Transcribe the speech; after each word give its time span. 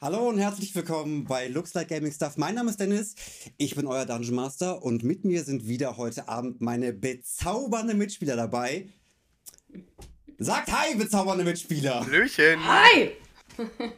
Hallo 0.00 0.28
und 0.28 0.38
herzlich 0.38 0.72
willkommen 0.76 1.24
bei 1.24 1.48
Looks 1.48 1.74
Like 1.74 1.88
Gaming 1.88 2.12
Stuff. 2.12 2.36
Mein 2.36 2.54
Name 2.54 2.70
ist 2.70 2.78
Dennis, 2.78 3.16
ich 3.56 3.74
bin 3.74 3.88
euer 3.88 4.06
Dungeon 4.06 4.36
Master 4.36 4.80
und 4.84 5.02
mit 5.02 5.24
mir 5.24 5.42
sind 5.42 5.66
wieder 5.66 5.96
heute 5.96 6.28
Abend 6.28 6.60
meine 6.60 6.92
bezaubernde 6.92 7.94
Mitspieler 7.94 8.36
dabei. 8.36 8.90
Sagt 10.38 10.70
Hi, 10.70 10.94
bezaubernde 10.94 11.42
Mitspieler! 11.42 12.06
Hallöchen! 12.06 12.60
Hi! 12.64 13.10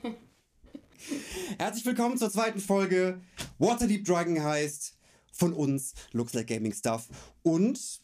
Herzlich 1.59 1.84
willkommen 1.84 2.17
zur 2.17 2.30
zweiten 2.30 2.61
Folge 2.61 3.21
Waterdeep 3.59 4.07
Dragon 4.07 4.43
heißt 4.43 4.96
von 5.32 5.53
uns 5.53 5.93
Looks 6.12 6.32
Like 6.32 6.46
Gaming 6.46 6.73
Stuff. 6.73 7.09
Und 7.43 8.01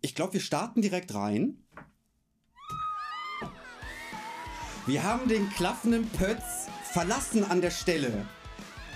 ich 0.00 0.14
glaube, 0.14 0.32
wir 0.32 0.40
starten 0.40 0.80
direkt 0.80 1.12
rein. 1.12 1.62
Wir 4.86 5.04
haben 5.04 5.28
den 5.28 5.50
klaffenden 5.50 6.08
Pötz 6.08 6.66
verlassen 6.90 7.44
an 7.44 7.60
der 7.60 7.70
Stelle, 7.70 8.26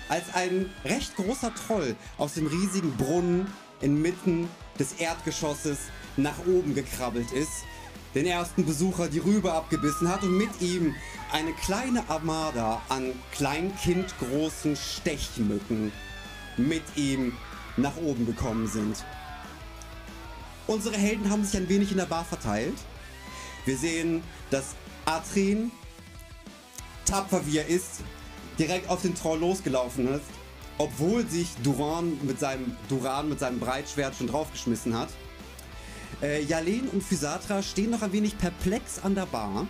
als 0.09 0.23
ein 0.33 0.69
recht 0.83 1.15
großer 1.15 1.53
Troll 1.53 1.95
aus 2.17 2.33
dem 2.33 2.47
riesigen 2.47 2.91
Brunnen 2.97 3.47
inmitten 3.81 4.49
des 4.79 4.93
Erdgeschosses 4.93 5.77
nach 6.17 6.39
oben 6.47 6.73
gekrabbelt 6.73 7.31
ist, 7.31 7.51
den 8.15 8.25
ersten 8.25 8.65
Besucher 8.65 9.09
die 9.09 9.19
Rübe 9.19 9.53
abgebissen 9.53 10.09
hat 10.09 10.23
und 10.23 10.35
mit 10.37 10.49
ihm 10.59 10.95
eine 11.31 11.53
kleine 11.53 12.09
Armada 12.09 12.81
an 12.89 13.11
kleinkindgroßen 13.33 14.75
Stechmücken 14.75 15.91
mit 16.57 16.83
ihm 16.95 17.33
nach 17.77 17.95
oben 17.97 18.25
gekommen 18.25 18.67
sind. 18.67 19.03
Unsere 20.65 20.97
Helden 20.97 21.29
haben 21.29 21.43
sich 21.43 21.57
ein 21.57 21.69
wenig 21.69 21.91
in 21.91 21.97
der 21.97 22.05
Bar 22.05 22.25
verteilt. 22.25 22.77
Wir 23.65 23.77
sehen, 23.77 24.23
dass 24.49 24.75
Atrin, 25.05 25.71
tapfer 27.05 27.45
wie 27.45 27.59
er 27.59 27.67
ist, 27.67 28.01
direkt 28.57 28.89
auf 28.89 29.01
den 29.01 29.15
Troll 29.15 29.39
losgelaufen 29.39 30.07
ist, 30.07 30.25
obwohl 30.77 31.27
sich 31.27 31.49
Duran 31.63 32.17
mit 32.23 32.39
seinem, 32.39 32.75
Duran 32.89 33.29
mit 33.29 33.39
seinem 33.39 33.59
Breitschwert 33.59 34.15
schon 34.15 34.27
draufgeschmissen 34.27 34.97
hat. 34.97 35.09
Äh, 36.21 36.43
Jalen 36.43 36.89
und 36.89 37.03
Physatra 37.03 37.61
stehen 37.61 37.91
noch 37.91 38.01
ein 38.01 38.11
wenig 38.11 38.37
perplex 38.37 38.99
an 39.03 39.15
der 39.15 39.25
Bar. 39.25 39.67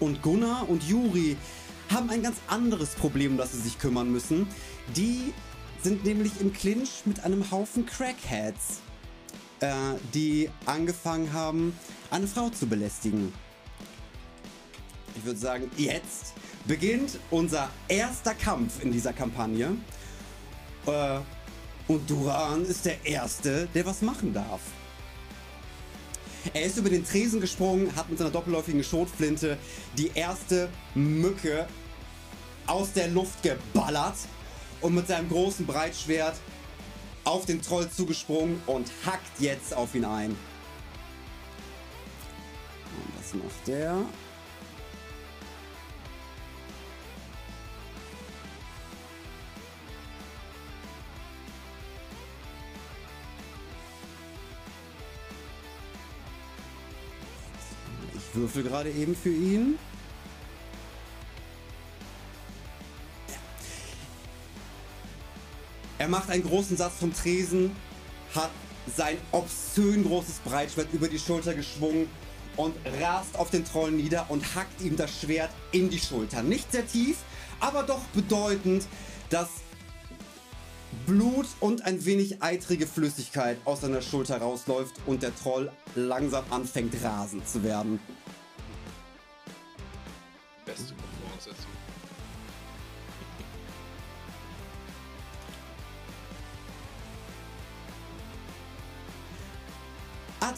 Und 0.00 0.22
Gunnar 0.22 0.68
und 0.68 0.82
Juri 0.84 1.36
haben 1.90 2.10
ein 2.10 2.22
ganz 2.22 2.38
anderes 2.48 2.90
Problem, 2.90 3.32
um 3.32 3.38
das 3.38 3.52
sie 3.52 3.60
sich 3.60 3.78
kümmern 3.78 4.10
müssen. 4.10 4.46
Die 4.96 5.32
sind 5.82 6.04
nämlich 6.04 6.40
im 6.40 6.52
Clinch 6.52 7.02
mit 7.04 7.24
einem 7.24 7.50
Haufen 7.50 7.86
Crackheads, 7.86 8.80
äh, 9.60 9.72
die 10.14 10.48
angefangen 10.66 11.32
haben, 11.32 11.76
eine 12.10 12.26
Frau 12.26 12.48
zu 12.50 12.66
belästigen. 12.66 13.32
Ich 15.16 15.24
würde 15.24 15.38
sagen, 15.38 15.70
jetzt 15.76 16.34
beginnt 16.66 17.18
unser 17.30 17.68
erster 17.88 18.34
Kampf 18.34 18.82
in 18.82 18.92
dieser 18.92 19.12
Kampagne. 19.12 19.76
Äh, 20.86 21.18
und 21.88 22.08
Duran 22.08 22.64
ist 22.64 22.84
der 22.84 23.04
Erste, 23.04 23.68
der 23.74 23.84
was 23.84 24.02
machen 24.02 24.32
darf. 24.32 24.60
Er 26.54 26.62
ist 26.62 26.76
über 26.76 26.90
den 26.90 27.04
Tresen 27.04 27.40
gesprungen, 27.40 27.94
hat 27.94 28.08
mit 28.08 28.18
seiner 28.18 28.30
doppelläufigen 28.30 28.82
Schrotflinte 28.82 29.58
die 29.96 30.10
erste 30.14 30.68
Mücke 30.94 31.68
aus 32.66 32.92
der 32.92 33.08
Luft 33.08 33.42
geballert 33.42 34.16
und 34.80 34.94
mit 34.94 35.06
seinem 35.06 35.28
großen 35.28 35.66
Breitschwert 35.66 36.34
auf 37.24 37.46
den 37.46 37.62
Troll 37.62 37.88
zugesprungen 37.88 38.60
und 38.66 38.90
hackt 39.06 39.40
jetzt 39.40 39.74
auf 39.74 39.94
ihn 39.94 40.04
ein. 40.04 40.30
Und 42.90 43.18
was 43.18 43.34
macht 43.34 43.68
der? 43.68 43.96
Würfel 58.34 58.62
gerade 58.62 58.90
eben 58.90 59.14
für 59.14 59.30
ihn. 59.30 59.78
Er 65.98 66.08
macht 66.08 66.30
einen 66.30 66.42
großen 66.42 66.76
Satz 66.76 66.94
vom 66.98 67.14
Tresen, 67.14 67.76
hat 68.34 68.50
sein 68.96 69.16
obszön 69.30 70.02
großes 70.04 70.40
Breitschwert 70.40 70.88
über 70.92 71.08
die 71.08 71.18
Schulter 71.18 71.54
geschwungen 71.54 72.08
und 72.56 72.74
rast 73.00 73.38
auf 73.38 73.50
den 73.50 73.64
Troll 73.64 73.92
nieder 73.92 74.26
und 74.28 74.54
hackt 74.54 74.80
ihm 74.80 74.96
das 74.96 75.20
Schwert 75.20 75.50
in 75.70 75.90
die 75.90 76.00
Schulter. 76.00 76.42
Nicht 76.42 76.72
sehr 76.72 76.86
tief, 76.86 77.18
aber 77.60 77.84
doch 77.84 78.00
bedeutend, 78.14 78.84
dass 79.30 79.48
Blut 81.06 81.46
und 81.60 81.84
ein 81.84 82.04
wenig 82.04 82.42
eitrige 82.42 82.86
Flüssigkeit 82.86 83.58
aus 83.64 83.80
seiner 83.80 84.02
Schulter 84.02 84.38
rausläuft 84.38 84.94
und 85.06 85.22
der 85.22 85.34
Troll 85.34 85.70
langsam 85.94 86.44
anfängt 86.50 86.94
rasend 87.02 87.48
zu 87.48 87.62
werden. 87.62 87.98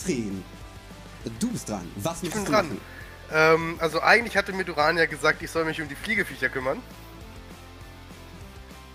Atrin, 0.05 0.45
du 1.41 1.51
bist 1.51 1.69
dran. 1.69 1.91
Was 1.97 2.23
Ich 2.23 2.31
bin 2.31 2.45
dran. 2.45 2.79
Ähm, 3.33 3.77
also 3.79 4.01
eigentlich 4.03 4.37
hatte 4.37 4.53
mir 4.53 4.65
Duran 4.65 4.99
ja 4.99 5.07
gesagt, 5.07 5.43
ich 5.43 5.51
soll 5.51 5.65
mich 5.65 5.81
um 5.81 5.89
die 5.89 5.95
Fliegeviecher 5.95 6.49
kümmern. 6.51 6.81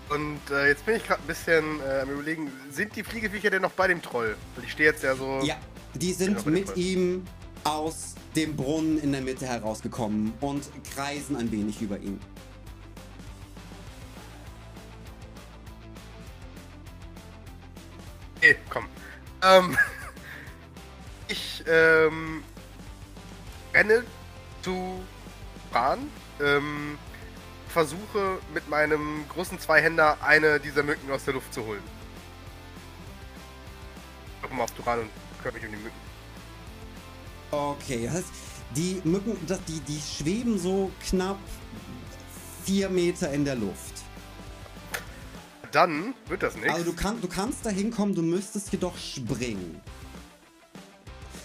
Und 0.08 0.40
äh, 0.50 0.68
jetzt 0.68 0.86
bin 0.86 0.96
ich 0.96 1.06
gerade 1.06 1.22
ein 1.22 1.26
bisschen 1.26 1.80
äh, 1.80 2.00
am 2.00 2.10
überlegen, 2.10 2.50
sind 2.70 2.94
die 2.96 3.04
Fliegeviecher 3.04 3.50
denn 3.50 3.62
noch 3.62 3.72
bei 3.72 3.86
dem 3.88 4.02
Troll? 4.02 4.36
Weil 4.56 4.64
ich 4.64 4.72
stehe 4.72 4.90
jetzt 4.90 5.02
ja 5.04 5.14
so... 5.14 5.40
Ja, 5.42 5.56
die 5.94 6.12
sind 6.12 6.44
mit 6.46 6.68
das- 6.68 6.76
ihm 6.76 7.24
aus 7.64 8.14
dem 8.34 8.56
Brunnen 8.56 8.98
in 9.00 9.12
der 9.12 9.20
Mitte 9.20 9.46
herausgekommen 9.46 10.32
und 10.40 10.68
kreisen 10.94 11.36
ein 11.36 11.50
wenig 11.52 11.80
über 11.82 11.98
ihn. 11.98 12.18
Okay, 18.36 18.56
komm. 18.70 18.86
Ähm, 19.42 19.76
ich 21.60 21.66
ähm, 21.68 22.42
renne 23.74 24.04
zu 24.62 25.02
Bran, 25.70 25.98
ähm, 26.40 26.98
versuche 27.68 28.38
mit 28.52 28.68
meinem 28.68 29.24
großen 29.28 29.58
Zweihänder 29.58 30.18
eine 30.22 30.58
dieser 30.58 30.82
Mücken 30.82 31.10
aus 31.10 31.24
der 31.24 31.34
Luft 31.34 31.54
zu 31.54 31.64
holen. 31.64 31.82
Guck 34.42 34.52
mal 34.52 34.64
auf 34.64 34.72
Duran 34.72 35.00
und 35.00 35.10
kümmere 35.42 35.60
mich 35.60 35.66
um 35.66 35.76
die 35.76 35.82
Mücken. 35.82 36.10
Okay, 37.52 38.04
das 38.06 38.14
heißt, 38.14 38.28
die 38.76 39.00
Mücken, 39.04 39.36
das, 39.46 39.62
die, 39.64 39.80
die 39.80 40.00
schweben 40.00 40.58
so 40.58 40.90
knapp 41.08 41.38
vier 42.64 42.88
Meter 42.88 43.32
in 43.32 43.44
der 43.44 43.56
Luft. 43.56 43.94
Dann 45.72 46.14
wird 46.26 46.42
das 46.42 46.56
nichts. 46.56 46.70
Also 46.70 46.90
du, 46.90 46.96
kann, 46.96 47.20
du 47.20 47.28
kannst 47.28 47.64
da 47.64 47.70
hinkommen, 47.70 48.14
du 48.14 48.22
müsstest 48.22 48.72
jedoch 48.72 48.96
springen. 48.98 49.80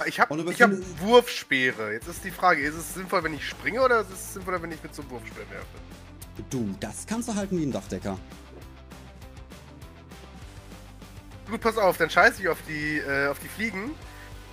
Ich 0.05 0.19
habe 0.19 0.37
hab 0.37 0.71
Wurfspeere. 1.01 1.93
Jetzt 1.93 2.07
ist 2.07 2.23
die 2.23 2.31
Frage, 2.31 2.61
ist 2.61 2.75
es 2.75 2.93
sinnvoll, 2.93 3.23
wenn 3.23 3.33
ich 3.33 3.47
springe 3.47 3.81
oder 3.81 4.01
ist 4.01 4.11
es 4.11 4.33
sinnvoller, 4.33 4.61
wenn 4.61 4.71
ich 4.71 4.81
mit 4.83 4.93
so 4.93 5.01
einem 5.01 5.11
Wurfspeer 5.11 5.49
werfe? 5.49 5.65
Du, 6.49 6.75
das 6.79 7.05
kannst 7.07 7.29
du 7.29 7.35
halten 7.35 7.57
wie 7.57 7.65
ein 7.65 7.71
Dachdecker. 7.71 8.17
Gut, 11.49 11.61
pass 11.61 11.77
auf, 11.77 11.97
dann 11.97 12.09
scheiße 12.09 12.41
ich 12.41 12.49
auf 12.49 12.57
die, 12.67 12.97
äh, 12.97 13.27
auf 13.27 13.39
die 13.39 13.47
Fliegen 13.47 13.91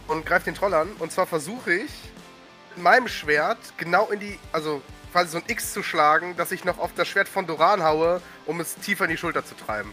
und 0.08 0.26
greife 0.26 0.44
den 0.44 0.54
Troll 0.54 0.74
an. 0.74 0.88
Und 0.98 1.10
zwar 1.10 1.26
versuche 1.26 1.72
ich 1.72 1.90
mit 2.74 2.84
meinem 2.84 3.08
Schwert 3.08 3.58
genau 3.78 4.10
in 4.10 4.20
die, 4.20 4.38
also 4.52 4.82
quasi 5.10 5.30
so 5.30 5.38
ein 5.38 5.44
X 5.46 5.72
zu 5.72 5.82
schlagen, 5.82 6.36
dass 6.36 6.52
ich 6.52 6.64
noch 6.64 6.78
auf 6.78 6.92
das 6.94 7.08
Schwert 7.08 7.28
von 7.28 7.46
Doran 7.46 7.82
haue, 7.82 8.20
um 8.46 8.60
es 8.60 8.76
tiefer 8.76 9.04
in 9.04 9.10
die 9.10 9.16
Schulter 9.16 9.44
zu 9.44 9.54
treiben. 9.54 9.92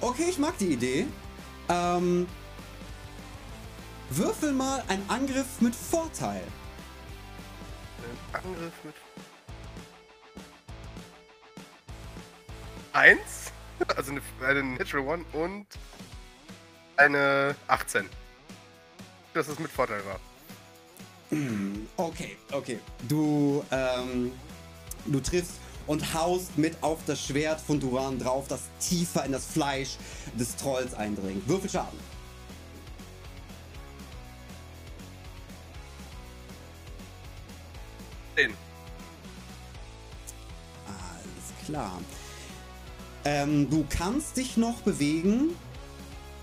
Okay, 0.00 0.26
ich 0.28 0.38
mag 0.38 0.56
die 0.58 0.72
Idee. 0.72 1.06
Ähm, 1.68 2.26
würfel 4.16 4.52
mal 4.52 4.82
einen 4.88 5.08
Angriff 5.08 5.60
mit 5.60 5.74
Vorteil. 5.74 6.42
Ein 8.32 8.44
Angriff 8.44 8.72
mit. 8.84 8.94
Eins, 12.92 13.52
also 13.96 14.12
eine, 14.12 14.22
eine 14.46 14.62
Natural 14.62 15.06
One 15.06 15.24
und 15.32 15.66
eine 16.96 17.54
18. 17.68 18.08
Dass 19.34 19.48
es 19.48 19.58
mit 19.58 19.70
Vorteil 19.70 20.02
war. 20.04 20.20
Okay, 21.96 22.36
okay. 22.52 22.78
Du, 23.08 23.64
ähm, 23.70 24.32
du 25.06 25.20
triffst 25.20 25.54
und 25.86 26.12
haust 26.12 26.58
mit 26.58 26.76
auf 26.82 26.98
das 27.06 27.24
Schwert 27.24 27.60
von 27.60 27.80
Duran 27.80 28.18
drauf, 28.18 28.46
das 28.48 28.60
tiefer 28.80 29.24
in 29.24 29.32
das 29.32 29.46
Fleisch 29.46 29.96
des 30.34 30.54
Trolls 30.56 30.92
eindringt. 30.92 31.48
Würfel 31.48 31.70
Schaden. 31.70 32.11
Den. 38.36 38.54
klar. 41.64 42.00
Ähm, 43.24 43.70
du 43.70 43.86
kannst 43.88 44.36
dich 44.36 44.56
noch 44.56 44.80
bewegen 44.82 45.56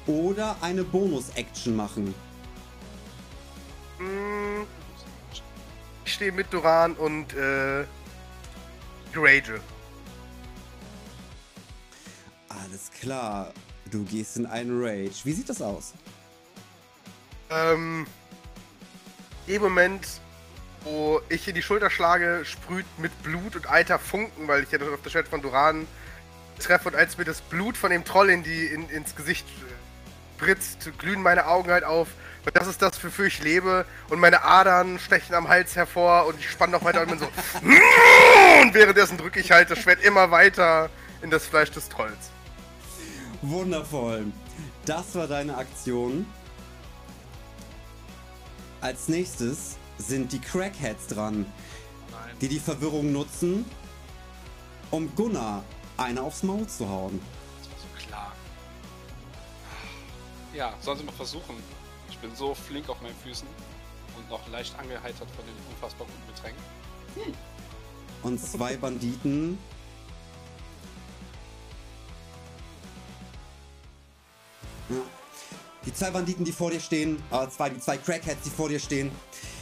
oder 0.08 0.56
eine 0.62 0.84
Bonus-Action 0.84 1.76
machen. 1.76 2.14
Hm, 3.98 4.66
Ich 6.06 6.14
stehe 6.14 6.32
mit 6.32 6.52
Duran 6.52 6.94
und 6.94 7.34
äh, 7.34 7.86
Rage. 9.16 9.60
Alles 12.48 12.90
klar. 13.00 13.54
Du 13.92 14.04
gehst 14.04 14.38
in 14.38 14.46
einen 14.46 14.82
Rage. 14.82 15.22
Wie 15.24 15.34
sieht 15.34 15.50
das 15.50 15.62
aus? 15.62 15.94
Ähm, 17.50 18.06
im 19.48 19.62
Moment, 19.62 20.22
wo 20.84 21.22
ich 21.30 21.48
in 21.48 21.56
die 21.56 21.62
Schulter 21.62 21.90
schlage, 21.90 22.42
sprüht 22.46 22.86
mit 22.98 23.24
Blut 23.24 23.56
und 23.56 23.68
alter 23.68 24.00
Funken, 24.00 24.48
weil 24.48 24.64
ich 24.64 24.72
ja 24.72 24.80
auf 24.80 25.02
das 25.04 25.12
Schwert 25.12 25.28
von 25.28 25.42
Duran 25.42 25.88
treffe 26.60 26.90
und 26.90 26.96
als 26.96 27.18
mir 27.18 27.26
das 27.26 27.42
Blut 27.42 27.78
von 27.78 27.90
dem 27.90 28.04
Troll 28.04 28.30
in 28.30 28.44
die, 28.44 28.66
in, 28.66 28.90
ins 28.90 29.16
Gesicht 29.16 29.46
spritzt, 30.40 30.92
glühen 30.98 31.22
meine 31.22 31.48
Augen 31.48 31.70
halt 31.70 31.84
auf. 31.84 32.08
Und 32.46 32.56
das 32.56 32.68
ist 32.68 32.82
das, 32.82 33.04
wofür 33.04 33.26
ich 33.26 33.44
lebe. 33.44 33.86
Und 34.10 34.20
meine 34.20 34.44
Adern 34.44 34.98
stechen 35.00 35.36
am 35.36 35.50
Hals 35.50 35.76
hervor 35.76 36.26
und 36.28 36.40
ich 36.40 36.50
spanne 36.50 36.72
noch 36.72 36.84
weiter 36.84 37.02
und 37.02 37.10
bin 37.10 37.20
so. 37.20 37.26
Und 38.62 38.74
währenddessen 38.74 39.18
drücke 39.18 39.40
ich 39.40 39.52
halt 39.52 39.70
das 39.70 39.80
Schwert 39.80 40.02
immer 40.04 40.32
weiter 40.32 40.90
in 41.22 41.30
das 41.30 41.46
Fleisch 41.46 41.72
des 41.72 41.90
Trolls. 41.90 42.32
Wundervoll. 43.42 44.26
Das 44.86 45.16
war 45.16 45.28
deine 45.28 45.58
Aktion. 45.58 46.26
Als 48.82 49.10
nächstes 49.10 49.78
sind 50.00 50.32
die 50.32 50.40
Crackheads 50.40 51.08
dran, 51.08 51.46
Nein. 52.12 52.36
die 52.42 52.48
die 52.48 52.60
Verwirrung 52.60 53.12
nutzen, 53.12 53.66
um 54.92 55.14
Gunnar 55.16 55.64
eine 55.98 56.22
aufs 56.22 56.44
Maul 56.44 56.66
zu 56.68 56.88
hauen. 56.90 57.22
Das 57.60 57.70
war 57.72 57.78
so 57.80 58.08
klar. 58.08 58.34
Ja, 60.54 60.74
sollen 60.82 60.98
sie 60.98 61.04
mal 61.04 61.12
versuchen. 61.12 61.56
Ich 62.10 62.18
bin 62.18 62.36
so 62.36 62.56
flink 62.56 62.90
auf 62.90 63.00
meinen 63.02 63.16
Füßen 63.24 63.48
und 64.18 64.30
noch 64.30 64.48
leicht 64.50 64.78
angeheitert 64.80 65.30
von 65.32 65.46
den 65.46 65.56
unfassbar 65.74 66.08
guten 66.08 66.36
Getränken. 66.36 66.64
Und 68.24 68.40
zwei 68.40 68.76
Banditen. 68.78 69.58
Die 75.86 75.94
zwei 75.94 76.12
Banditen, 76.12 76.44
die 76.44 76.52
vor 76.52 76.72
dir 76.72 76.80
stehen, 76.80 77.22
äh, 77.32 77.48
zwei, 77.48 77.70
die 77.70 77.80
zwei 77.80 77.98
Crackheads, 77.98 78.44
die 78.44 78.50
vor 78.50 78.70
dir 78.70 78.80
stehen. 78.80 79.12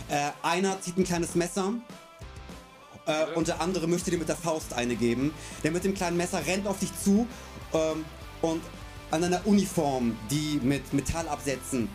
Äh, 0.09 0.31
einer 0.41 0.79
zieht 0.81 0.97
ein 0.97 1.03
kleines 1.03 1.35
Messer 1.35 1.73
äh, 3.05 3.25
und 3.35 3.47
der 3.47 3.61
andere 3.61 3.87
möchte 3.87 4.11
dir 4.11 4.17
mit 4.17 4.29
der 4.29 4.37
Faust 4.37 4.73
eine 4.73 4.95
geben. 4.95 5.33
Der 5.63 5.71
mit 5.71 5.83
dem 5.83 5.93
kleinen 5.93 6.17
Messer 6.17 6.45
rennt 6.45 6.67
auf 6.67 6.79
dich 6.79 6.91
zu 6.97 7.27
ähm, 7.73 8.05
und 8.41 8.61
an 9.11 9.23
einer 9.23 9.45
Uniform, 9.45 10.17
die 10.29 10.59
mit 10.63 10.93
Metallabsätzen 10.93 11.89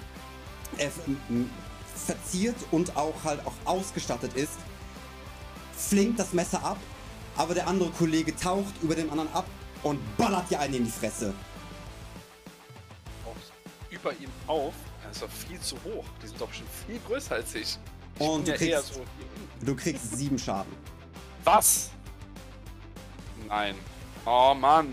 äh, 0.79 0.89
verziert 1.95 2.57
und 2.71 2.97
auch 2.97 3.15
halt 3.25 3.47
auch 3.47 3.55
ausgestattet 3.65 4.35
ist, 4.35 4.59
flinkt 5.77 6.19
das 6.19 6.33
Messer 6.33 6.65
ab, 6.65 6.79
aber 7.37 7.55
der 7.55 7.67
andere 7.67 7.91
Kollege 7.91 8.35
taucht 8.35 8.75
über 8.83 8.95
den 8.95 9.11
anderen 9.11 9.33
ab 9.33 9.47
und 9.83 10.01
ballert 10.17 10.51
dir 10.51 10.61
einen 10.61 10.75
in 10.75 10.85
die 10.85 10.91
Fresse. 10.91 11.35
Über 13.91 14.13
ihm 14.13 14.31
auf. 14.47 14.75
Er 15.05 15.11
ist 15.11 15.23
doch 15.23 15.31
viel 15.31 15.61
zu 15.61 15.77
hoch. 15.85 16.05
Die 16.23 16.29
sind 16.29 16.41
doch 16.41 16.53
schon 16.53 16.67
viel 16.87 16.99
größer 17.07 17.35
als 17.35 17.55
ich. 17.55 17.79
Und 18.19 18.47
du 18.49 18.55
kriegst- 18.55 18.95
so. 18.95 19.05
Du 19.65 19.75
kriegst 19.77 20.17
sieben 20.17 20.39
Schaden. 20.39 20.73
Was? 21.45 21.91
Nein. 23.49 23.75
Oh 24.25 24.55
Mann. 24.55 24.93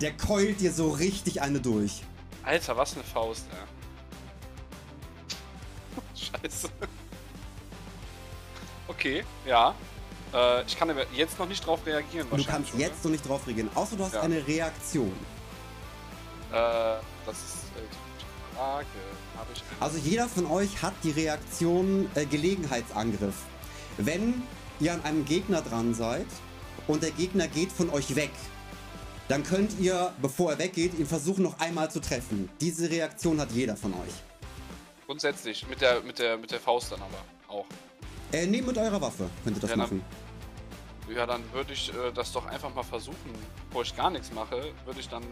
Der 0.00 0.16
keult 0.16 0.60
dir 0.60 0.72
so 0.72 0.90
richtig 0.90 1.40
eine 1.42 1.60
durch. 1.60 2.02
Alter, 2.44 2.76
was 2.76 2.94
eine 2.94 3.02
Faust, 3.04 3.46
ey. 3.50 3.58
Scheiße. 6.42 6.68
Okay, 8.86 9.24
ja. 9.44 9.74
Äh, 10.32 10.62
ich 10.66 10.78
kann 10.78 10.90
aber 10.90 11.04
jetzt 11.12 11.38
noch 11.38 11.46
nicht 11.48 11.64
drauf 11.66 11.80
reagieren. 11.86 12.26
Du 12.26 12.32
wahrscheinlich, 12.32 12.46
kannst 12.46 12.74
oder? 12.74 12.82
jetzt 12.82 13.04
noch 13.04 13.10
nicht 13.10 13.28
drauf 13.28 13.46
reagieren, 13.46 13.70
außer 13.74 13.96
du 13.96 14.04
hast 14.04 14.14
Ja. 14.14 14.20
eine 14.22 14.46
Reaktion. 14.46 15.12
Äh, 16.50 16.54
das 17.26 17.36
ist 17.36 17.54
äh, 17.76 17.80
die 17.80 17.96
gute 17.96 18.56
Frage. 18.56 18.86
Also 19.80 19.98
jeder 19.98 20.28
von 20.28 20.46
euch 20.46 20.82
hat 20.82 20.94
die 21.02 21.10
Reaktion 21.10 22.08
äh, 22.14 22.24
Gelegenheitsangriff. 22.26 23.34
Wenn 23.96 24.42
ihr 24.80 24.92
an 24.92 25.02
einem 25.04 25.24
Gegner 25.24 25.62
dran 25.62 25.94
seid 25.94 26.26
und 26.86 27.02
der 27.02 27.10
Gegner 27.12 27.48
geht 27.48 27.72
von 27.72 27.90
euch 27.90 28.14
weg, 28.16 28.30
dann 29.28 29.42
könnt 29.42 29.78
ihr, 29.78 30.12
bevor 30.22 30.52
er 30.52 30.58
weggeht, 30.58 30.98
ihn 30.98 31.06
versuchen 31.06 31.42
noch 31.42 31.58
einmal 31.60 31.90
zu 31.90 32.00
treffen. 32.00 32.48
Diese 32.60 32.88
Reaktion 32.90 33.40
hat 33.40 33.50
jeder 33.52 33.76
von 33.76 33.92
euch. 33.92 34.14
Grundsätzlich, 35.06 35.66
mit 35.68 35.80
der, 35.80 36.00
mit 36.02 36.18
der, 36.18 36.36
mit 36.38 36.50
der 36.50 36.60
Faust 36.60 36.92
dann 36.92 37.00
aber 37.02 37.18
auch. 37.48 37.66
Äh, 38.32 38.46
nee, 38.46 38.60
mit 38.62 38.76
eurer 38.76 39.00
Waffe 39.00 39.28
könnt 39.44 39.56
ihr 39.56 39.60
das 39.60 39.70
Ja, 39.70 39.76
dann- 39.76 39.84
machen. 39.84 40.04
Ja, 41.14 41.24
dann 41.24 41.42
würde 41.54 41.72
ich 41.72 41.88
äh, 41.90 42.12
das 42.14 42.32
doch 42.32 42.44
einfach 42.46 42.74
mal 42.74 42.82
versuchen. 42.82 43.16
Bevor 43.68 43.82
ich 43.82 43.96
gar 43.96 44.10
nichts 44.10 44.30
mache, 44.32 44.72
würde 44.84 45.00
ich 45.00 45.08
dann, 45.08 45.22
äh, 45.22 45.26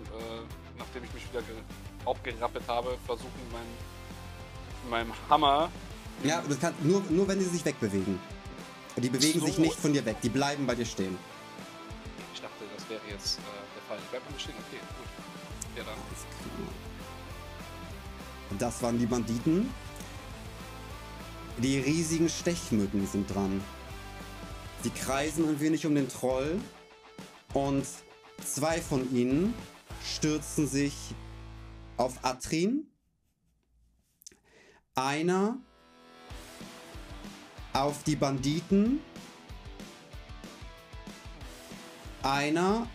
nachdem 0.78 1.04
ich 1.04 1.12
mich 1.12 1.28
wieder 1.30 1.42
ge 1.42 1.54
aufgerappelt 2.06 2.64
habe, 2.68 2.96
versuchen, 3.04 3.30
meinen 3.52 3.66
meinem 4.88 5.12
Hammer. 5.28 5.70
Ja, 6.22 6.42
das 6.48 6.58
kann, 6.60 6.74
nur, 6.82 7.02
nur 7.10 7.28
wenn 7.28 7.38
sie 7.40 7.46
sich 7.46 7.64
wegbewegen. 7.64 8.18
Die 8.96 9.10
bewegen 9.10 9.40
So. 9.40 9.46
sich 9.46 9.58
nicht 9.58 9.76
von 9.76 9.92
dir 9.92 10.04
weg, 10.06 10.16
die 10.22 10.30
bleiben 10.30 10.66
bei 10.66 10.74
dir 10.74 10.86
stehen. 10.86 11.18
Ich 12.32 12.40
dachte, 12.40 12.64
das 12.74 12.88
wäre 12.88 13.02
jetzt 13.10 13.38
äh, 13.38 13.42
der 13.74 13.82
Fall. 13.88 13.98
Ich 14.02 14.10
bleib 14.10 14.30
mal 14.30 14.38
stehen. 14.40 14.54
Okay, 14.68 14.80
gut. 14.80 15.76
Ja, 15.76 15.84
dann. 15.84 15.94
Und 18.50 18.62
das 18.62 18.82
waren 18.82 18.98
die 18.98 19.06
Banditen. 19.06 19.68
Die 21.58 21.78
riesigen 21.78 22.28
Stechmücken 22.28 23.06
sind 23.06 23.34
dran. 23.34 23.62
Sie 24.82 24.90
kreisen 24.90 25.48
ein 25.48 25.60
wenig 25.60 25.86
um 25.86 25.94
den 25.94 26.08
Troll 26.08 26.60
und 27.54 27.86
zwei 28.44 28.80
von 28.80 29.10
ihnen 29.14 29.54
stürzen 30.04 30.68
sich 30.68 30.94
auf 31.96 32.12
Atrin. 32.22 32.86
Einer 34.98 35.58
auf 37.74 38.02
die 38.04 38.16
Banditen. 38.16 39.00
Einer, 42.22 42.88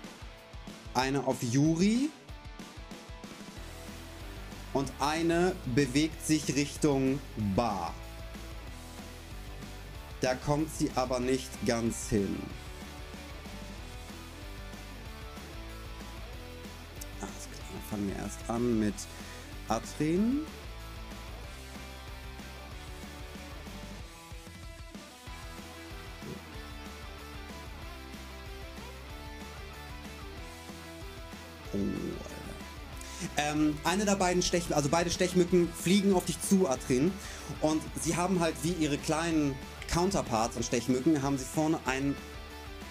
einer 0.95 1.27
auf 1.27 1.43
Yuri. 1.43 2.09
Und 4.73 4.91
eine 4.99 5.55
bewegt 5.75 6.25
sich 6.25 6.55
Richtung 6.55 7.19
Bar. 7.55 7.93
Da 10.21 10.33
kommt 10.33 10.73
sie 10.73 10.89
aber 10.95 11.19
nicht 11.19 11.51
ganz 11.67 12.09
hin. 12.09 12.41
Klar, 17.19 17.29
dann 17.29 17.91
fangen 17.91 18.07
wir 18.07 18.15
erst 18.15 18.49
an 18.49 18.79
mit 18.79 18.95
Atrin. 19.67 20.47
Oh, 31.73 31.77
Alter. 31.77 32.41
Ähm, 33.37 33.77
eine 33.83 34.05
der 34.05 34.15
beiden 34.15 34.41
Stech, 34.41 34.63
also 34.75 34.89
beide 34.89 35.09
Stechmücken 35.09 35.69
fliegen 35.73 36.13
auf 36.13 36.25
dich 36.25 36.41
zu, 36.41 36.67
Atrin. 36.67 37.11
Und 37.61 37.81
sie 38.01 38.15
haben 38.15 38.39
halt 38.39 38.55
wie 38.63 38.73
ihre 38.73 38.97
kleinen 38.97 39.55
Counterparts 39.89 40.57
an 40.57 40.63
Stechmücken, 40.63 41.21
haben 41.21 41.37
sie 41.37 41.45
vorne 41.45 41.79
einen 41.85 42.15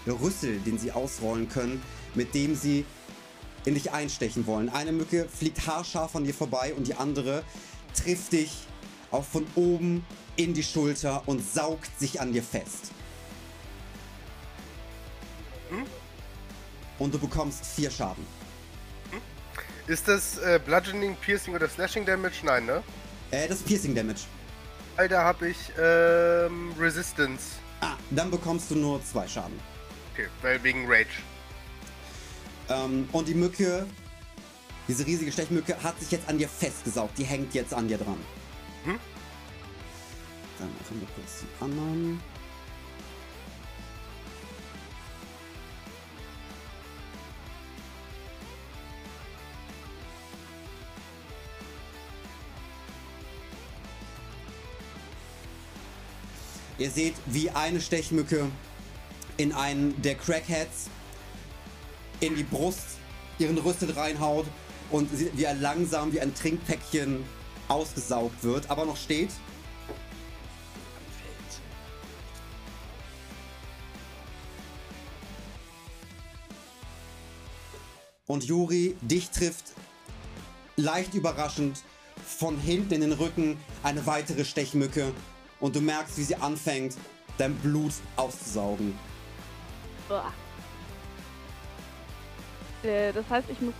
Rüssel, 0.07 0.59
den 0.61 0.79
sie 0.79 0.93
ausrollen 0.93 1.49
können, 1.49 1.83
mit 2.15 2.35
dem 2.35 2.55
sie 2.55 2.85
in 3.65 3.75
dich 3.75 3.93
einstechen 3.93 4.47
wollen. 4.47 4.69
Eine 4.69 4.93
Mücke 4.93 5.29
fliegt 5.29 5.67
haarscharf 5.67 6.17
an 6.17 6.25
dir 6.25 6.35
vorbei 6.35 6.75
und 6.75 6.87
die 6.87 6.95
andere 6.95 7.43
trifft 7.95 8.33
dich 8.33 8.53
auch 9.11 9.25
von 9.25 9.47
oben 9.55 10.05
in 10.37 10.55
die 10.55 10.63
Schulter 10.63 11.23
und 11.27 11.45
saugt 11.45 11.91
sich 11.99 12.21
an 12.21 12.33
dir 12.33 12.43
fest. 12.43 12.93
Und 16.99 17.15
du 17.15 17.19
bekommst 17.19 17.65
vier 17.67 17.91
Schaden. 17.91 18.25
Ist 19.90 20.06
das 20.06 20.38
äh, 20.38 20.61
Bludgeoning, 20.64 21.16
Piercing 21.16 21.52
oder 21.52 21.68
Slashing 21.68 22.06
Damage? 22.06 22.44
Nein, 22.44 22.64
ne? 22.64 22.80
Äh, 23.32 23.49
das 23.49 23.59
ist 23.59 23.66
Piercing 23.66 23.92
Damage. 23.92 24.20
Alter, 24.97 25.25
hab 25.25 25.42
ich 25.42 25.56
ähm, 25.76 26.73
Resistance. 26.78 27.56
Ah, 27.80 27.97
dann 28.12 28.30
bekommst 28.30 28.70
du 28.70 28.76
nur 28.76 29.04
zwei 29.04 29.26
Schaden. 29.26 29.59
Okay, 30.12 30.28
weil 30.42 30.62
wegen 30.62 30.87
Rage. 30.87 31.09
Ähm, 32.68 33.09
und 33.11 33.26
die 33.26 33.35
Mücke, 33.35 33.85
diese 34.87 35.04
riesige 35.04 35.32
Stechmücke, 35.32 35.76
hat 35.82 35.99
sich 35.99 36.12
jetzt 36.12 36.28
an 36.28 36.38
dir 36.38 36.49
festgesaugt. 36.49 37.18
Die 37.18 37.25
hängt 37.25 37.52
jetzt 37.54 37.75
an 37.75 37.88
dir 37.88 37.99
dran. 37.99 38.20
Mhm. 38.85 39.00
Dann 40.61 40.68
machen 40.68 41.00
wir 41.00 41.09
kurz 41.16 41.42
die 41.42 41.64
anderen. 41.64 42.23
Ihr 56.81 56.91
seht, 56.91 57.13
wie 57.27 57.51
eine 57.51 57.79
Stechmücke 57.79 58.51
in 59.37 59.53
einen 59.53 60.01
der 60.01 60.15
Crackheads 60.15 60.89
in 62.21 62.37
die 62.37 62.43
Brust 62.43 62.97
ihren 63.39 63.59
Rüstet 63.59 63.97
reinhaut 63.97 64.47
und 64.91 65.11
wie 65.13 65.45
er 65.45 65.53
langsam 65.53 66.11
wie 66.15 66.23
ein 66.23 66.35
Trinkpäckchen 66.35 67.23
ausgesaugt 67.69 68.43
wird, 68.43 68.71
aber 68.71 68.87
noch 68.87 68.97
steht. 68.97 69.29
Und 78.27 78.45
Juri, 78.45 78.97
dich 79.03 79.29
trifft 79.29 79.65
leicht 80.77 81.13
überraschend 81.13 81.83
von 82.25 82.59
hinten 82.59 82.95
in 82.95 83.01
den 83.03 83.13
Rücken 83.13 83.59
eine 83.83 84.07
weitere 84.07 84.47
Stechmücke 84.47 85.13
und 85.61 85.76
du 85.76 85.81
merkst, 85.81 86.17
wie 86.19 86.23
sie 86.25 86.37
anfängt, 86.37 86.97
dein 87.38 87.55
Blut 87.57 87.93
auszusaugen. 88.17 88.99
Uah. 90.09 90.33
Äh, 92.83 93.12
das 93.12 93.25
heißt, 93.29 93.49
ich 93.50 93.61
muss 93.61 93.75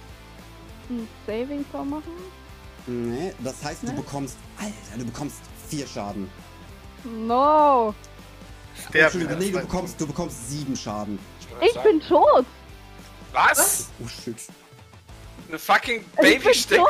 ein 0.91 1.09
Saving 1.27 1.65
Throw 1.71 1.85
machen? 1.85 2.13
Nee, 2.87 3.33
das 3.41 3.63
heißt, 3.63 3.83
du 3.83 3.89
Ne? 3.89 3.93
bekommst, 3.95 4.37
Alter, 4.59 4.99
du 4.99 5.05
bekommst 5.05 5.41
vier 5.69 5.87
Schaden. 5.87 6.31
No! 7.05 7.95
Sterben. 8.77 8.99
Entschuldigung, 9.05 9.39
nee, 9.39 9.51
du 9.51 9.61
bekommst, 9.61 10.01
du 10.01 10.07
bekommst 10.07 10.51
sieben 10.51 10.77
Schaden. 10.77 11.19
Ich 11.61 11.79
bin 11.83 12.01
tot! 12.01 12.47
Was? 13.33 13.89
Oh 14.03 14.09
shit. 14.09 14.37
Eine 15.51 15.59
fucking 15.59 16.05
Baby 16.17 16.55
steckt. 16.55 16.81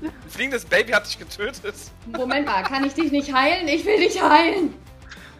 Ein 0.00 0.30
fliegendes 0.30 0.64
Baby 0.64 0.92
hat 0.92 1.06
dich 1.06 1.18
getötet. 1.18 1.74
Moment 2.06 2.46
mal, 2.46 2.62
kann 2.62 2.82
ich 2.84 2.94
dich 2.94 3.12
nicht 3.12 3.30
heilen? 3.30 3.68
Ich 3.68 3.84
will 3.84 3.98
dich 3.98 4.18
heilen. 4.22 4.74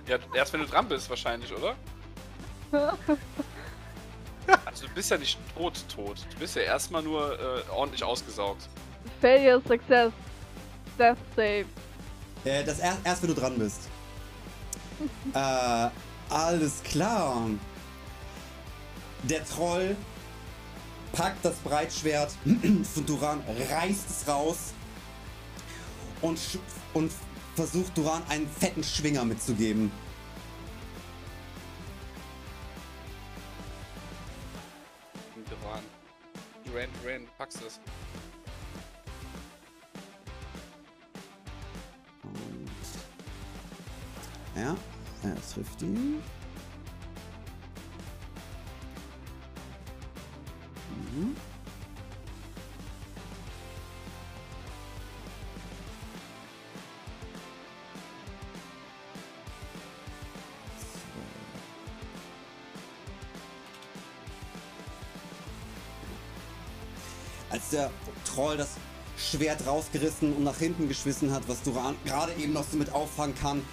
Ja, 0.07 0.19
erst 0.35 0.53
wenn 0.53 0.61
du 0.61 0.67
dran 0.67 0.87
bist 0.87 1.09
wahrscheinlich, 1.09 1.51
oder? 1.51 1.75
Also 4.67 4.87
du 4.87 4.93
bist 4.95 5.11
ja 5.11 5.17
nicht 5.17 5.39
tot, 5.57 5.83
tot. 5.95 6.19
Du 6.31 6.39
bist 6.41 6.57
ja 6.57 6.63
erstmal 6.63 7.03
nur 7.03 7.39
äh, 7.39 7.71
ordentlich 7.71 8.05
ausgesaugt. 8.05 8.69
Failure, 9.23 9.63
Success, 9.67 10.13
Death 10.99 11.17
Save. 11.37 11.65
Äh, 12.45 12.65
das 12.65 12.81
erst, 12.81 12.99
erst, 13.03 13.23
wenn 13.23 13.35
du 13.35 13.41
dran 13.41 13.59
bist. 13.59 13.89
äh, 15.33 15.89
alles 16.29 16.83
klar. 16.83 17.49
Der 19.23 19.43
Troll 19.47 19.97
packt 21.19 21.45
das 21.45 21.57
Breitschwert 21.57 22.31
von 22.95 23.05
Duran, 23.05 23.43
reißt 23.71 24.09
es 24.09 24.29
raus 24.29 24.73
und, 26.23 26.39
und 26.95 27.11
versucht 27.57 27.99
Duran 27.99 28.23
einen 28.29 28.49
fetten 28.49 28.85
Schwinger 28.85 29.25
mitzugeben. 29.25 29.91
Duran. 35.35 35.83
Duran, 36.65 36.89
Duran, 37.03 37.23
du 37.23 37.31
packst 37.37 37.63
es. 37.67 37.81
Und 42.23 42.71
ja, 44.55 44.77
er 45.25 45.53
trifft 45.53 45.83
ihn. 45.83 46.23
Troll 68.35 68.57
das 68.57 68.71
Schwert 69.17 69.67
rausgerissen 69.67 70.33
und 70.33 70.45
nach 70.45 70.59
hinten 70.59 70.89
geschmissen 70.89 71.33
hat, 71.33 71.43
was 71.49 71.63
Duran 71.63 71.97
gerade 72.05 72.33
eben 72.35 72.53
noch 72.53 72.65
so 72.69 72.77
mit 72.77 72.93
auffangen 72.93 73.35
kann, 73.35 73.65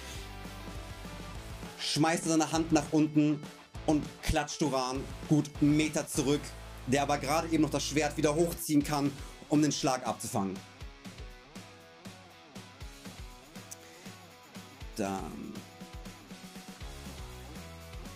schmeißt 1.78 2.26
er 2.26 2.32
seine 2.32 2.52
Hand 2.52 2.72
nach 2.72 2.86
unten 2.90 3.40
und 3.86 4.04
klatscht 4.22 4.60
Duran 4.60 5.00
gut 5.28 5.48
einen 5.60 5.76
Meter 5.76 6.06
zurück, 6.08 6.40
der 6.86 7.02
aber 7.02 7.18
gerade 7.18 7.48
eben 7.48 7.62
noch 7.62 7.70
das 7.70 7.84
Schwert 7.84 8.16
wieder 8.16 8.34
hochziehen 8.34 8.82
kann, 8.82 9.12
um 9.48 9.62
den 9.62 9.72
Schlag 9.72 10.06
abzufangen. 10.06 10.58
Dann. 14.96 15.52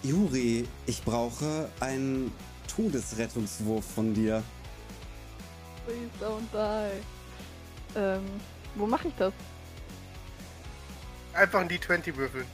Juri, 0.03 0.67
ich 0.87 1.03
brauche 1.05 1.69
einen 1.79 2.33
Todesrettungswurf 2.75 3.85
von 3.85 4.15
dir. 4.15 4.43
Please 5.91 6.11
don't 6.21 6.47
die. 6.53 7.03
Ähm, 7.97 8.23
wo 8.77 8.87
mache 8.87 9.09
ich 9.09 9.15
das? 9.19 9.33
Einfach 11.35 11.59
ein 11.61 11.69
D20 11.69 12.15
würfeln. 12.17 12.47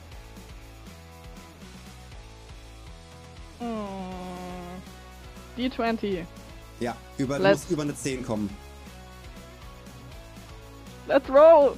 Hm. 3.59 3.77
D20. 5.55 6.25
Ja, 6.79 6.95
über, 7.19 7.37
Let's- 7.37 7.61
muss 7.65 7.71
über 7.71 7.83
eine 7.83 7.95
10 7.95 8.25
kommen. 8.25 8.49
Let's 11.07 11.29
roll! 11.29 11.77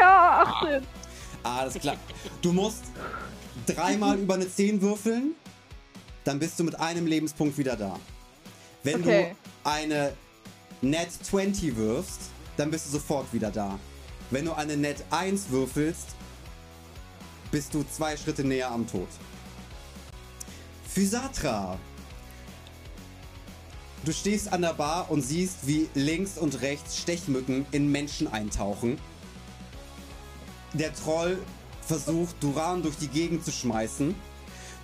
Ja, 0.00 0.44
18! 0.62 0.86
Alles 1.42 1.74
klar. 1.74 1.96
Du 2.40 2.52
musst 2.52 2.84
dreimal 3.66 4.18
über 4.18 4.34
eine 4.34 4.48
10 4.50 4.80
würfeln, 4.80 5.34
dann 6.26 6.40
bist 6.40 6.58
du 6.58 6.64
mit 6.64 6.78
einem 6.80 7.06
Lebenspunkt 7.06 7.56
wieder 7.56 7.76
da. 7.76 7.98
Wenn 8.82 9.00
Okay. 9.00 9.34
du 9.64 9.70
eine 9.70 10.12
Net 10.82 11.08
20 11.10 11.76
wirfst, 11.76 12.20
dann 12.56 12.70
bist 12.70 12.86
du 12.86 12.90
sofort 12.90 13.32
wieder 13.32 13.50
da. 13.50 13.78
Wenn 14.30 14.44
du 14.44 14.52
eine 14.52 14.76
Net 14.76 15.04
1 15.10 15.50
würfelst, 15.50 16.08
bist 17.52 17.72
du 17.72 17.84
zwei 17.84 18.16
Schritte 18.16 18.42
näher 18.42 18.70
am 18.72 18.86
Tod. 18.88 19.06
Physatra. 20.88 21.78
Du 24.04 24.12
stehst 24.12 24.52
an 24.52 24.62
der 24.62 24.74
Bar 24.74 25.10
und 25.10 25.22
siehst, 25.22 25.66
wie 25.66 25.88
links 25.94 26.38
und 26.38 26.60
rechts 26.60 26.98
Stechmücken 26.98 27.66
in 27.70 27.90
Menschen 27.90 28.26
eintauchen. 28.26 28.98
Der 30.72 30.92
Troll 30.92 31.38
versucht, 31.82 32.42
Duran 32.42 32.82
durch 32.82 32.96
die 32.96 33.08
Gegend 33.08 33.44
zu 33.44 33.52
schmeißen. 33.52 34.14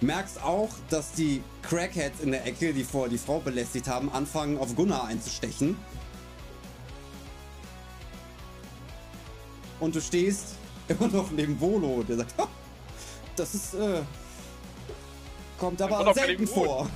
Merkst 0.02 0.42
auch, 0.42 0.70
dass 0.90 1.12
die 1.12 1.42
Crackheads 1.62 2.20
in 2.20 2.32
der 2.32 2.44
Ecke, 2.44 2.74
die 2.74 2.82
vorher 2.82 3.08
die 3.08 3.18
Frau 3.18 3.38
belästigt 3.38 3.86
haben, 3.86 4.10
anfangen, 4.10 4.58
auf 4.58 4.74
Gunnar 4.74 5.04
einzustechen. 5.04 5.76
Und 9.78 9.94
du 9.94 10.00
stehst 10.00 10.56
immer 10.88 11.06
noch 11.06 11.30
neben 11.30 11.60
Volo, 11.60 12.02
der 12.02 12.16
sagt, 12.16 12.36
"Ha, 12.36 12.48
das 13.36 13.54
ist, 13.54 13.74
äh, 13.74 14.02
kommt 15.58 15.80
aber 15.80 16.12
selten 16.14 16.44
den 16.44 16.52
Boden." 16.52 16.66
vor. 16.66 16.90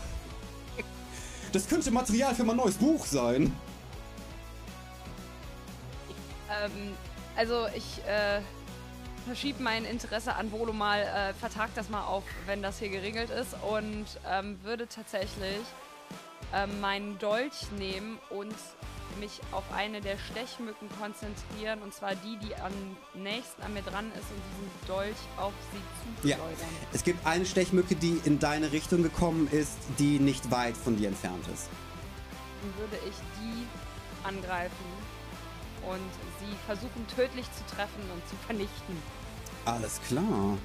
Das 1.53 1.69
könnte 1.69 1.91
Material 1.93 2.35
für 2.35 2.45
mein 2.45 2.57
neues 2.57 2.75
Buch 2.75 3.07
sein. 3.07 3.57
Ähm, 6.51 6.95
also 7.37 7.67
ich 7.75 8.03
äh, 8.07 8.41
verschiebe 9.27 9.63
mein 9.63 9.85
Interesse 9.85 10.35
an 10.35 10.51
Volo 10.53 10.73
mal, 10.73 11.01
äh, 11.03 11.35
vertag 11.35 11.71
das 11.75 11.89
mal 11.91 12.05
auf, 12.05 12.23
wenn 12.47 12.63
das 12.63 12.79
hier 12.79 12.89
geregelt 12.89 13.31
ist 13.31 13.55
und 13.69 14.07
ähm, 14.31 14.59
würde 14.63 14.87
tatsächlich 14.89 15.61
ähm, 16.55 16.81
meinen 16.81 17.19
Dolch 17.19 17.71
nehmen 17.79 18.19
und 18.31 18.55
mich 19.21 19.41
auf 19.53 19.65
eine 19.75 20.01
der 20.01 20.17
Stechmücken 20.19 20.89
konzentrieren 21.01 21.81
und 21.83 21.95
zwar 21.95 22.15
die, 22.17 22.37
die 22.39 22.55
am 22.57 22.73
nächsten 23.15 23.63
an 23.63 23.73
mir 23.75 23.83
dran 23.83 24.11
ist 24.11 24.31
und 24.31 24.43
diesen 24.53 24.87
Dolch 24.87 25.17
auf 25.39 25.53
sie 25.73 26.29
Ja. 26.29 26.37
zuschleudern. 26.37 26.69
Es 26.93 27.03
gibt 27.05 27.27
eine 27.27 27.47
Stechmücke, 27.47 27.95
die 27.97 28.21
in 28.25 28.39
deine 28.39 28.73
Richtung 28.73 29.03
gekommen 29.03 29.49
ist, 29.51 29.79
die 29.99 30.19
nicht 30.19 30.51
weit 30.51 30.77
von 30.77 30.97
dir 30.97 31.09
entfernt 31.09 31.47
ist. 31.53 31.69
Dann 32.63 32.77
würde 32.79 32.99
ich 33.09 33.15
die 33.41 33.67
angreifen 34.27 34.85
und 35.89 36.11
sie 36.41 36.55
versuchen 36.67 37.07
tödlich 37.15 37.47
zu 37.53 37.75
treffen 37.75 38.03
und 38.13 38.29
zu 38.29 38.37
vernichten. 38.45 38.97
Alles 39.67 40.01
klar. 40.07 40.57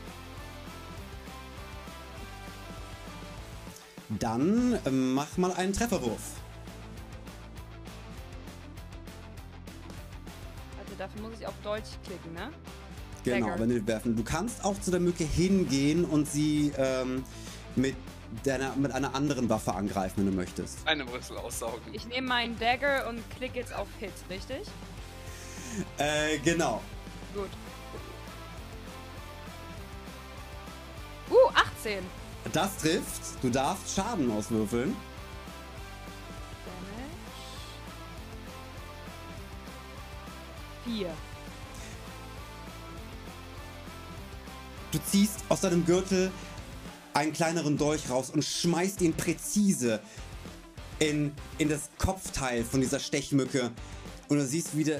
Dann 4.20 4.80
ähm, 4.86 5.14
mach 5.14 5.38
mal 5.38 5.52
einen 5.54 5.74
Trefferwurf. 5.74 6.22
Also 10.80 10.94
dafür 10.98 11.22
muss 11.22 11.40
ich 11.40 11.48
auf 11.48 11.54
Dolch 11.64 11.84
klicken, 12.06 12.34
ne? 12.34 12.52
Genau, 13.24 13.48
Dagger. 13.48 13.60
wenn 13.60 13.70
du 13.70 13.88
werfen. 13.88 14.16
Du 14.16 14.24
kannst 14.24 14.64
auch 14.64 14.80
zu 14.80 14.92
der 14.92 15.00
Mücke 15.00 15.24
hingehen 15.24 16.06
und 16.06 16.30
sie 16.30 16.72
ähm, 16.78 17.24
mit, 17.76 17.96
deiner, 18.44 18.76
mit 18.76 18.92
einer 18.92 19.16
anderen 19.16 19.50
Waffe 19.50 19.74
angreifen, 19.74 20.18
wenn 20.18 20.28
du 20.28 20.32
möchtest. 20.32 20.86
Eine 20.86 21.06
Brüssel 21.06 21.38
aussaugen. 21.38 21.82
Ich 21.94 22.06
nehme 22.08 22.28
meinen 22.28 22.60
Dagger 22.60 23.08
und 23.10 23.28
klicke 23.32 23.60
jetzt 23.60 23.74
auf 23.74 23.88
Hit, 24.00 24.14
richtig? 24.30 24.68
Äh, 25.98 26.38
genau. 26.40 26.82
Gut. 27.34 27.50
Uh, 31.30 31.50
18. 31.54 32.04
Das 32.54 32.78
trifft. 32.78 33.22
Du 33.42 33.50
darfst 33.50 33.96
Schaden 33.96 34.32
auswürfeln. 34.32 34.96
Damage. 40.86 41.00
4. 41.00 41.10
Du 44.92 45.00
ziehst 45.10 45.40
aus 45.48 45.62
deinem 45.62 45.86
Gürtel 45.86 46.32
einen 47.14 47.34
kleineren 47.34 47.78
Dolch 47.78 48.10
raus 48.10 48.30
und 48.30 48.44
schmeißt 48.44 49.02
ihn 49.02 49.14
präzise 49.14 50.02
in, 51.00 51.32
in 51.58 51.70
das 51.70 51.90
Kopfteil 51.98 52.64
von 52.64 52.82
dieser 52.82 53.00
Stechmücke. 53.00 53.72
Und 54.28 54.38
du 54.38 54.46
siehst 54.46 54.76
wieder 54.78 55.00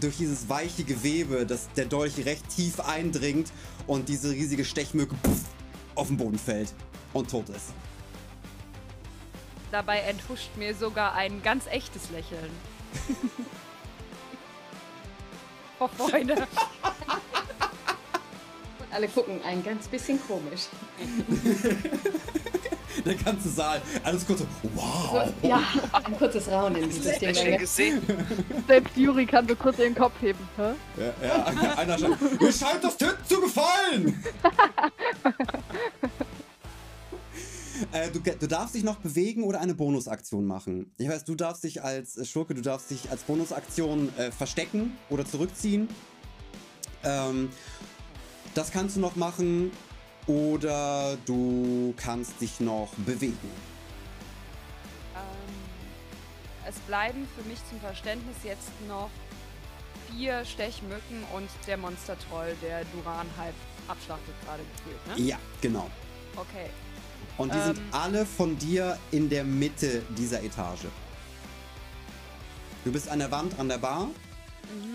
durch 0.00 0.16
dieses 0.16 0.48
weiche 0.48 0.84
Gewebe, 0.84 1.46
dass 1.46 1.68
der 1.76 1.86
Dolch 1.86 2.24
recht 2.24 2.48
tief 2.48 2.80
eindringt 2.80 3.50
und 3.86 4.08
diese 4.08 4.30
riesige 4.30 4.64
Stechmücke 4.64 5.14
puff, 5.22 5.40
auf 5.98 6.08
den 6.08 6.16
Boden 6.16 6.38
fällt 6.38 6.72
und 7.12 7.30
tot 7.30 7.48
ist. 7.50 7.72
Dabei 9.70 9.98
enthuscht 10.00 10.56
mir 10.56 10.74
sogar 10.74 11.14
ein 11.14 11.42
ganz 11.42 11.66
echtes 11.66 12.10
Lächeln. 12.10 12.50
oh, 15.78 15.88
Freunde. 15.88 16.34
Und 18.78 18.92
alle 18.92 19.08
gucken 19.08 19.40
ein 19.44 19.62
ganz 19.62 19.88
bisschen 19.88 20.18
komisch. 20.26 20.68
Der 23.04 23.14
ganze 23.14 23.48
Saal, 23.48 23.80
alles 24.02 24.26
kurz 24.26 24.40
so, 24.40 24.46
wow. 24.74 25.28
So, 25.40 25.48
ja, 25.48 25.62
ein 25.92 26.18
kurzes 26.18 26.48
Raunen 26.48 26.90
Lächeln 27.04 27.34
Ding. 27.34 27.58
gesehen. 27.58 28.02
Selbst 28.66 28.96
Yuri 28.96 29.24
kann 29.24 29.46
so 29.46 29.54
kurz 29.54 29.78
ihren 29.78 29.94
Kopf 29.94 30.14
heben. 30.20 30.48
Hä? 30.56 30.72
Ja, 30.96 31.14
ja, 31.26 31.44
einer 31.76 31.96
scheint, 31.98 32.40
mir 32.40 32.52
scheint 32.52 32.82
das 32.82 32.96
Töten 32.96 33.24
zu 33.24 33.40
gefallen. 33.40 34.24
äh, 37.98 38.10
du, 38.10 38.20
du 38.20 38.46
darfst 38.46 38.74
dich 38.74 38.84
noch 38.84 38.96
bewegen 38.96 39.44
oder 39.44 39.60
eine 39.60 39.74
Bonusaktion 39.74 40.46
machen. 40.46 40.92
Ich 40.98 41.08
weiß, 41.08 41.24
du 41.24 41.34
darfst 41.34 41.64
dich 41.64 41.82
als 41.82 42.16
äh, 42.16 42.24
Schurke, 42.24 42.54
du 42.54 42.62
darfst 42.62 42.90
dich 42.90 43.10
als 43.10 43.22
Bonusaktion 43.22 44.16
äh, 44.16 44.30
verstecken 44.30 44.96
oder 45.10 45.24
zurückziehen. 45.24 45.88
Ähm, 47.04 47.50
das 48.54 48.70
kannst 48.70 48.96
du 48.96 49.00
noch 49.00 49.16
machen 49.16 49.70
oder 50.26 51.16
du 51.26 51.94
kannst 51.96 52.40
dich 52.40 52.60
noch 52.60 52.92
bewegen. 53.06 53.36
Ähm, 55.14 55.54
es 56.68 56.76
bleiben 56.80 57.26
für 57.36 57.48
mich 57.48 57.58
zum 57.68 57.80
Verständnis 57.80 58.36
jetzt 58.44 58.70
noch 58.88 59.10
vier 60.10 60.44
Stechmücken 60.44 61.22
und 61.34 61.48
der 61.66 61.76
Monstertroll, 61.76 62.54
der 62.62 62.84
Duran 62.86 63.26
halb 63.36 63.54
abschlachtet 63.86 64.34
gerade 64.44 64.62
gefühlt, 64.76 65.18
ne? 65.18 65.24
Ja, 65.24 65.38
genau. 65.60 65.88
Okay. 66.36 66.70
Und 67.38 67.54
die 67.54 67.60
sind 67.60 67.78
Ähm. 67.78 67.84
alle 67.92 68.26
von 68.26 68.58
dir 68.58 68.98
in 69.10 69.28
der 69.30 69.44
Mitte 69.44 70.02
dieser 70.16 70.42
Etage. 70.42 70.86
Du 72.84 72.92
bist 72.92 73.08
an 73.08 73.20
der 73.20 73.30
Wand 73.30 73.58
an 73.58 73.68
der 73.68 73.78
Bar 73.78 74.08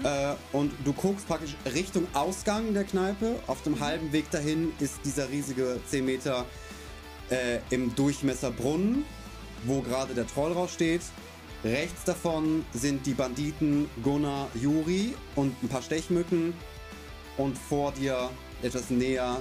äh, 0.04 0.34
und 0.52 0.72
du 0.84 0.94
guckst 0.94 1.28
praktisch 1.28 1.56
Richtung 1.74 2.06
Ausgang 2.14 2.74
der 2.74 2.84
Kneipe. 2.84 3.40
Auf 3.48 3.62
dem 3.64 3.80
halben 3.80 4.12
Weg 4.12 4.30
dahin 4.32 4.72
ist 4.80 5.00
dieser 5.06 5.30
riesige 5.30 5.80
10 5.90 6.06
Meter 6.06 6.46
äh, 7.30 7.60
im 7.70 7.96
Durchmesser 7.96 8.52
Brunnen, 8.52 9.06
wo 9.64 9.82
gerade 9.82 10.14
der 10.14 10.28
Troll 10.28 10.52
raussteht. 10.52 11.02
Rechts 11.64 12.04
davon 12.04 12.66
sind 12.74 13.06
die 13.06 13.14
Banditen 13.14 13.90
Gunnar, 14.04 14.50
Juri 14.54 15.14
und 15.36 15.56
ein 15.64 15.70
paar 15.70 15.82
Stechmücken. 15.82 16.54
Und 17.38 17.58
vor 17.58 17.94
dir 17.94 18.30
etwas 18.62 18.90
näher 18.90 19.40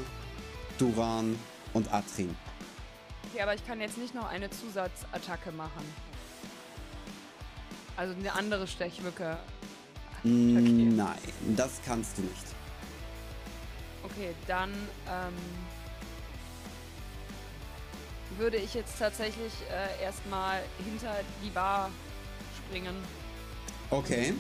Duran 0.79 1.37
und 1.75 1.93
Atrin. 1.93 2.35
Okay, 3.33 3.42
aber 3.42 3.55
ich 3.55 3.66
kann 3.66 3.81
jetzt 3.81 3.97
nicht 3.97 4.14
noch 4.14 4.29
eine 4.29 4.51
Zusatzattacke 4.51 5.53
machen. 5.53 5.83
Also 7.97 8.14
eine 8.14 8.33
andere 8.35 8.66
Stechmücke. 8.66 9.38
attackieren. 10.18 10.97
Nein, 10.97 11.18
das 11.57 11.81
kannst 11.85 12.18
du 12.18 12.23
nicht. 12.23 12.45
Okay, 14.05 14.35
dann 14.47 14.71
ähm, 15.09 15.33
würde 18.37 18.59
ich 18.59 18.75
jetzt 18.75 18.99
tatsächlich 18.99 19.53
äh, 19.71 20.03
erstmal 20.03 20.61
hinter 20.85 21.14
die 21.42 21.51
Bar 21.51 21.90
springen. 22.57 22.95
Okay. 23.88 24.35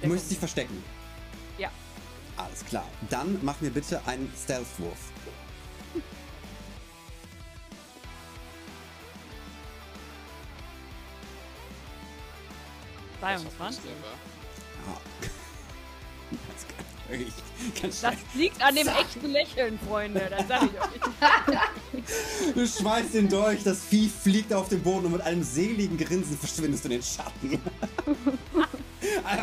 Du 0.00 0.08
möchtest 0.08 0.32
dich 0.32 0.38
verstecken. 0.38 0.82
Ja. 1.58 1.70
Alles 2.36 2.64
klar. 2.64 2.88
Dann 3.08 3.38
mach 3.42 3.60
mir 3.60 3.70
bitte 3.70 4.00
einen 4.06 4.32
Stealth-Wurf. 4.36 5.12
23. 13.22 13.84
Ja. 13.84 14.98
Wirklich 17.08 17.34
ganz 17.80 18.00
Das 18.00 18.14
liegt 18.34 18.60
an 18.62 18.74
dem 18.74 18.88
echten 18.88 19.30
Lächeln, 19.30 19.78
Freunde. 19.86 20.28
Das 20.28 20.48
sag 20.48 20.62
ich 20.64 20.80
euch. 20.80 21.00
Du 22.54 22.66
schmeißt 22.66 23.14
ihn 23.14 23.28
durch, 23.28 23.62
das 23.62 23.84
Vieh 23.84 24.08
fliegt 24.08 24.52
auf 24.52 24.68
den 24.68 24.82
Boden 24.82 25.06
und 25.06 25.12
mit 25.12 25.20
einem 25.20 25.44
seligen 25.44 25.96
Grinsen 25.96 26.36
verschwindest 26.36 26.84
du 26.84 26.88
in 26.88 26.94
den 26.94 27.02
Schatten. 27.02 27.60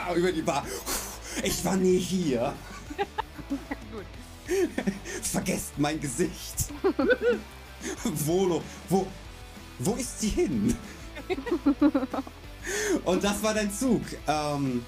Über 0.15 0.31
die 0.31 0.41
Bar. 0.41 0.65
Ich 1.43 1.63
war 1.63 1.77
nie 1.77 1.99
hier. 1.99 2.53
Gut. 3.91 4.05
Vergesst 5.21 5.73
mein 5.77 6.01
Gesicht. 6.01 6.73
Volo, 8.03 8.61
wo, 8.89 9.07
wo 9.77 9.93
ist 9.93 10.19
sie 10.19 10.29
hin? 10.29 10.75
Und 13.05 13.23
das 13.23 13.41
war 13.43 13.53
dein 13.53 13.71
Zug. 13.71 14.01
Ähm, 14.27 14.86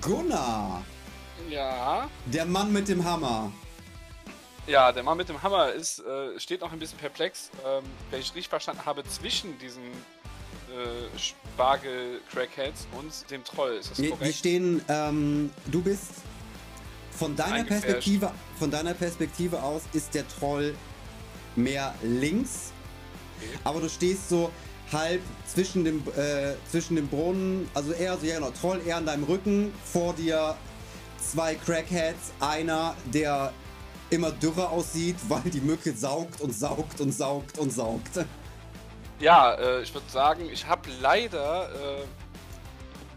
Gunnar, 0.00 0.82
Ja. 1.50 2.08
der 2.26 2.46
Mann 2.46 2.72
mit 2.72 2.88
dem 2.88 3.04
Hammer. 3.04 3.52
Ja, 4.66 4.92
der 4.92 5.02
Mann 5.02 5.18
mit 5.18 5.28
dem 5.28 5.42
Hammer 5.42 5.72
ist, 5.72 5.98
äh, 6.00 6.38
steht 6.40 6.62
noch 6.62 6.72
ein 6.72 6.78
bisschen 6.78 6.96
perplex. 6.98 7.50
Ähm, 7.66 7.84
wenn 8.10 8.20
ich 8.20 8.28
richtig 8.28 8.48
verstanden 8.48 8.82
habe, 8.86 9.04
zwischen 9.04 9.58
diesen 9.58 9.82
äh, 9.82 11.18
Spargel-Crackheads 11.18 12.86
und 12.98 13.30
dem 13.30 13.44
Troll. 13.44 13.72
Ist 13.74 13.90
das 13.90 13.96
Die, 13.98 14.04
die 14.04 14.10
korrekt? 14.10 14.34
stehen, 14.36 14.80
ähm, 14.88 15.50
du 15.66 15.82
bist 15.82 16.12
von 17.10 17.36
deiner. 17.36 17.64
Perspektive, 17.64 18.32
von 18.58 18.70
deiner 18.70 18.94
Perspektive 18.94 19.62
aus 19.62 19.82
ist 19.92 20.14
der 20.14 20.26
Troll 20.26 20.74
mehr 21.56 21.94
links, 22.02 22.72
Okay. 23.36 23.58
aber 23.64 23.80
du 23.80 23.88
stehst 23.90 24.28
so 24.30 24.50
halb 24.94 25.20
zwischen 25.46 25.84
dem, 25.84 26.02
äh, 26.16 26.54
zwischen 26.70 26.96
dem 26.96 27.08
Brunnen, 27.08 27.68
also 27.74 27.92
eher 27.92 28.16
so, 28.16 28.26
ja 28.26 28.36
genau, 28.36 28.50
Troll 28.50 28.80
eher 28.86 28.96
an 28.96 29.06
deinem 29.06 29.24
Rücken, 29.24 29.72
vor 29.84 30.14
dir 30.14 30.56
zwei 31.18 31.54
Crackheads, 31.54 32.32
einer, 32.40 32.94
der 33.12 33.52
immer 34.10 34.30
dürrer 34.30 34.70
aussieht, 34.70 35.16
weil 35.28 35.42
die 35.42 35.60
Mücke 35.60 35.92
saugt 35.92 36.40
und 36.40 36.54
saugt 36.54 37.00
und 37.00 37.12
saugt 37.12 37.58
und 37.58 37.70
saugt. 37.70 38.24
Ja, 39.20 39.54
äh, 39.54 39.82
ich 39.82 39.92
würde 39.92 40.10
sagen, 40.10 40.48
ich 40.50 40.66
habe 40.66 40.88
leider 41.00 41.68
äh, 41.68 42.04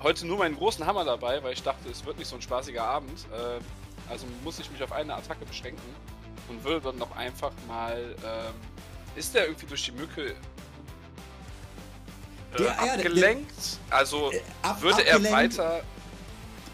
heute 0.03 0.27
nur 0.27 0.37
meinen 0.37 0.55
großen 0.55 0.85
Hammer 0.85 1.05
dabei, 1.05 1.41
weil 1.43 1.53
ich 1.53 1.63
dachte, 1.63 1.89
es 1.89 2.05
wird 2.05 2.17
nicht 2.17 2.27
so 2.27 2.35
ein 2.35 2.41
spaßiger 2.41 2.83
Abend. 2.83 3.25
Äh, 3.31 4.11
also 4.11 4.25
muss 4.43 4.59
ich 4.59 4.69
mich 4.71 4.81
auf 4.83 4.91
eine 4.91 5.15
Attacke 5.15 5.45
beschränken 5.45 5.95
und 6.49 6.63
würde 6.63 6.81
dann 6.81 6.97
noch 6.97 7.15
einfach 7.15 7.51
mal. 7.67 8.15
ähm, 8.23 8.53
ist 9.17 9.33
der 9.33 9.47
irgendwie 9.47 9.65
durch 9.65 9.83
die 9.83 9.91
Mücke 9.91 10.35
äh, 12.53 12.57
Der- 12.57 12.73
der- 12.73 12.93
abgelenkt? 12.93 13.53
also 13.89 14.31
ab- 14.61 14.81
würde 14.81 15.05
er 15.05 15.15
abgelenkt- 15.15 15.31
weiter 15.57 15.81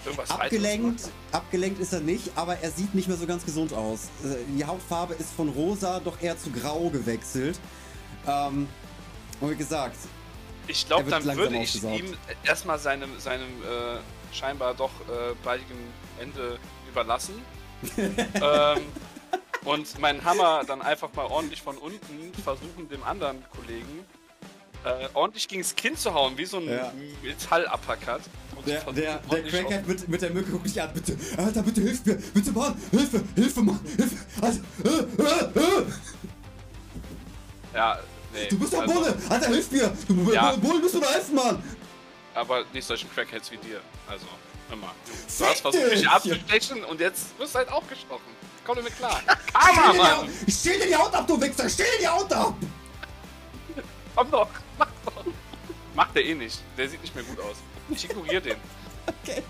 irgendwas 0.06 0.30
Abgelenkt, 0.32 1.02
abgelenkt 1.32 1.80
ist 1.80 1.94
er 1.94 2.02
nicht, 2.02 2.32
aber 2.36 2.58
er 2.60 2.72
sieht 2.72 2.94
nicht 2.94 3.08
mehr 3.08 3.16
so 3.18 3.26
ganz 3.26 3.46
gesund 3.46 3.74
aus. 3.74 4.10
Äh, 4.24 4.36
Die 4.58 4.66
Hautfarbe 4.66 5.14
ist 5.14 5.32
von 5.34 5.50
rosa 5.50 6.00
doch 6.00 6.22
eher 6.22 6.38
zu 6.38 6.52
grau 6.52 6.90
gewechselt. 6.90 7.58
Ähm, 8.28 8.68
und 9.40 9.50
wie 9.52 9.56
gesagt? 9.56 9.96
Ich 10.68 10.84
er 10.84 10.88
glaube, 10.88 11.10
dann 11.10 11.24
würde 11.26 11.56
ich 11.58 11.76
aufgesaugt. 11.76 12.00
ihm 12.00 12.18
erstmal 12.44 12.80
seinem, 12.80 13.20
seinem 13.20 13.48
äh, 13.64 14.36
scheinbar 14.36 14.74
doch 14.74 14.92
äh, 15.10 15.34
baldigen 15.44 15.78
Ende 16.20 16.58
überlassen. 16.90 17.34
ähm, 17.98 18.82
und 19.66 20.00
meinen 20.00 20.24
Hammer 20.24 20.64
dann 20.66 20.82
einfach 20.82 21.12
mal 21.14 21.26
ordentlich 21.26 21.62
von 21.62 21.78
unten 21.78 22.34
versuchen, 22.44 22.88
dem 22.90 23.04
anderen 23.04 23.44
Kollegen 23.56 24.06
äh, 24.84 25.08
ordentlich 25.14 25.48
gegen 25.48 25.62
das 25.62 25.76
Kinn 25.76 25.96
zu 25.96 26.14
hauen, 26.14 26.38
wie 26.38 26.46
so 26.46 26.58
ein 26.58 26.70
Ja. 26.70 26.92
Metall-Uppercut. 27.22 28.22
Und 28.56 28.68
der, 28.68 28.82
der, 28.92 29.18
der 29.20 29.44
Crackhead 29.44 29.88
mit, 29.88 30.08
mit 30.08 30.22
der 30.22 30.30
Mücke 30.32 30.52
guckt 30.52 30.66
dich 30.66 30.82
an. 30.82 30.94
Bitte, 30.94 31.18
Alter, 31.38 31.64
bitte 31.64 31.82
hilf 31.82 32.06
mir. 32.06 32.16
Bitte, 32.34 32.52
Mann. 32.52 32.76
Hilfe, 32.92 33.24
Hilfe, 33.36 33.62
Mann. 33.62 33.80
Hilfe. 33.98 34.16
Alter, 34.42 34.60
äh, 34.86 35.60
äh, 35.60 35.60
äh. 35.60 35.86
Ja, 37.74 38.00
nee. 38.34 38.48
Du 38.50 38.60
bist 38.60 38.74
doch 38.74 38.82
also, 38.82 38.94
Bulle. 38.94 39.16
Alter, 39.30 39.48
hilf 39.48 39.72
mir. 39.72 39.92
Du 40.08 40.32
Ja. 40.32 40.56
Bulle, 40.56 40.80
musst 40.80 40.96
du 40.96 41.00
da 41.00 41.12
helfen, 41.12 41.36
Mann. 41.36 41.64
Aber 42.36 42.64
nicht 42.74 42.86
solchen 42.86 43.10
Crackheads 43.14 43.52
wie 43.52 43.58
dir. 43.58 43.82
Also, 44.08 44.26
mal. 44.76 44.92
Du 45.38 45.46
hast 45.46 45.62
versucht, 45.62 45.90
mich 45.90 46.08
abzustechen 46.08 46.84
und 46.86 47.00
jetzt 47.00 47.38
wirst 47.38 47.54
du 47.54 47.60
halt 47.60 47.70
auch 47.70 47.88
gestochen. 47.88 48.22
Komm 48.66 48.78
damit 48.78 48.96
klar. 48.98 49.22
Karma, 49.54 49.94
Mann! 49.94 50.30
Stell 50.48 50.80
dir 50.80 50.88
die 50.88 50.96
Haut 50.96 51.14
ab, 51.14 51.28
du 51.28 51.40
Wichser! 51.40 51.70
Stell 51.70 51.86
dir 51.98 52.00
die 52.02 52.08
Haut 52.08 52.32
ab! 52.32 52.56
Komm 54.16 54.32
doch, 54.32 54.50
mach 54.78 54.88
doch. 55.06 55.26
Macht 55.96 56.16
der 56.16 56.26
eh 56.26 56.34
nicht. 56.36 56.60
Der 56.78 56.90
sieht 56.90 57.02
nicht 57.02 57.14
mehr 57.16 57.24
gut 57.24 57.40
aus. 57.40 57.58
Ich 57.90 58.06
ignoriere 58.06 58.42
den. 58.42 58.58
Okay. 59.08 59.44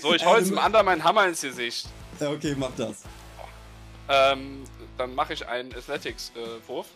So, 0.00 0.14
ich 0.14 0.22
Äh, 0.22 0.26
hau 0.26 0.32
du 0.34 0.38
jetzt 0.38 0.48
dem 0.50 0.54
mu- 0.56 0.60
anderen 0.60 0.86
meinen 0.86 1.02
Hammer 1.04 1.26
ins 1.26 1.40
Gesicht. 1.40 1.86
Ja, 2.20 2.30
Okay, 2.30 2.54
mach 2.56 2.70
das. 2.76 3.02
Ähm, 4.08 4.64
dann 4.98 5.14
mache 5.14 5.32
ich 5.32 5.46
einen 5.46 5.74
Athletics-Wurf. 5.74 6.86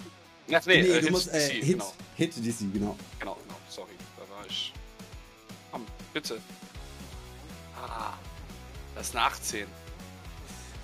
ja, 0.46 0.60
nee, 0.66 0.82
Nee, 0.82 0.88
äh, 0.88 0.92
du 1.00 1.00
Hit 1.00 1.10
musst, 1.10 1.28
äh, 1.28 1.48
DC, 1.48 1.52
Hit, 1.64 1.66
genau. 1.78 1.92
Hit 2.16 2.36
DC, 2.36 2.58
genau. 2.72 2.96
Genau, 3.18 3.34
genau, 3.42 3.58
sorry. 3.68 3.92
Da 4.16 4.22
war 4.36 4.46
ich. 4.46 4.72
Komm, 5.72 5.86
bitte. 6.12 6.40
Ah, 7.82 8.12
das 8.94 9.08
ist 9.08 9.16
eine 9.16 9.24
18. 9.24 9.66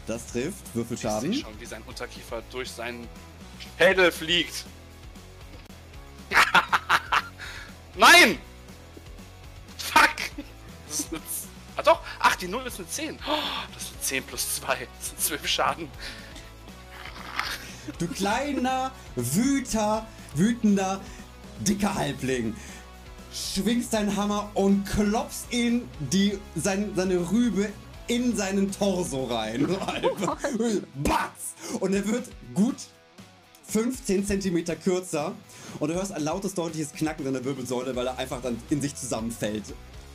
Das 0.07 0.27
trifft, 0.27 0.57
Ich 0.69 0.75
Würfelschaden. 0.75 1.33
sehe 1.33 1.43
schon, 1.43 1.61
wie 1.61 1.67
sein 1.67 1.83
Unterkiefer 1.87 2.43
durch 2.51 2.71
seinen 2.71 3.07
Schädel 3.79 4.11
fliegt. 4.12 4.64
Nein! 7.97 8.38
Fuck! 9.79 10.16
Das 10.88 11.01
ist 11.01 11.12
eine 11.12 11.20
Z 11.20 11.44
ah 11.77 11.83
doch, 11.83 12.01
ach, 12.18 12.37
die 12.37 12.49
0 12.49 12.66
ist 12.66 12.79
eine 12.79 12.88
10. 12.88 13.18
Oh, 13.27 13.33
das 13.73 13.85
ist 13.85 13.92
eine 13.92 14.01
10 14.01 14.25
plus 14.25 14.55
2. 14.57 14.88
Das 14.99 15.09
sind 15.09 15.20
12 15.20 15.49
Schaden. 15.49 15.88
Du 17.99 18.09
kleiner, 18.09 18.92
wüter, 19.14 20.07
wütender, 20.35 21.01
dicker 21.61 21.94
Halbling. 21.94 22.57
Schwingst 23.33 23.92
deinen 23.92 24.16
Hammer 24.16 24.51
und 24.55 24.85
klopfst 24.85 25.47
ihn 25.51 25.88
die, 25.99 26.38
sein, 26.55 26.92
seine 26.94 27.31
Rübe 27.31 27.68
in 28.07 28.37
seinen 28.37 28.70
Torso 28.70 29.25
rein. 29.25 29.66
So 29.68 29.79
einfach. 29.81 30.38
Batz! 30.94 31.55
Und 31.81 31.94
er 31.94 32.07
wird 32.07 32.29
gut 32.55 32.77
15 33.68 34.27
Zentimeter 34.27 34.77
kürzer. 34.77 35.35
Und 35.81 35.89
du 35.89 35.95
hörst 35.95 36.13
ein 36.13 36.23
lautes, 36.23 36.55
deutliches 36.55 36.93
Knacken 36.93 37.27
in 37.27 37.33
der 37.33 37.45
Wirbelsäule, 37.45 37.95
weil 37.97 38.07
er 38.07 38.17
einfach 38.19 38.41
dann 38.43 38.61
in 38.71 38.81
sich 38.81 38.95
zusammenfällt 38.95 39.65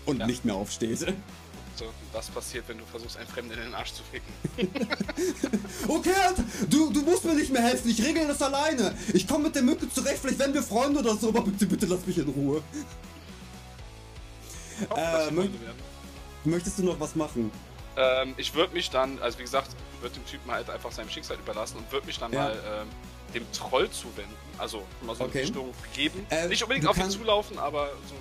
und 0.05 0.19
Ja. 0.19 0.27
nicht 0.27 0.45
mehr 0.45 0.55
aufsteht. 0.55 0.99
So, 0.99 1.85
das 2.11 2.27
passiert, 2.29 2.65
wenn 2.67 2.77
du 2.77 2.85
versuchst, 2.85 3.17
einen 3.17 3.27
Fremden 3.29 3.53
in 3.53 3.59
den 3.59 3.73
Arsch 3.75 3.93
zu 3.93 4.03
ficken. 4.03 4.33
Okay, 5.87 6.11
du, 6.69 6.91
du 6.91 7.01
musst 7.03 7.23
mir 7.25 7.35
nicht 7.35 7.51
mehr 7.51 7.61
helfen, 7.61 7.89
ich 7.89 8.03
regle 8.03 8.27
das 8.27 8.41
alleine. 8.41 8.93
Ich 9.13 9.27
komme 9.27 9.45
mit 9.45 9.55
der 9.55 9.61
Mücke 9.63 9.89
zurecht, 9.89 10.19
vielleicht 10.21 10.39
werden 10.39 10.53
wir 10.53 10.63
Freunde 10.63 10.99
oder 10.99 11.15
so, 11.15 11.29
aber 11.29 11.41
bitte, 11.41 11.65
bitte 11.65 11.85
lass 11.85 12.05
mich 12.05 12.17
in 12.17 12.27
Ruhe. 12.29 12.61
Dass 14.89 15.27
Äh, 15.27 15.31
mö-. 15.31 15.49
Möchtest 16.45 16.79
du 16.79 16.83
noch 16.83 16.99
was 16.99 17.15
machen? 17.15 17.51
Ähm, 17.97 18.33
ich 18.37 18.53
würde 18.53 18.73
mich 18.73 18.89
dann, 18.89 19.19
also 19.19 19.39
wie 19.39 19.43
gesagt, 19.43 19.71
würde 20.01 20.15
dem 20.15 20.25
Typen 20.25 20.51
halt 20.51 20.69
einfach 20.69 20.91
seinem 20.91 21.09
Schicksal 21.09 21.37
überlassen 21.37 21.77
und 21.77 21.91
würde 21.91 22.07
mich 22.07 22.17
dann 22.19 22.31
Ja. 22.33 22.39
mal 22.45 22.51
ähm, 22.81 22.87
dem 23.33 23.49
Troll 23.51 23.89
zuwenden. 23.89 24.33
Also 24.59 24.83
mal 25.05 25.15
so 25.15 25.23
Okay. 25.23 25.39
eine 25.39 25.47
Richtung 25.47 25.73
geben. 25.93 26.25
Äh, 26.29 26.47
Nicht 26.47 26.61
unbedingt 26.63 26.85
auf 26.87 26.97
ihn 26.97 27.09
zulaufen, 27.09 27.57
aber 27.59 27.89
so. 28.07 28.15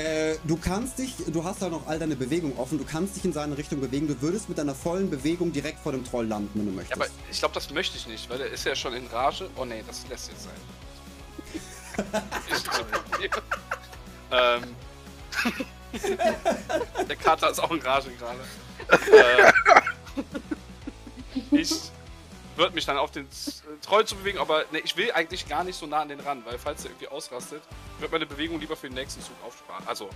Äh, 0.00 0.36
du 0.44 0.56
kannst 0.56 0.98
dich, 0.98 1.14
du 1.26 1.44
hast 1.44 1.60
da 1.60 1.68
noch 1.68 1.86
all 1.86 1.98
deine 1.98 2.16
Bewegungen 2.16 2.56
offen, 2.56 2.78
du 2.78 2.84
kannst 2.84 3.14
dich 3.16 3.24
in 3.26 3.32
seine 3.34 3.56
Richtung 3.58 3.78
bewegen. 3.80 4.08
Du 4.08 4.20
würdest 4.22 4.48
mit 4.48 4.56
deiner 4.58 4.74
vollen 4.74 5.10
Bewegung 5.10 5.52
direkt 5.52 5.78
vor 5.80 5.92
dem 5.92 6.02
Troll 6.04 6.26
landen, 6.26 6.50
wenn 6.54 6.64
du 6.64 6.70
Ja, 6.70 6.76
möchtest. 6.76 7.00
aber 7.00 7.06
ich 7.30 7.38
glaube, 7.38 7.54
das 7.54 7.70
möchte 7.70 7.96
ich 7.98 8.06
nicht, 8.06 8.28
weil 8.30 8.38
der 8.38 8.50
ist 8.50 8.64
ja 8.64 8.74
schon 8.74 8.94
in 8.94 9.06
Rage. 9.08 9.50
Oh 9.56 9.64
nee, 9.66 9.84
das 9.86 10.06
lässt 10.08 10.30
jetzt 10.30 10.44
sein. 10.44 10.52
ähm. 14.32 14.62
Der 17.08 17.16
Kater 17.16 17.50
ist 17.50 17.58
auch 17.58 17.70
in 17.70 17.80
Rage 17.82 18.10
gerade. 18.18 18.38
äh, 19.12 19.52
ich 21.50 21.70
würde 22.56 22.74
mich 22.74 22.84
dann 22.84 22.98
auf 22.98 23.10
den 23.10 23.26
Troll 23.82 24.06
zu 24.06 24.16
bewegen, 24.16 24.38
aber 24.38 24.64
ne, 24.72 24.80
ich 24.80 24.96
will 24.96 25.10
eigentlich 25.12 25.48
gar 25.48 25.64
nicht 25.64 25.76
so 25.78 25.86
nah 25.86 26.00
an 26.00 26.08
den 26.08 26.20
ran, 26.20 26.42
weil 26.44 26.58
falls 26.58 26.82
der 26.82 26.90
irgendwie 26.90 27.08
ausrastet, 27.08 27.62
wird 27.98 28.12
meine 28.12 28.26
Bewegung 28.26 28.60
lieber 28.60 28.76
für 28.76 28.88
den 28.88 28.94
nächsten 28.94 29.22
Zug 29.22 29.34
aufsparen. 29.44 29.86
Also 29.86 30.08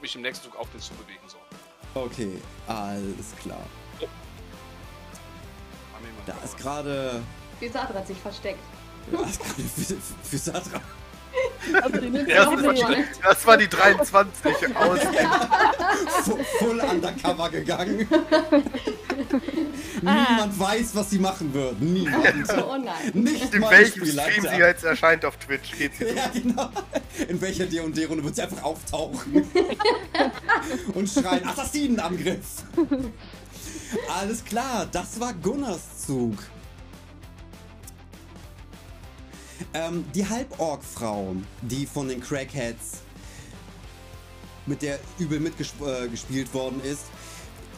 mich 0.00 0.14
im 0.14 0.22
nächsten 0.22 0.44
Zug 0.44 0.56
auf 0.56 0.70
den 0.70 0.80
zu 0.80 0.94
bewegen. 0.94 1.22
So. 1.26 1.36
okay, 1.94 2.40
alles 2.66 3.34
klar. 3.40 3.64
Mal 5.92 6.10
Da 6.26 6.36
ist 6.44 6.56
gerade. 6.58 7.22
Visatra 7.60 7.94
hat 7.94 8.06
sich 8.06 8.18
versteckt. 8.18 8.60
Da 9.10 9.20
ist 9.22 9.40
gerade 9.40 9.62
für, 9.62 9.96
für 10.22 10.38
Satra. 10.38 10.80
Also 11.82 11.98
das, 12.62 12.80
das 13.22 13.46
war 13.46 13.56
die 13.56 13.68
23 13.68 14.76
aus. 14.76 14.98
fu- 16.24 16.38
Full 16.58 16.80
undercover 16.80 17.50
gegangen. 17.50 18.08
Niemand 20.02 20.58
weiß, 20.58 20.94
was 20.94 21.10
sie 21.10 21.18
machen 21.18 21.52
wird. 21.54 21.80
Niemand. 21.80 22.26
Oh 22.62 22.76
nein. 22.76 22.94
Nicht 23.14 23.54
In 23.54 23.62
welchem 23.62 24.04
Stream 24.06 24.42
sie 24.50 24.56
jetzt 24.58 24.84
erscheint 24.84 25.24
auf 25.24 25.36
Twitch, 25.38 25.72
geht 25.78 25.92
sie. 25.96 26.04
Ja, 26.06 26.28
genau. 26.32 26.70
In 27.28 27.40
welcher 27.40 27.66
D&D-Runde 27.66 28.22
wird 28.24 28.36
sie 28.36 28.42
einfach 28.42 28.62
auftauchen. 28.62 29.44
Und 30.94 31.08
schreien, 31.08 31.46
Assassinenangriff. 31.46 32.64
Alles 34.20 34.44
klar, 34.44 34.86
das 34.90 35.18
war 35.20 35.32
Gunnars 35.34 36.04
Zug. 36.06 36.34
Ähm, 39.72 40.04
die 40.14 40.28
Halborg-Frau, 40.28 41.36
die 41.62 41.86
von 41.86 42.08
den 42.08 42.20
Crackheads 42.20 43.02
mit 44.66 44.82
der 44.82 44.98
übel 45.18 45.40
mitgespielt 45.40 46.54
worden 46.54 46.80
ist, 46.82 47.04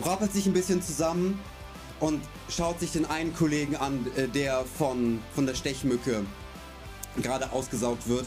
rappelt 0.04 0.32
sich 0.32 0.46
ein 0.46 0.52
bisschen 0.52 0.82
zusammen 0.82 1.38
und 2.00 2.22
schaut 2.48 2.80
sich 2.80 2.92
den 2.92 3.06
einen 3.06 3.34
Kollegen 3.34 3.76
an, 3.76 4.06
äh, 4.16 4.28
der 4.28 4.64
von, 4.64 5.22
von 5.34 5.46
der 5.46 5.54
Stechmücke 5.54 6.24
gerade 7.22 7.50
ausgesaugt 7.52 8.08
wird 8.08 8.26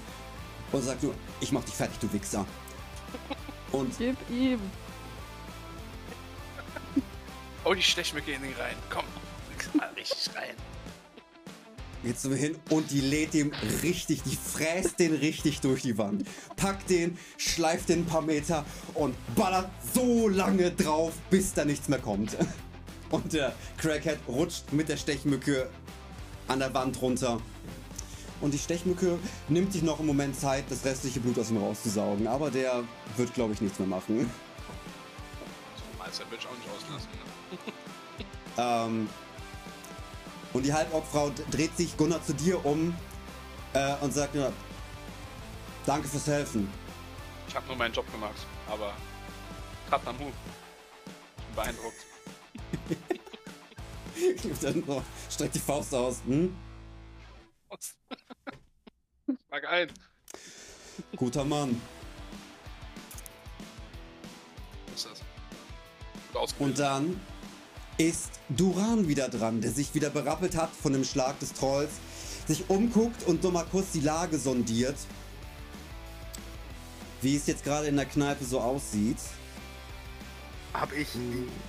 und 0.71 0.83
sagt 0.83 1.03
nur, 1.03 1.13
ich 1.41 1.51
mach 1.51 1.63
dich 1.63 1.75
fertig, 1.75 1.99
du 1.99 2.11
Wichser. 2.11 2.45
Und 3.71 3.95
Gib 3.97 4.17
ihm. 4.29 4.59
Oh, 7.63 7.73
die 7.73 7.83
Stechmücke 7.83 8.31
in 8.31 8.41
den 8.41 8.53
rein. 8.53 8.75
Komm, 8.89 9.05
mal 9.73 9.89
richtig 9.95 10.35
rein. 10.35 10.55
Jetzt 12.03 12.21
sind 12.21 12.31
wir 12.31 12.37
hin 12.37 12.55
und 12.69 12.91
die 12.91 13.01
lädt 13.01 13.33
dem 13.33 13.51
richtig, 13.83 14.23
die 14.23 14.35
fräst 14.35 14.99
den 14.99 15.13
richtig 15.15 15.59
durch 15.59 15.81
die 15.81 15.97
Wand. 15.97 16.25
Packt 16.55 16.89
den, 16.89 17.17
schleift 17.37 17.89
den 17.89 17.99
ein 17.99 18.05
paar 18.05 18.21
Meter 18.21 18.65
und 18.93 19.15
ballert 19.35 19.69
so 19.93 20.29
lange 20.29 20.71
drauf, 20.71 21.13
bis 21.29 21.53
da 21.53 21.65
nichts 21.65 21.89
mehr 21.89 21.99
kommt. 21.99 22.37
Und 23.11 23.33
der 23.33 23.53
Crackhead 23.77 24.19
rutscht 24.27 24.71
mit 24.71 24.87
der 24.87 24.95
Stechmücke 24.95 25.69
an 26.47 26.59
der 26.59 26.73
Wand 26.73 27.01
runter. 27.01 27.41
Und 28.39 28.53
die 28.53 28.59
Stechmücke 28.59 29.17
nimmt 29.49 29.73
sich 29.73 29.81
noch 29.81 29.97
einen 29.97 30.07
Moment 30.07 30.39
Zeit, 30.39 30.65
das 30.69 30.85
restliche 30.85 31.19
Blut 31.19 31.37
aus 31.39 31.49
ihm 31.49 31.57
rauszusaugen. 31.57 32.27
Aber 32.27 32.51
der 32.51 32.83
wird, 33.17 33.33
glaube 33.33 33.53
ich, 33.53 33.61
nichts 33.61 33.79
mehr 33.79 33.87
machen. 33.87 34.29
So 36.11 36.23
würde 36.29 36.37
ich 36.39 36.47
auch 36.47 36.57
nicht 36.57 36.69
auslassen. 36.69 37.09
Ne? 37.51 37.57
Ähm, 38.57 39.09
und 40.53 40.65
die 40.65 40.73
Halborgfrau 40.73 41.31
dreht 41.51 41.75
sich 41.77 41.95
Gunnar 41.97 42.23
zu 42.23 42.33
dir 42.33 42.65
um 42.65 42.95
äh, 43.73 43.95
und 44.01 44.13
sagt 44.13 44.35
nur, 44.35 44.51
danke 45.85 46.07
fürs 46.07 46.27
Helfen. 46.27 46.69
Ich 47.47 47.55
habe 47.55 47.67
nur 47.67 47.75
meinen 47.75 47.93
Job 47.93 48.09
gemacht, 48.11 48.45
aber 48.67 48.93
Tatnamu. 49.89 50.27
Ich 50.27 51.45
bin 51.45 51.55
beeindruckt. 51.55 52.05
Dann 54.61 54.83
so, 54.85 55.03
streckt 55.29 55.55
die 55.55 55.59
Faust 55.59 55.95
aus. 55.95 56.21
Hm? 56.25 56.55
Mag 59.49 59.65
ein. 59.69 59.91
Guter 61.15 61.45
Mann. 61.45 61.81
Was 64.87 65.05
ist 65.05 65.23
das? 66.33 66.53
Und 66.59 66.77
dann 66.77 67.19
ist 67.99 68.39
Duran 68.47 69.09
wieder 69.09 69.27
dran, 69.27 69.59
der 69.59 69.71
sich 69.71 69.93
wieder 69.93 70.09
berappelt 70.09 70.55
hat 70.55 70.69
von 70.71 70.93
dem 70.93 71.03
Schlag 71.03 71.37
des 71.39 71.51
Trolls, 71.53 71.91
sich 72.47 72.69
umguckt 72.69 73.27
und 73.27 73.43
nochmal 73.43 73.65
kurz 73.69 73.91
die 73.91 73.99
Lage 73.99 74.39
sondiert. 74.39 74.95
Wie 77.21 77.35
es 77.35 77.45
jetzt 77.45 77.65
gerade 77.65 77.87
in 77.87 77.97
der 77.97 78.05
Kneipe 78.05 78.45
so 78.45 78.61
aussieht. 78.61 79.17
Hab 80.73 80.93
ich 80.93 81.09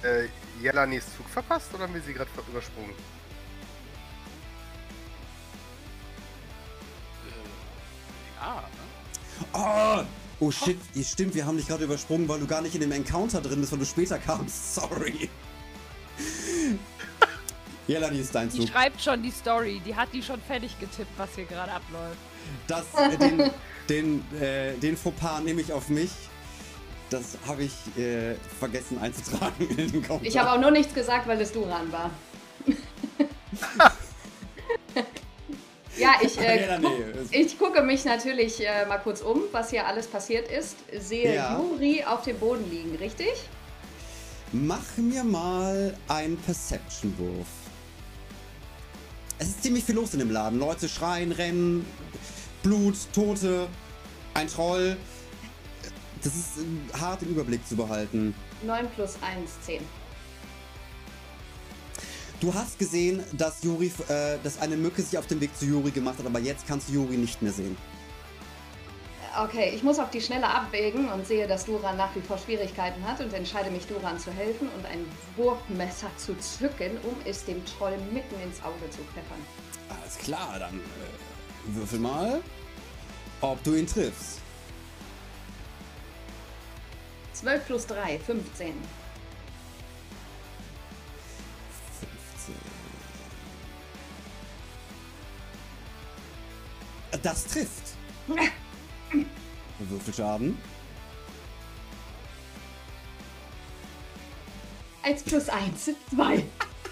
äh, 0.04 0.28
Jelanis 0.62 1.04
Zug 1.16 1.28
verpasst 1.28 1.74
oder 1.74 1.84
haben 1.84 1.94
wir 1.94 2.02
sie 2.02 2.12
gerade 2.12 2.30
übersprungen? 2.48 2.92
Äh, 7.26 8.40
ja, 8.40 8.62
ne? 8.62 10.06
Oh, 10.40 10.46
oh 10.46 10.50
shit, 10.52 10.78
stimmt, 11.04 11.34
wir 11.34 11.44
haben 11.44 11.56
dich 11.56 11.66
gerade 11.66 11.82
übersprungen, 11.82 12.28
weil 12.28 12.38
du 12.38 12.46
gar 12.46 12.62
nicht 12.62 12.76
in 12.76 12.82
dem 12.82 12.92
Encounter 12.92 13.40
drin 13.40 13.60
bist, 13.60 13.72
weil 13.72 13.80
du 13.80 13.86
später 13.86 14.18
kamst. 14.18 14.74
Sorry. 14.76 15.28
Jelani 17.86 18.20
ist 18.20 18.34
dein 18.34 18.48
Die 18.50 18.60
Zug. 18.60 18.68
schreibt 18.68 19.00
schon 19.02 19.22
die 19.22 19.30
Story. 19.32 19.80
Die 19.84 19.94
hat 19.94 20.08
die 20.12 20.22
schon 20.22 20.40
fertig 20.42 20.78
getippt, 20.78 21.10
was 21.18 21.30
hier 21.34 21.44
gerade 21.44 21.72
abläuft. 21.72 22.18
Das, 22.68 22.84
äh, 22.96 23.16
den, 23.16 23.50
den, 23.88 24.24
äh, 24.40 24.74
den 24.74 24.96
Fauxpas 24.96 25.40
nehme 25.40 25.60
ich 25.60 25.72
auf 25.72 25.88
mich. 25.88 26.10
Das 27.10 27.36
habe 27.46 27.64
ich 27.64 27.72
äh, 28.00 28.34
vergessen 28.60 28.98
einzutragen 29.00 29.68
in 29.68 29.76
den 29.76 29.90
Kommentar. 30.06 30.20
Ich 30.22 30.38
habe 30.38 30.52
auch 30.52 30.60
nur 30.60 30.70
nichts 30.70 30.94
gesagt, 30.94 31.26
weil 31.26 31.40
es 31.40 31.50
Duran 31.52 31.90
war. 31.90 32.10
ja, 35.98 36.12
ich, 36.22 36.38
äh, 36.38 36.78
guck, 36.80 36.92
ich 37.32 37.58
gucke 37.58 37.82
mich 37.82 38.04
natürlich 38.04 38.64
äh, 38.64 38.86
mal 38.86 38.98
kurz 38.98 39.20
um, 39.22 39.42
was 39.50 39.70
hier 39.70 39.86
alles 39.86 40.06
passiert 40.06 40.48
ist. 40.48 40.76
Sehe 40.96 41.34
Ja. 41.34 41.58
Juri 41.58 42.04
auf 42.04 42.22
dem 42.22 42.38
Boden 42.38 42.70
liegen, 42.70 42.94
richtig? 42.96 43.32
Mach 44.52 44.96
mir 44.96 45.22
mal 45.22 45.96
einen 46.08 46.36
Perception-Wurf. 46.36 47.46
Es 49.38 49.48
ist 49.48 49.62
ziemlich 49.62 49.84
viel 49.84 49.94
los 49.94 50.12
in 50.12 50.18
dem 50.18 50.30
Laden. 50.30 50.58
Leute 50.58 50.88
schreien, 50.88 51.30
rennen, 51.30 51.86
Blut, 52.64 52.96
Tote, 53.12 53.68
ein 54.34 54.48
Troll. 54.48 54.96
Das 56.24 56.34
ist 56.34 56.58
äh, 56.58 56.98
hart 56.98 57.22
im 57.22 57.28
Überblick 57.28 57.66
zu 57.66 57.76
behalten. 57.76 58.34
9 58.64 58.88
plus 58.90 59.14
1, 59.22 59.50
10. 59.66 59.82
Du 62.40 62.52
hast 62.52 62.78
gesehen, 62.78 63.22
dass 63.32 63.62
Juri, 63.62 63.92
äh, 64.08 64.38
dass 64.42 64.60
eine 64.60 64.76
Mücke 64.76 65.02
sich 65.02 65.16
auf 65.16 65.28
den 65.28 65.40
Weg 65.40 65.56
zu 65.56 65.64
Juri 65.64 65.92
gemacht 65.92 66.18
hat, 66.18 66.26
aber 66.26 66.40
jetzt 66.40 66.66
kannst 66.66 66.88
du 66.88 66.94
Juri 66.94 67.16
nicht 67.16 67.40
mehr 67.40 67.52
sehen. 67.52 67.76
Okay, 69.38 69.70
ich 69.74 69.84
muss 69.84 70.00
auf 70.00 70.10
die 70.10 70.20
Schnelle 70.20 70.48
abwägen 70.48 71.08
und 71.08 71.24
sehe, 71.24 71.46
dass 71.46 71.64
Duran 71.64 71.96
nach 71.96 72.14
wie 72.16 72.20
vor 72.20 72.36
Schwierigkeiten 72.36 73.06
hat 73.06 73.20
und 73.20 73.32
entscheide 73.32 73.70
mich, 73.70 73.86
Duran 73.86 74.18
zu 74.18 74.32
helfen 74.32 74.68
und 74.76 74.84
ein 74.86 75.06
Wurfmesser 75.36 76.10
zu 76.16 76.36
zücken, 76.38 76.98
um 77.04 77.14
es 77.24 77.44
dem 77.44 77.64
Troll 77.64 77.96
mitten 78.12 78.40
ins 78.42 78.60
Auge 78.62 78.90
zu 78.90 78.98
pfeffern. 78.98 79.38
Alles 79.88 80.18
klar, 80.18 80.58
dann 80.58 80.80
äh, 80.80 81.76
würfel 81.76 82.00
mal, 82.00 82.42
ob 83.40 83.62
du 83.62 83.74
ihn 83.74 83.86
triffst. 83.86 84.40
12 87.34 87.66
plus 87.66 87.86
3, 87.86 88.18
15. 88.18 88.74
15. 92.36 92.54
Das 97.22 97.46
trifft. 97.46 97.94
Würfelschaden. 99.88 100.58
1 105.02 105.22
plus 105.22 105.48
1, 105.48 105.90
2. 106.14 106.44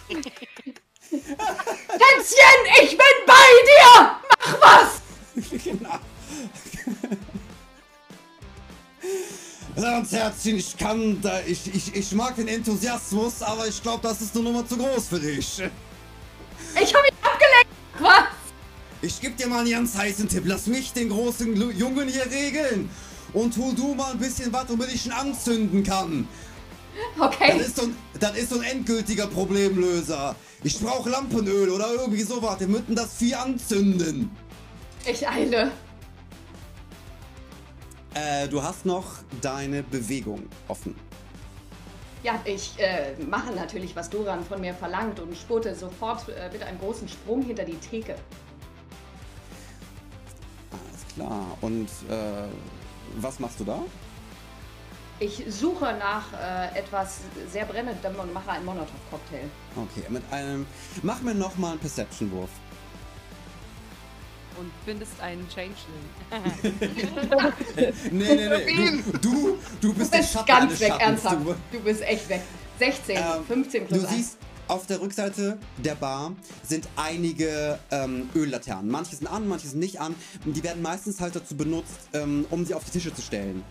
Tänzchen, 0.08 1.32
ich 2.82 2.90
bin 2.90 2.98
bei 3.26 3.48
dir! 3.66 4.16
Mach 4.30 4.60
was! 4.60 5.00
genau. 5.64 5.98
Ganz 9.76 10.12
herzlich, 10.12 10.56
ich 10.56 10.76
kann 10.76 11.20
da, 11.22 11.40
ich, 11.46 11.72
ich, 11.72 11.94
ich 11.94 12.12
mag 12.12 12.34
den 12.36 12.48
Enthusiasmus, 12.48 13.42
aber 13.42 13.66
ich 13.68 13.80
glaube, 13.82 14.02
das 14.02 14.20
ist 14.20 14.34
eine 14.34 14.44
Nummer 14.44 14.66
zu 14.66 14.76
groß 14.76 15.08
für 15.08 15.20
dich. 15.20 15.62
Ich 16.80 16.94
hab 16.94 17.04
ihn 17.04 17.16
abgelenkt! 17.22 17.70
Was? 18.00 18.37
Ich 19.00 19.20
geb 19.20 19.36
dir 19.36 19.46
mal 19.48 19.60
einen 19.60 19.70
ganz 19.70 19.96
heißen 19.96 20.28
Tipp. 20.28 20.42
Lass 20.46 20.66
mich 20.66 20.92
den 20.92 21.08
großen 21.10 21.54
Jungen 21.76 22.08
hier 22.08 22.26
regeln. 22.30 22.90
Und 23.32 23.54
tu 23.54 23.72
du 23.74 23.94
mal 23.94 24.12
ein 24.12 24.18
bisschen 24.18 24.52
was, 24.52 24.68
womit 24.68 24.92
ich 24.92 25.06
ihn 25.06 25.12
anzünden 25.12 25.82
kann. 25.84 26.28
Das 27.16 27.26
Okay, 27.28 27.58
ist 27.60 27.76
so 27.76 27.82
ein, 27.82 27.96
das 28.18 28.36
ist 28.36 28.50
so 28.50 28.56
ein 28.58 28.64
endgültiger 28.64 29.26
Problemlöser. 29.28 30.34
Ich 30.64 30.80
brauche 30.80 31.10
Lampenöl 31.10 31.70
oder 31.70 31.92
irgendwie 31.92 32.22
sowas. 32.22 32.58
Wir 32.60 32.68
müssen 32.68 32.94
das 32.96 33.14
Vieh 33.14 33.34
anzünden. 33.34 34.30
ich 35.04 35.28
eile. 35.28 35.70
Äh, 38.14 38.48
du 38.48 38.62
hast 38.62 38.84
noch 38.86 39.22
deine 39.40 39.82
Bewegung 39.82 40.48
offen. 40.66 40.96
Ja, 42.22 42.40
ich 42.44 42.72
äh, 42.78 43.14
mache 43.24 43.52
natürlich, 43.52 43.94
was 43.94 44.10
Duran 44.10 44.44
von 44.44 44.60
mir 44.60 44.74
verlangt 44.74 45.20
und 45.20 45.36
spurte 45.36 45.74
sofort 45.74 46.28
äh, 46.28 46.50
mit 46.52 46.62
einem 46.62 46.78
großen 46.80 47.08
Sprung 47.08 47.42
hinter 47.42 47.64
die 47.64 47.78
Theke. 47.78 48.16
Klar. 51.18 51.58
Und 51.60 51.86
äh, 52.08 52.48
was 53.16 53.40
machst 53.40 53.58
du 53.58 53.64
da? 53.64 53.80
Ich 55.20 55.42
suche 55.48 55.96
nach 55.98 56.26
äh, 56.32 56.78
etwas 56.78 57.20
sehr 57.50 57.64
brennendem 57.64 58.14
und 58.20 58.32
mache 58.32 58.50
einen 58.52 58.64
Molotow-Cocktail. 58.64 59.48
Okay, 59.74 60.04
mit 60.08 60.22
einem. 60.30 60.64
Mach 61.02 61.20
mir 61.22 61.34
nochmal 61.34 61.72
einen 61.72 61.80
Perception-Wurf. 61.80 62.50
Und 64.58 64.70
bindest 64.86 65.20
einen 65.20 65.46
Changeling. 65.48 65.74
Nee, 68.10 68.34
nee, 68.34 68.48
nee. 68.48 69.02
Du, 69.12 69.18
du, 69.18 69.58
du 69.80 69.94
bist 69.94 70.12
Du 70.14 70.18
bist 70.18 70.46
ganz 70.46 70.80
weg, 70.80 70.92
ernsthaft. 70.98 71.36
Du, 71.72 71.80
bist 71.80 72.02
echt 72.02 72.28
weg. 72.28 72.42
16, 72.78 73.16
Ähm, 73.16 73.22
15 73.46 73.86
plus 73.86 74.00
Du 74.02 74.06
1. 74.06 74.16
siehst, 74.16 74.38
auf 74.68 74.86
der 74.86 75.00
Rückseite 75.00 75.58
der 75.78 75.94
Bar 75.94 76.32
sind 76.62 76.88
einige 76.96 77.78
ähm, 77.90 78.28
Öllaternen. 78.34 78.90
Manche 78.90 79.16
sind 79.16 79.26
an, 79.26 79.48
manche 79.48 79.66
sind 79.68 79.80
nicht 79.80 80.00
an. 80.00 80.14
Die 80.44 80.62
werden 80.62 80.82
meistens 80.82 81.20
halt 81.20 81.34
dazu 81.36 81.56
benutzt, 81.56 82.08
ähm, 82.12 82.46
um 82.50 82.64
sie 82.64 82.74
auf 82.74 82.84
die 82.84 82.90
Tische 82.90 83.14
zu 83.14 83.22
stellen. 83.22 83.64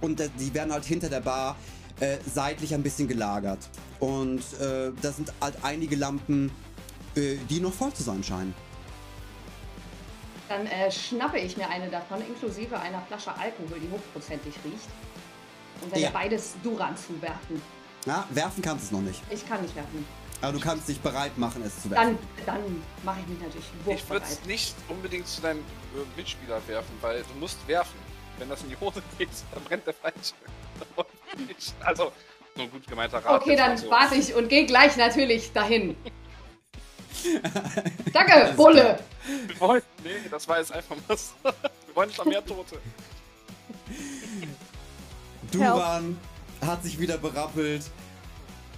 Und 0.00 0.20
äh, 0.20 0.28
die 0.38 0.52
werden 0.52 0.72
halt 0.72 0.84
hinter 0.84 1.08
der 1.08 1.20
Bar 1.20 1.56
äh, 2.00 2.18
seitlich 2.32 2.74
ein 2.74 2.82
bisschen 2.82 3.06
gelagert. 3.08 3.60
Und 4.00 4.40
äh, 4.60 4.90
da 5.00 5.12
sind 5.12 5.32
halt 5.40 5.54
einige 5.62 5.94
Lampen, 5.96 6.50
äh, 7.14 7.36
die 7.48 7.60
noch 7.60 7.72
voll 7.72 7.92
zu 7.92 8.02
sein 8.02 8.22
scheinen. 8.24 8.54
Dann 10.48 10.66
äh, 10.66 10.90
schnappe 10.90 11.38
ich 11.38 11.56
mir 11.56 11.68
eine 11.68 11.88
davon, 11.88 12.20
inklusive 12.26 12.78
einer 12.78 13.00
Flasche 13.02 13.30
Alkohol, 13.30 13.78
die 13.80 13.90
hochprozentig 13.90 14.52
riecht. 14.64 14.88
Und 15.80 15.90
werde 15.92 16.04
Ja. 16.04 16.10
beides 16.10 16.54
Duran 16.62 16.96
zuwerfen. 16.96 17.62
Ja, 18.06 18.26
werfen 18.30 18.62
kannst 18.62 18.84
du 18.84 18.86
es 18.86 18.92
noch 18.92 19.08
nicht. 19.08 19.22
Ich 19.30 19.48
kann 19.48 19.62
nicht 19.62 19.74
werfen. 19.74 20.06
Aber 20.42 20.52
du 20.52 20.60
kannst 20.60 20.88
dich 20.88 21.00
bereit 21.00 21.36
machen, 21.38 21.62
es 21.64 21.80
zu 21.82 21.90
werfen. 21.90 22.18
Dann, 22.44 22.54
dann 22.60 22.82
mache 23.02 23.20
ich 23.20 23.26
mich 23.28 23.40
natürlich 23.40 23.66
Ich 23.86 24.10
würde 24.10 24.26
es 24.26 24.44
nicht 24.44 24.74
unbedingt 24.88 25.26
zu 25.26 25.40
deinem 25.40 25.60
äh, 25.60 26.16
Mitspieler 26.16 26.60
werfen, 26.66 26.92
weil 27.00 27.22
du 27.22 27.40
musst 27.40 27.66
werfen. 27.66 27.98
Wenn 28.38 28.48
das 28.48 28.62
in 28.62 28.68
die 28.68 28.76
Hose 28.78 29.02
geht, 29.18 29.30
dann 29.54 29.64
brennt 29.64 29.86
der 29.86 29.94
falsche. 29.94 30.34
also, 31.80 32.12
so 32.56 32.62
ein 32.62 32.70
gut 32.70 32.86
gemeinter 32.86 33.24
Rat. 33.24 33.40
Okay, 33.40 33.56
dann 33.56 33.78
so. 33.78 33.90
warte 33.90 34.16
ich 34.16 34.34
und 34.34 34.48
gehe 34.48 34.66
gleich 34.66 34.96
natürlich 34.96 35.52
dahin. 35.52 35.96
Danke, 38.12 38.52
Bulle! 38.54 38.98
Wir 39.46 39.60
wollen, 39.60 39.82
nee, 40.02 40.10
das 40.30 40.46
war 40.46 40.58
jetzt 40.58 40.72
einfach 40.72 40.96
was. 41.08 41.32
Wir 41.42 41.96
wollen 41.96 42.08
nicht 42.08 42.18
noch 42.18 42.26
mehr 42.26 42.44
Tote. 42.44 42.78
Duran 45.50 46.18
hat 46.66 46.82
sich 46.82 46.98
wieder 46.98 47.18
berappelt. 47.18 47.82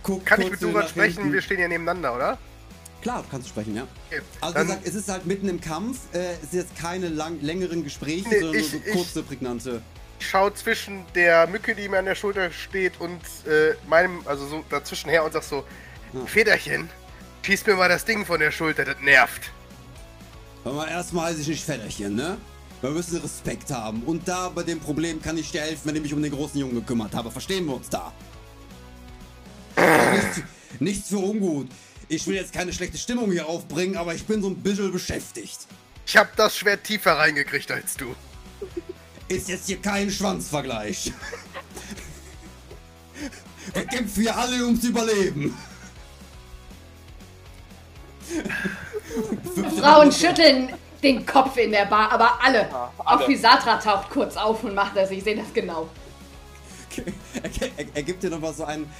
Guckt 0.02 0.26
Kann 0.26 0.40
ich 0.40 0.50
mit 0.50 0.60
so 0.60 0.70
Duran 0.70 0.88
sprechen? 0.88 1.16
hinten. 1.18 1.32
Wir 1.32 1.42
stehen 1.42 1.58
ja 1.60 1.68
nebeneinander, 1.68 2.14
oder? 2.14 2.38
Klar, 3.02 3.22
du 3.22 3.28
kannst 3.30 3.48
sprechen, 3.48 3.76
ja. 3.76 3.86
Okay. 4.10 4.22
Also 4.40 4.56
wie 4.56 4.62
gesagt, 4.62 4.86
es 4.86 4.94
ist 4.94 5.08
halt 5.08 5.26
mitten 5.26 5.48
im 5.48 5.60
Kampf. 5.60 5.98
Äh, 6.12 6.34
es 6.42 6.50
sind 6.50 6.60
jetzt 6.60 6.76
keine 6.76 7.08
lang, 7.08 7.40
längeren 7.40 7.84
Gespräche, 7.84 8.28
Nee, 8.28 8.40
sondern 8.40 8.60
ich- 8.60 8.72
nur 8.72 8.80
so 8.82 8.86
ich- 8.88 8.92
kurze, 8.94 9.22
prägnante. 9.22 9.82
Ich 10.18 10.28
schaue 10.28 10.54
zwischen 10.54 11.04
der 11.14 11.46
Mücke, 11.46 11.74
die 11.74 11.88
mir 11.88 11.98
an 11.98 12.06
der 12.06 12.14
Schulter 12.14 12.50
steht, 12.50 12.98
und 13.00 13.20
äh, 13.46 13.74
meinem, 13.86 14.20
also 14.26 14.46
so 14.46 14.64
dazwischen 14.70 15.10
her 15.10 15.24
und 15.24 15.32
sag 15.32 15.42
so: 15.42 15.64
Federchen, 16.24 16.88
schieß 17.42 17.66
mir 17.66 17.74
mal 17.74 17.88
das 17.90 18.04
Ding 18.06 18.24
von 18.24 18.40
der 18.40 18.50
Schulter, 18.50 18.84
das 18.86 18.96
nervt. 19.02 19.50
Aber 20.64 20.88
erstmal 20.88 21.26
heiße 21.30 21.42
ich 21.42 21.48
nicht 21.48 21.64
Fedderchen, 21.64 22.14
ne? 22.16 22.38
Wir 22.80 22.90
müssen 22.90 23.18
Respekt 23.18 23.70
haben. 23.70 24.02
Und 24.02 24.28
da 24.28 24.48
bei 24.48 24.62
dem 24.62 24.80
Problem 24.80 25.20
kann 25.22 25.38
ich 25.38 25.50
dir 25.50 25.62
helfen, 25.62 25.82
wenn 25.84 25.96
ich 25.96 26.02
mich 26.02 26.14
um 26.14 26.22
den 26.22 26.32
großen 26.32 26.58
Jungen 26.60 26.74
gekümmert 26.74 27.14
habe. 27.14 27.30
Verstehen 27.30 27.66
wir 27.66 27.74
uns 27.74 27.88
da? 27.88 28.12
nichts, 29.76 30.42
nichts 30.80 31.08
für 31.08 31.18
ungut. 31.18 31.68
Ich 32.08 32.26
will 32.26 32.36
jetzt 32.36 32.52
keine 32.52 32.72
schlechte 32.72 32.98
Stimmung 32.98 33.32
hier 33.32 33.46
aufbringen, 33.48 33.96
aber 33.96 34.14
ich 34.14 34.24
bin 34.24 34.42
so 34.42 34.48
ein 34.48 34.56
bisschen 34.56 34.92
beschäftigt. 34.92 35.58
Ich 36.06 36.16
hab 36.16 36.36
das 36.36 36.56
Schwert 36.56 36.84
tiefer 36.84 37.12
reingekriegt 37.12 37.70
als 37.70 37.96
du. 37.96 38.14
Ist 39.28 39.48
jetzt 39.48 39.66
hier 39.66 39.80
kein 39.82 40.10
Schwanzvergleich. 40.10 41.12
Wir 43.74 43.84
kämpfen 43.86 44.22
hier 44.22 44.36
alle 44.36 44.64
ums 44.64 44.84
Überleben. 44.84 45.56
Frauen 49.78 50.12
schütteln 50.12 50.72
den 51.02 51.24
Kopf 51.26 51.56
in 51.56 51.70
der 51.70 51.86
Bar, 51.86 52.12
aber 52.12 52.38
alle. 52.42 52.68
alle. 52.72 52.90
Auch 52.98 53.22
Fisatra 53.26 53.76
taucht 53.76 54.10
kurz 54.10 54.36
auf 54.36 54.64
und 54.64 54.74
macht 54.74 54.96
das. 54.96 55.10
Ich 55.10 55.22
sehe 55.24 55.36
das 55.36 55.52
genau. 55.52 55.88
Er, 57.42 57.84
er, 57.94 58.02
gibt 58.02 58.22
dir 58.22 58.30
noch 58.30 58.40
mal 58.40 58.54
so 58.54 58.64
einen, 58.64 58.90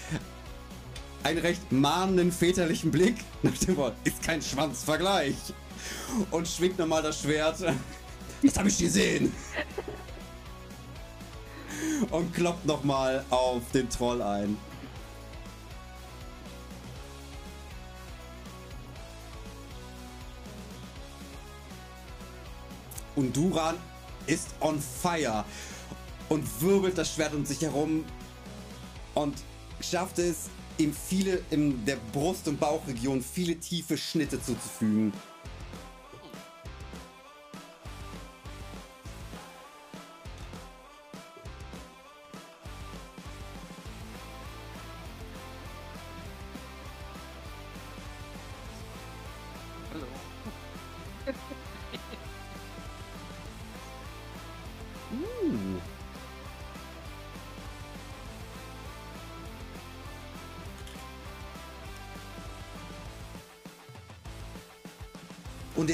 einen 1.22 1.38
recht 1.38 1.72
mahnenden 1.72 2.30
väterlichen 2.30 2.90
Blick 2.90 3.16
nach 3.42 3.56
dem 3.56 3.76
Wort, 3.78 3.94
ist 4.04 4.22
kein 4.22 4.42
Schwanzvergleich. 4.42 5.34
Und 6.30 6.46
schwingt 6.46 6.78
nochmal 6.78 7.02
das 7.02 7.22
Schwert. 7.22 7.56
Das 8.42 8.58
habe 8.58 8.68
ich 8.68 8.76
gesehen. 8.76 9.32
Und 12.10 12.34
kloppt 12.34 12.66
nochmal 12.66 13.24
auf 13.30 13.62
den 13.72 13.88
Troll 13.88 14.20
ein. 14.20 14.58
Und 23.16 23.36
Duran 23.36 23.76
ist 24.26 24.48
on 24.60 24.80
fire. 24.80 25.44
und 26.28 26.44
wirbelt 26.60 26.98
das 26.98 27.14
Schwert 27.14 27.34
um 27.34 27.44
sich 27.44 27.62
herum 27.62 28.04
und 29.14 29.34
schafft 29.80 30.18
es, 30.18 30.48
ihm 30.78 30.92
viele 30.92 31.40
in 31.50 31.84
der 31.84 31.96
Brust- 32.12 32.48
und 32.48 32.60
Bauchregion 32.60 33.22
viele 33.22 33.56
tiefe 33.56 33.96
Schnitte 33.96 34.42
zuzufügen. 34.42 35.12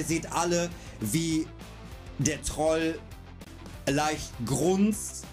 Ihr 0.02 0.08
seht 0.08 0.32
alle, 0.32 0.68
wie 1.00 1.46
der 2.18 2.42
Troll 2.42 2.98
leicht 3.86 4.32
grunzt 4.44 5.24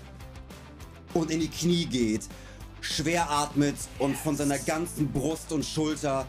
und 1.13 1.31
in 1.31 1.39
die 1.39 1.49
Knie 1.49 1.85
geht, 1.85 2.27
schwer 2.81 3.29
atmet 3.29 3.75
und 3.97 4.15
von 4.15 4.35
seiner 4.35 4.59
ganzen 4.59 5.11
Brust 5.11 5.51
und 5.51 5.65
Schulter 5.65 6.27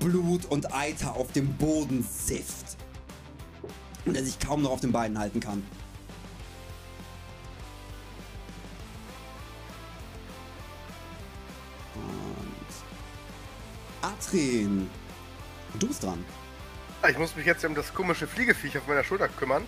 Blut 0.00 0.46
und 0.46 0.74
Eiter 0.74 1.16
auf 1.16 1.32
dem 1.32 1.54
Boden 1.56 2.02
sifft. 2.02 2.76
Und 4.04 4.16
er 4.16 4.24
sich 4.24 4.38
kaum 4.38 4.62
noch 4.62 4.70
auf 4.70 4.80
den 4.80 4.92
Beinen 4.92 5.18
halten 5.18 5.40
kann. 5.40 5.62
Und 11.94 12.66
Atrin, 14.02 14.88
du 15.78 15.86
bist 15.88 16.02
dran. 16.02 16.24
Ah, 17.02 17.08
Ich 17.08 17.18
muss 17.18 17.36
mich 17.36 17.46
jetzt 17.46 17.64
um 17.64 17.74
das 17.74 17.94
komische 17.94 18.26
Fliegeviech 18.26 18.76
auf 18.78 18.86
meiner 18.86 19.04
Schulter 19.04 19.28
kümmern. 19.28 19.66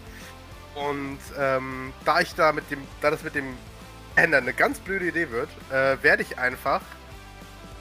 Und 0.74 1.18
ähm, 1.38 1.92
da 2.04 2.20
ich 2.20 2.34
da 2.34 2.52
mit 2.52 2.70
dem, 2.70 2.86
da 3.00 3.10
das 3.10 3.22
mit 3.22 3.34
dem 3.34 3.56
Ändern 4.16 4.44
eine 4.44 4.52
ganz 4.52 4.78
blöde 4.78 5.08
Idee 5.08 5.30
wird, 5.30 5.48
äh, 5.70 6.02
werde 6.02 6.22
ich 6.22 6.38
einfach 6.38 6.80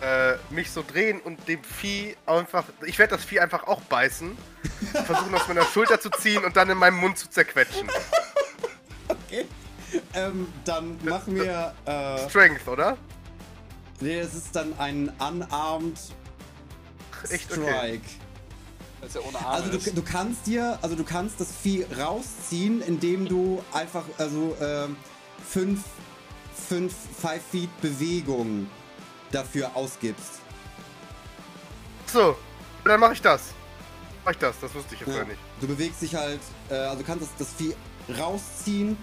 äh, 0.02 0.36
mich 0.50 0.72
so 0.72 0.84
drehen 0.84 1.20
und 1.20 1.48
dem 1.48 1.64
Vieh 1.64 2.16
einfach, 2.26 2.64
ich 2.86 2.98
werde 2.98 3.16
das 3.16 3.26
Vieh 3.26 3.40
einfach 3.40 3.68
auch 3.68 3.82
beißen, 3.82 4.38
versuchen 5.06 5.36
aus 5.36 5.48
meiner 5.48 5.66
Schulter 5.66 6.00
zu 6.00 6.10
ziehen 6.10 6.44
und 6.46 6.56
dann 6.56 6.70
in 6.70 6.78
meinem 6.78 6.98
Mund 6.98 7.18
zu 7.18 7.30
zerquetschen. 7.30 7.90
Okay. 9.08 9.46
Ähm, 10.14 10.48
dann 10.66 10.98
machen 11.04 11.36
wir. 11.36 11.74
Äh, 11.86 12.30
Strength, 12.30 12.68
oder? 12.68 12.98
nee, 14.00 14.20
es 14.20 14.34
ist 14.34 14.56
dann 14.56 14.78
ein 14.80 15.12
Unarmed 15.20 16.00
Echt 17.30 17.52
okay. 17.52 18.00
Das 19.02 19.10
ist 19.10 19.16
ja 19.16 19.22
ohne 19.22 19.38
Arme. 19.38 19.50
Also 19.50 19.72
du, 19.72 19.78
ist. 19.78 19.98
du 19.98 20.02
kannst 20.02 20.46
dir, 20.48 20.78
also 20.82 20.96
du 20.96 21.04
kannst 21.04 21.40
das 21.40 21.50
Vieh 21.52 21.86
rausziehen, 21.98 22.82
indem 22.82 23.28
du 23.28 23.64
einfach, 23.72 24.04
also 24.18 24.56
ähm, 24.62 24.96
fünf, 25.48 25.84
fünf 26.68 26.94
Five 27.20 27.42
Feet 27.52 27.70
Bewegung 27.82 28.68
dafür 29.32 29.72
ausgibst. 29.76 30.40
So, 32.08 32.38
dann 32.84 33.00
mache 33.00 33.14
ich 33.14 33.22
das. 33.22 33.42
Mach 34.26 34.32
ich 34.32 34.38
das, 34.38 34.56
das 34.60 34.74
wusste 34.74 34.96
ich 34.96 35.02
jetzt 35.02 35.16
Ja. 35.16 35.24
nicht. 35.24 35.38
Du 35.62 35.68
bewegst 35.68 36.02
dich 36.02 36.16
halt, 36.16 36.42
äh, 36.70 36.74
also 36.76 36.98
du 37.02 37.06
kannst 37.06 37.24
das, 37.24 37.30
das 37.38 37.54
Vieh 37.54 37.74
rausziehen 38.18 38.98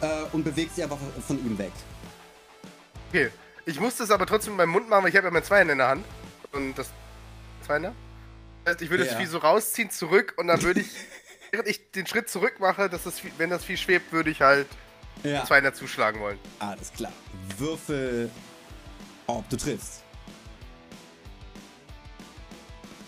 äh, 0.00 0.22
und 0.32 0.44
bewegst 0.44 0.76
dich 0.76 0.84
einfach 0.84 0.98
von 1.26 1.38
ihm 1.38 1.58
weg. 1.58 1.72
Okay. 3.10 3.30
Ich 3.66 3.80
musste 3.80 4.04
es 4.04 4.10
aber 4.10 4.26
trotzdem 4.26 4.52
mit 4.54 4.58
meinem 4.58 4.72
Mund 4.72 4.88
machen, 4.90 5.04
weil 5.04 5.10
ich 5.10 5.16
habe 5.16 5.26
ja 5.26 5.30
mein 5.30 5.42
Zweihänder 5.44 5.72
in 5.72 5.78
der 5.78 5.88
Hand. 5.88 6.04
Und 6.52 6.74
das 6.74 6.88
Zweihänder? 7.64 7.90
Das 7.90 7.96
heißt, 8.66 8.82
ich 8.82 8.90
würde 8.90 9.04
Ja. 9.04 9.10
das 9.12 9.20
Vieh 9.20 9.26
so 9.26 9.38
rausziehen, 9.38 9.90
zurück 9.90 10.34
und 10.36 10.46
dann 10.48 10.62
würde 10.62 10.80
ich, 10.80 10.88
während 11.50 11.68
ich 11.68 11.90
den 11.92 12.06
Schritt 12.06 12.28
zurück 12.28 12.60
mache, 12.60 12.88
dass 12.88 13.04
das 13.04 13.20
Vieh, 13.20 13.30
wenn 13.38 13.50
das 13.50 13.64
Vieh 13.64 13.76
schwebt, 13.76 14.12
würde 14.12 14.30
ich 14.30 14.40
halt 14.42 14.66
Ja. 15.22 15.44
Zweihänder 15.44 15.74
zuschlagen 15.74 16.20
wollen. 16.20 16.38
Alles 16.58 16.92
klar. 16.92 17.12
Würfel, 17.58 18.30
ob 19.26 19.48
du 19.48 19.56
triffst. 19.56 20.02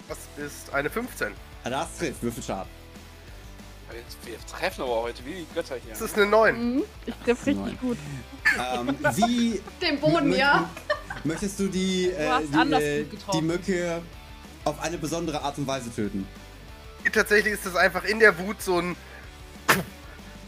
Das 0.09 0.19
ist 0.37 0.73
eine 0.73 0.89
15. 0.89 1.35
Ah, 1.65 1.71
Das 1.71 1.99
trifft, 1.99 2.23
Würfel 2.23 2.43
Schaden. 2.43 2.71
Wir, 3.91 4.33
wir 4.33 4.39
treffen 4.47 4.83
aber 4.83 5.03
heute 5.03 5.25
wie 5.25 5.33
die 5.35 5.47
Götter 5.55 5.77
hier. 5.77 5.91
Das 5.93 6.01
ist 6.01 6.17
eine 6.17 6.27
9. 6.27 6.75
Mhm. 6.77 6.83
Ich 7.07 7.15
treffe 7.25 7.47
richtig 7.47 7.81
gut. 7.81 7.97
Ähm, 8.59 8.97
wie 9.17 9.61
Den 9.81 9.99
Boden, 10.01 10.33
ja. 10.33 10.69
möchtest 11.25 11.59
du 11.61 11.69
die, 11.69 12.11
äh, 12.11 12.29
hast 12.29 12.53
die, 12.53 12.57
anders 12.57 12.83
äh, 12.83 13.05
die 13.33 13.43
Mücke 13.43 14.03
auf 14.67 14.83
eine 14.83 14.99
besondere 14.99 15.43
Art 15.43 15.57
und 15.59 15.67
Weise 15.67 15.95
töten? 15.95 16.27
Tatsächlich 17.13 17.55
ist 17.55 17.65
das 17.65 17.77
einfach 17.77 18.05
in 18.05 18.19
der 18.19 18.37
Wut 18.39 18.61
so 18.61 18.81
ein 18.81 18.97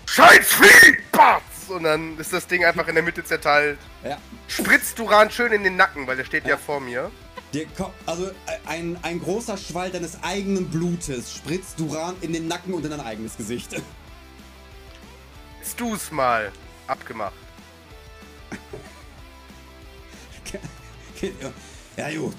Scheiß 0.07 0.55
Vieh! 0.55 0.99
Batz! 1.13 1.43
Und 1.69 1.85
dann 1.85 2.19
ist 2.19 2.33
das 2.33 2.47
Ding 2.47 2.65
einfach 2.65 2.89
in 2.89 2.95
der 2.95 3.05
Mitte 3.05 3.23
zerteilt. 3.23 3.79
Ja. 4.03 4.19
Spritzt 4.49 4.99
Duran 4.99 5.31
schön 5.31 5.53
in 5.53 5.63
den 5.63 5.77
Nacken, 5.77 6.07
weil 6.07 6.17
der 6.17 6.25
steht 6.25 6.45
ja, 6.45 6.51
Ja. 6.51 6.57
vor 6.57 6.81
mir. 6.81 7.11
Also 8.07 8.27
äh, 8.27 8.33
ein, 8.67 8.99
ein 9.03 9.21
großer 9.21 9.57
Schwall 9.57 9.91
deines 9.91 10.23
eigenen 10.23 10.69
Blutes 10.69 11.35
spritzt 11.35 11.79
Duran 11.79 12.17
in 12.21 12.33
den 12.33 12.49
Nacken 12.49 12.75
und 12.75 12.85
in 12.85 12.91
dein 12.91 13.01
eigenes 13.01 13.37
Gesicht. 13.37 13.73
Jetzt 15.61 15.81
du's 15.81 16.11
mal. 16.11 16.51
Abgemacht. 16.87 17.35
ja 21.97 22.11
gut, 22.19 22.35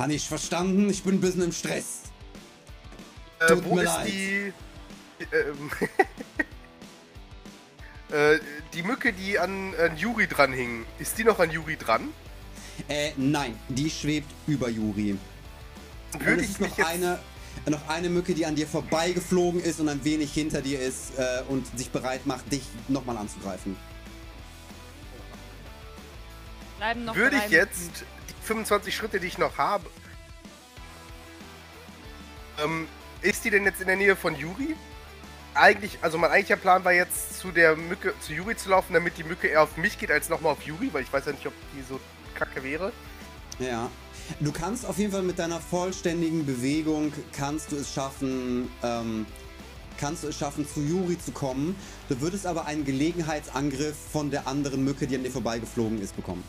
habe 0.00 0.14
ich 0.14 0.26
verstanden, 0.26 0.88
ich 0.88 1.02
bin 1.02 1.14
ein 1.16 1.20
bisschen 1.20 1.42
im 1.42 1.52
Stress. 1.52 2.00
Äh, 3.40 3.48
Tut 3.48 3.64
wo 3.64 3.74
mir 3.74 3.82
ist 3.82 3.94
leid. 3.94 4.08
die. 4.08 4.52
Ähm, 5.32 5.70
äh, 8.16 8.38
die 8.72 8.82
Mücke, 8.82 9.12
die 9.12 9.38
an, 9.38 9.74
an 9.74 9.96
Yuri 9.98 10.26
dran 10.26 10.52
hing, 10.52 10.86
ist 10.98 11.18
die 11.18 11.24
noch 11.24 11.38
an 11.38 11.50
Yuri 11.50 11.76
dran? 11.76 12.08
Äh, 12.88 13.12
nein, 13.16 13.58
die 13.68 13.90
schwebt 13.90 14.30
über 14.46 14.70
Juri. 14.70 15.18
Dann 16.12 16.20
Und 16.20 16.26
Würde 16.26 16.42
es 16.42 16.46
ich 16.48 16.52
ist 16.52 16.60
noch 16.62 16.78
jetzt. 16.78 16.88
eine, 16.88 17.18
noch 17.68 17.88
eine 17.88 18.08
Mücke, 18.08 18.32
die 18.32 18.46
an 18.46 18.56
dir 18.56 18.66
vorbeigeflogen 18.66 19.60
ist 19.62 19.80
und 19.80 19.90
ein 19.90 20.02
wenig 20.02 20.32
hinter 20.32 20.62
dir 20.62 20.80
ist 20.80 21.18
äh, 21.18 21.42
und 21.48 21.66
sich 21.78 21.90
bereit 21.90 22.26
macht, 22.26 22.50
dich 22.50 22.62
nochmal 22.88 23.18
anzugreifen. 23.18 23.76
Bleiben 26.78 27.04
noch 27.04 27.14
Würde 27.14 27.36
ich 27.44 27.50
jetzt 27.52 28.04
25 28.50 28.96
Schritte, 28.96 29.20
die 29.20 29.28
ich 29.28 29.38
noch 29.38 29.58
habe. 29.58 29.86
Ähm, 32.60 32.88
ist 33.22 33.44
die 33.44 33.50
denn 33.50 33.64
jetzt 33.64 33.80
in 33.80 33.86
der 33.86 33.94
Nähe 33.94 34.16
von 34.16 34.34
Yuri? 34.34 34.74
Eigentlich, 35.54 35.98
also 36.02 36.18
mein 36.18 36.32
eigentlicher 36.32 36.60
Plan 36.60 36.84
war 36.84 36.92
jetzt 36.92 37.38
zu 37.38 37.52
der 37.52 37.76
Mücke, 37.76 38.12
zu 38.18 38.32
Yuri 38.32 38.56
zu 38.56 38.70
laufen, 38.70 38.92
damit 38.92 39.18
die 39.18 39.22
Mücke 39.22 39.46
eher 39.46 39.62
auf 39.62 39.76
mich 39.76 39.98
geht 39.98 40.10
als 40.10 40.28
nochmal 40.28 40.52
auf 40.52 40.62
Yuri, 40.62 40.92
weil 40.92 41.04
ich 41.04 41.12
weiß 41.12 41.26
ja 41.26 41.32
nicht, 41.32 41.46
ob 41.46 41.52
die 41.76 41.82
so 41.88 42.00
kacke 42.34 42.64
wäre. 42.64 42.92
Ja. 43.60 43.88
Du 44.40 44.50
kannst 44.50 44.84
auf 44.84 44.98
jeden 44.98 45.12
Fall 45.12 45.22
mit 45.22 45.38
deiner 45.38 45.60
vollständigen 45.60 46.44
Bewegung, 46.44 47.12
kannst 47.32 47.70
du 47.70 47.76
es 47.76 47.92
schaffen, 47.92 48.68
ähm, 48.82 49.26
kannst 49.96 50.24
du 50.24 50.28
es 50.28 50.36
schaffen, 50.36 50.66
zu 50.66 50.80
Juri 50.80 51.18
zu 51.18 51.30
kommen. 51.30 51.76
Du 52.08 52.20
würdest 52.20 52.46
aber 52.46 52.66
einen 52.66 52.84
Gelegenheitsangriff 52.84 53.96
von 54.12 54.32
der 54.32 54.48
anderen 54.48 54.82
Mücke, 54.82 55.06
die 55.06 55.14
an 55.14 55.22
dir 55.22 55.30
vorbeigeflogen 55.30 56.02
ist, 56.02 56.16
bekommen. 56.16 56.42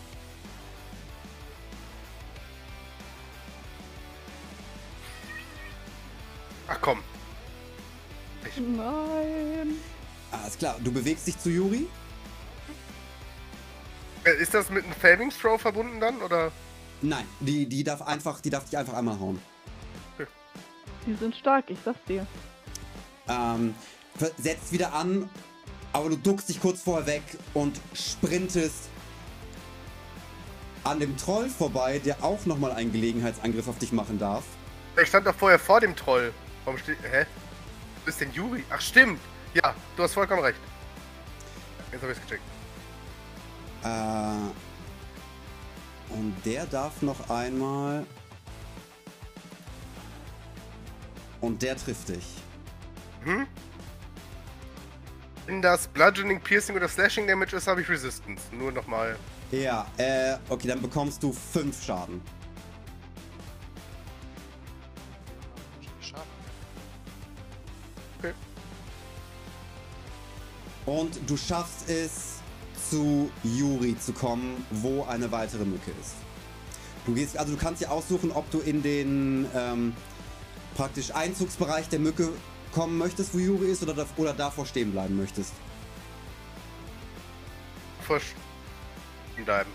Ach 6.71 6.77
komm. 6.81 6.99
Nein. 8.57 9.75
Alles 10.31 10.57
klar, 10.57 10.77
du 10.81 10.91
bewegst 10.91 11.27
dich 11.27 11.37
zu 11.37 11.49
Juri. 11.49 11.87
Äh, 14.23 14.41
Ist 14.41 14.53
das 14.53 14.69
mit 14.69 14.85
einem 14.85 14.93
Faming 14.93 15.29
Throw 15.29 15.59
verbunden 15.59 15.99
dann, 15.99 16.21
oder? 16.21 16.51
Nein, 17.01 17.25
die, 17.39 17.65
die 17.65 17.83
darf 17.83 18.01
einfach, 18.01 18.39
die 18.39 18.49
darf 18.49 18.65
dich 18.65 18.77
einfach 18.77 18.93
einmal 18.93 19.19
hauen. 19.19 19.39
Die 21.05 21.15
sind 21.15 21.35
stark, 21.35 21.69
ich 21.69 21.79
sag's 21.83 21.99
dir. 22.07 22.25
Ähm, 23.27 23.73
setzt 24.37 24.71
wieder 24.71 24.93
an, 24.93 25.27
aber 25.93 26.09
du 26.09 26.17
duckst 26.17 26.47
dich 26.49 26.61
kurz 26.61 26.81
vorher 26.81 27.07
weg 27.07 27.23
und 27.53 27.79
sprintest 27.93 28.89
an 30.83 30.99
dem 30.99 31.17
Troll 31.17 31.49
vorbei, 31.49 31.99
der 31.99 32.23
auch 32.23 32.45
nochmal 32.45 32.71
einen 32.71 32.91
Gelegenheitsangriff 32.91 33.67
auf 33.67 33.79
dich 33.79 33.91
machen 33.91 34.19
darf. 34.19 34.43
Ich 35.01 35.09
stand 35.09 35.25
doch 35.25 35.35
vorher 35.35 35.59
vor 35.59 35.79
dem 35.81 35.95
Troll. 35.95 36.33
Warum 36.65 36.79
steht. 36.79 36.97
Hä? 37.03 37.25
Wo 38.03 38.09
ist 38.09 38.19
denn 38.21 38.31
Yuri? 38.33 38.63
Ach, 38.69 38.81
stimmt. 38.81 39.19
Ja, 39.53 39.75
du 39.95 40.03
hast 40.03 40.13
vollkommen 40.13 40.41
recht. 40.41 40.59
Jetzt 41.91 42.01
habe 42.01 42.11
ich 42.13 42.17
es 42.17 42.23
gecheckt. 42.23 42.43
Äh, 43.83 44.51
und 46.13 46.35
der 46.45 46.65
darf 46.65 47.01
noch 47.01 47.29
einmal. 47.29 48.05
Und 51.41 51.61
der 51.61 51.75
trifft 51.75 52.09
dich. 52.09 52.25
Hm? 53.23 53.47
Wenn 55.47 55.61
das 55.61 55.87
Bludgeoning, 55.87 56.39
Piercing 56.39 56.75
oder 56.75 56.87
Slashing 56.87 57.27
Damage 57.27 57.55
ist, 57.55 57.67
habe 57.67 57.81
ich 57.81 57.89
Resistance. 57.89 58.43
Nur 58.51 58.71
nochmal. 58.71 59.17
Ja, 59.51 59.87
äh, 59.97 60.37
okay, 60.49 60.67
dann 60.67 60.81
bekommst 60.81 61.21
du 61.23 61.33
5 61.33 61.83
Schaden. 61.83 62.21
Und 70.91 71.17
du 71.25 71.37
schaffst 71.37 71.89
es, 71.89 72.41
zu 72.89 73.31
Yuri 73.43 73.97
zu 73.97 74.11
kommen, 74.11 74.65
wo 74.71 75.05
eine 75.05 75.31
weitere 75.31 75.63
Mücke 75.63 75.91
ist. 76.01 76.15
Du 77.05 77.13
gehst, 77.13 77.37
also 77.37 77.53
du 77.53 77.57
kannst 77.57 77.81
dir 77.81 77.89
aussuchen, 77.89 78.29
ob 78.33 78.51
du 78.51 78.59
in 78.59 78.83
den 78.83 79.47
ähm, 79.55 79.95
praktisch 80.75 81.15
Einzugsbereich 81.15 81.87
der 81.87 81.99
Mücke 81.99 82.27
kommen 82.73 82.97
möchtest, 82.97 83.33
wo 83.33 83.39
Yuri 83.39 83.71
ist, 83.71 83.81
oder, 83.83 84.05
oder 84.17 84.33
davor 84.33 84.65
stehen 84.65 84.91
bleiben 84.91 85.15
möchtest. 85.15 85.53
Verstehen 88.01 88.35
bleiben. 89.45 89.71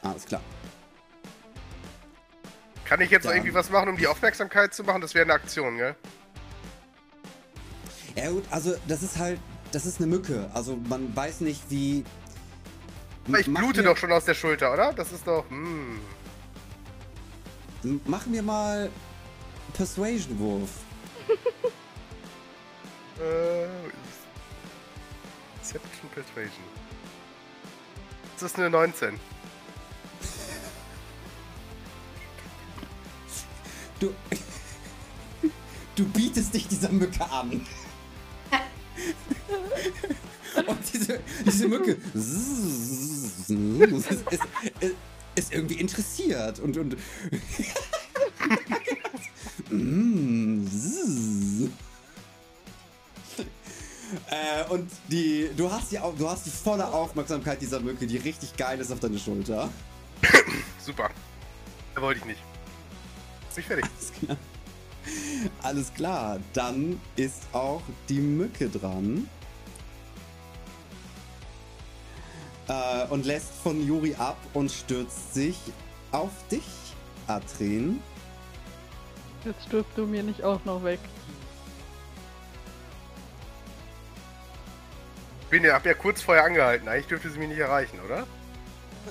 Alles 0.00 0.24
klar. 0.24 0.40
Kann 2.86 3.02
ich 3.02 3.10
jetzt 3.10 3.26
Dann- 3.26 3.34
irgendwie 3.34 3.52
was 3.52 3.68
machen, 3.68 3.90
um 3.90 3.98
die 3.98 4.06
Aufmerksamkeit 4.06 4.72
zu 4.72 4.84
machen? 4.84 5.02
Das 5.02 5.12
wäre 5.12 5.24
eine 5.24 5.34
Aktion, 5.34 5.76
gell? 5.76 5.96
Ja 8.16 8.30
gut, 8.30 8.44
also 8.50 8.74
das 8.88 9.02
ist 9.02 9.18
halt, 9.18 9.38
das 9.72 9.86
ist 9.86 9.98
eine 9.98 10.06
Mücke. 10.06 10.50
Also 10.54 10.76
man 10.88 11.14
weiß 11.14 11.40
nicht, 11.40 11.62
wie... 11.70 12.04
Ich 13.38 13.46
Mach 13.46 13.60
blute 13.62 13.82
mir- 13.82 13.88
doch 13.88 13.96
schon 13.96 14.10
aus 14.12 14.24
der 14.24 14.34
Schulter, 14.34 14.72
oder? 14.72 14.92
Das 14.92 15.12
ist 15.12 15.26
doch. 15.26 15.48
Hm. 15.50 16.00
Machen 18.06 18.32
wir 18.32 18.42
mal 18.42 18.90
Persuasion-Wurf. 19.74 20.70
Äh? 23.20 23.66
Deception 25.60 26.08
Persuasion. 26.14 26.64
Das 28.34 28.50
ist 28.50 28.56
eine 28.58 28.70
19. 28.70 29.20
Du, 34.00 34.14
du 35.96 36.08
bietest 36.08 36.54
dich 36.54 36.66
dieser 36.66 36.88
Mücke 36.90 37.22
an. 37.30 37.66
Und 40.66 40.78
diese, 40.92 41.20
diese 41.46 41.68
Mücke 41.68 41.96
ist, 42.14 43.50
ist, 44.10 44.24
ist, 44.80 44.94
ist 45.34 45.52
irgendwie 45.52 45.74
interessiert 45.80 46.58
und, 46.58 46.76
und 46.76 46.94
äh, 54.30 54.64
und 54.68 54.90
die, 55.08 55.50
du 55.56 55.70
hast 55.70 55.92
die, 55.92 55.98
du 56.18 56.28
hast 56.28 56.46
die 56.46 56.50
volle 56.50 56.86
Aufmerksamkeit 56.86 57.62
dieser 57.62 57.78
Mücke, 57.80 58.06
die 58.06 58.16
richtig 58.16 58.56
geil 58.56 58.80
ist 58.80 58.90
auf 58.92 59.00
deine 59.00 59.18
Schulter. 59.18 59.70
Super. 60.84 61.10
Da 61.94 62.02
wollte 62.02 62.20
ich 62.20 62.26
nicht. 62.26 62.40
Bin 63.54 63.60
ich 63.60 63.66
fertig. 63.66 63.84
Alles 63.84 64.12
klar. 64.12 64.36
Alles 65.62 65.94
klar, 65.94 66.40
dann 66.52 67.00
ist 67.16 67.42
auch 67.52 67.82
die 68.08 68.20
Mücke 68.20 68.68
dran. 68.68 69.28
Äh, 72.70 73.06
und 73.08 73.26
lässt 73.26 73.52
von 73.64 73.84
Juri 73.84 74.14
ab 74.16 74.36
und 74.54 74.70
stürzt 74.70 75.34
sich 75.34 75.58
auf 76.12 76.30
dich, 76.52 76.62
Atrin. 77.26 78.00
Jetzt 79.44 79.64
stürzt 79.64 79.90
du 79.96 80.06
mir 80.06 80.22
nicht 80.22 80.44
auch 80.44 80.64
noch 80.64 80.84
weg. 80.84 81.00
Bin 85.50 85.64
ja, 85.64 85.74
hab 85.74 85.84
ja 85.84 85.94
kurz 85.94 86.22
vorher 86.22 86.44
angehalten. 86.44 86.86
Eigentlich 86.86 87.08
dürfte 87.08 87.28
sie 87.30 87.40
mich 87.40 87.48
nicht 87.48 87.58
erreichen, 87.58 87.98
oder? 88.06 88.24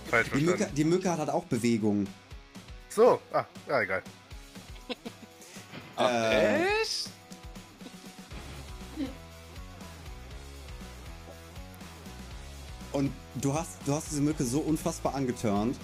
Falsch 0.10 0.30
Die 0.34 0.42
Mücke, 0.42 0.70
die 0.74 0.86
Mücke 0.86 1.12
hat 1.12 1.20
halt 1.20 1.30
auch 1.30 1.44
Bewegung. 1.44 2.08
So, 2.88 3.20
ah, 3.34 3.44
ja, 3.68 3.82
egal. 3.82 4.04
Ach, 5.98 6.10
Äh. 6.10 6.64
echt? 6.82 7.10
Und 12.92 13.12
du 13.42 13.54
hast, 13.54 13.72
du 13.86 13.94
hast 13.94 14.12
diese 14.12 14.22
Mücke 14.22 14.44
so 14.44 14.60
unfassbar 14.60 15.16
angetörnt, 15.16 15.78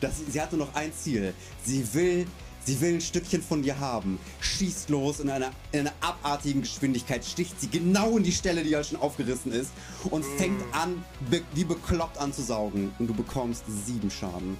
dass 0.00 0.18
sie, 0.18 0.24
sie 0.30 0.40
hat 0.40 0.52
nur 0.52 0.66
noch 0.66 0.74
ein 0.74 0.92
Ziel. 0.92 1.34
Sie 1.64 1.86
will, 1.94 2.26
sie 2.64 2.80
will 2.80 2.94
ein 2.94 3.00
Stückchen 3.00 3.42
von 3.42 3.62
dir 3.62 3.78
haben. 3.78 4.18
Schießt 4.40 4.88
los 4.90 5.20
in 5.20 5.30
einer, 5.30 5.50
in 5.72 5.80
einer 5.80 5.92
abartigen 6.00 6.62
Geschwindigkeit, 6.62 7.24
sticht 7.24 7.60
sie 7.60 7.68
genau 7.68 8.16
in 8.16 8.22
die 8.22 8.32
Stelle, 8.32 8.62
die 8.62 8.70
ja 8.70 8.82
schon 8.82 9.00
aufgerissen 9.00 9.52
ist 9.52 9.70
und 10.10 10.24
fängt 10.36 10.62
an, 10.72 11.04
be, 11.30 11.42
wie 11.54 11.64
bekloppt 11.64 12.18
anzusaugen. 12.18 12.92
Und 12.98 13.06
du 13.06 13.14
bekommst 13.14 13.64
sieben 13.86 14.10
Schaden. 14.10 14.56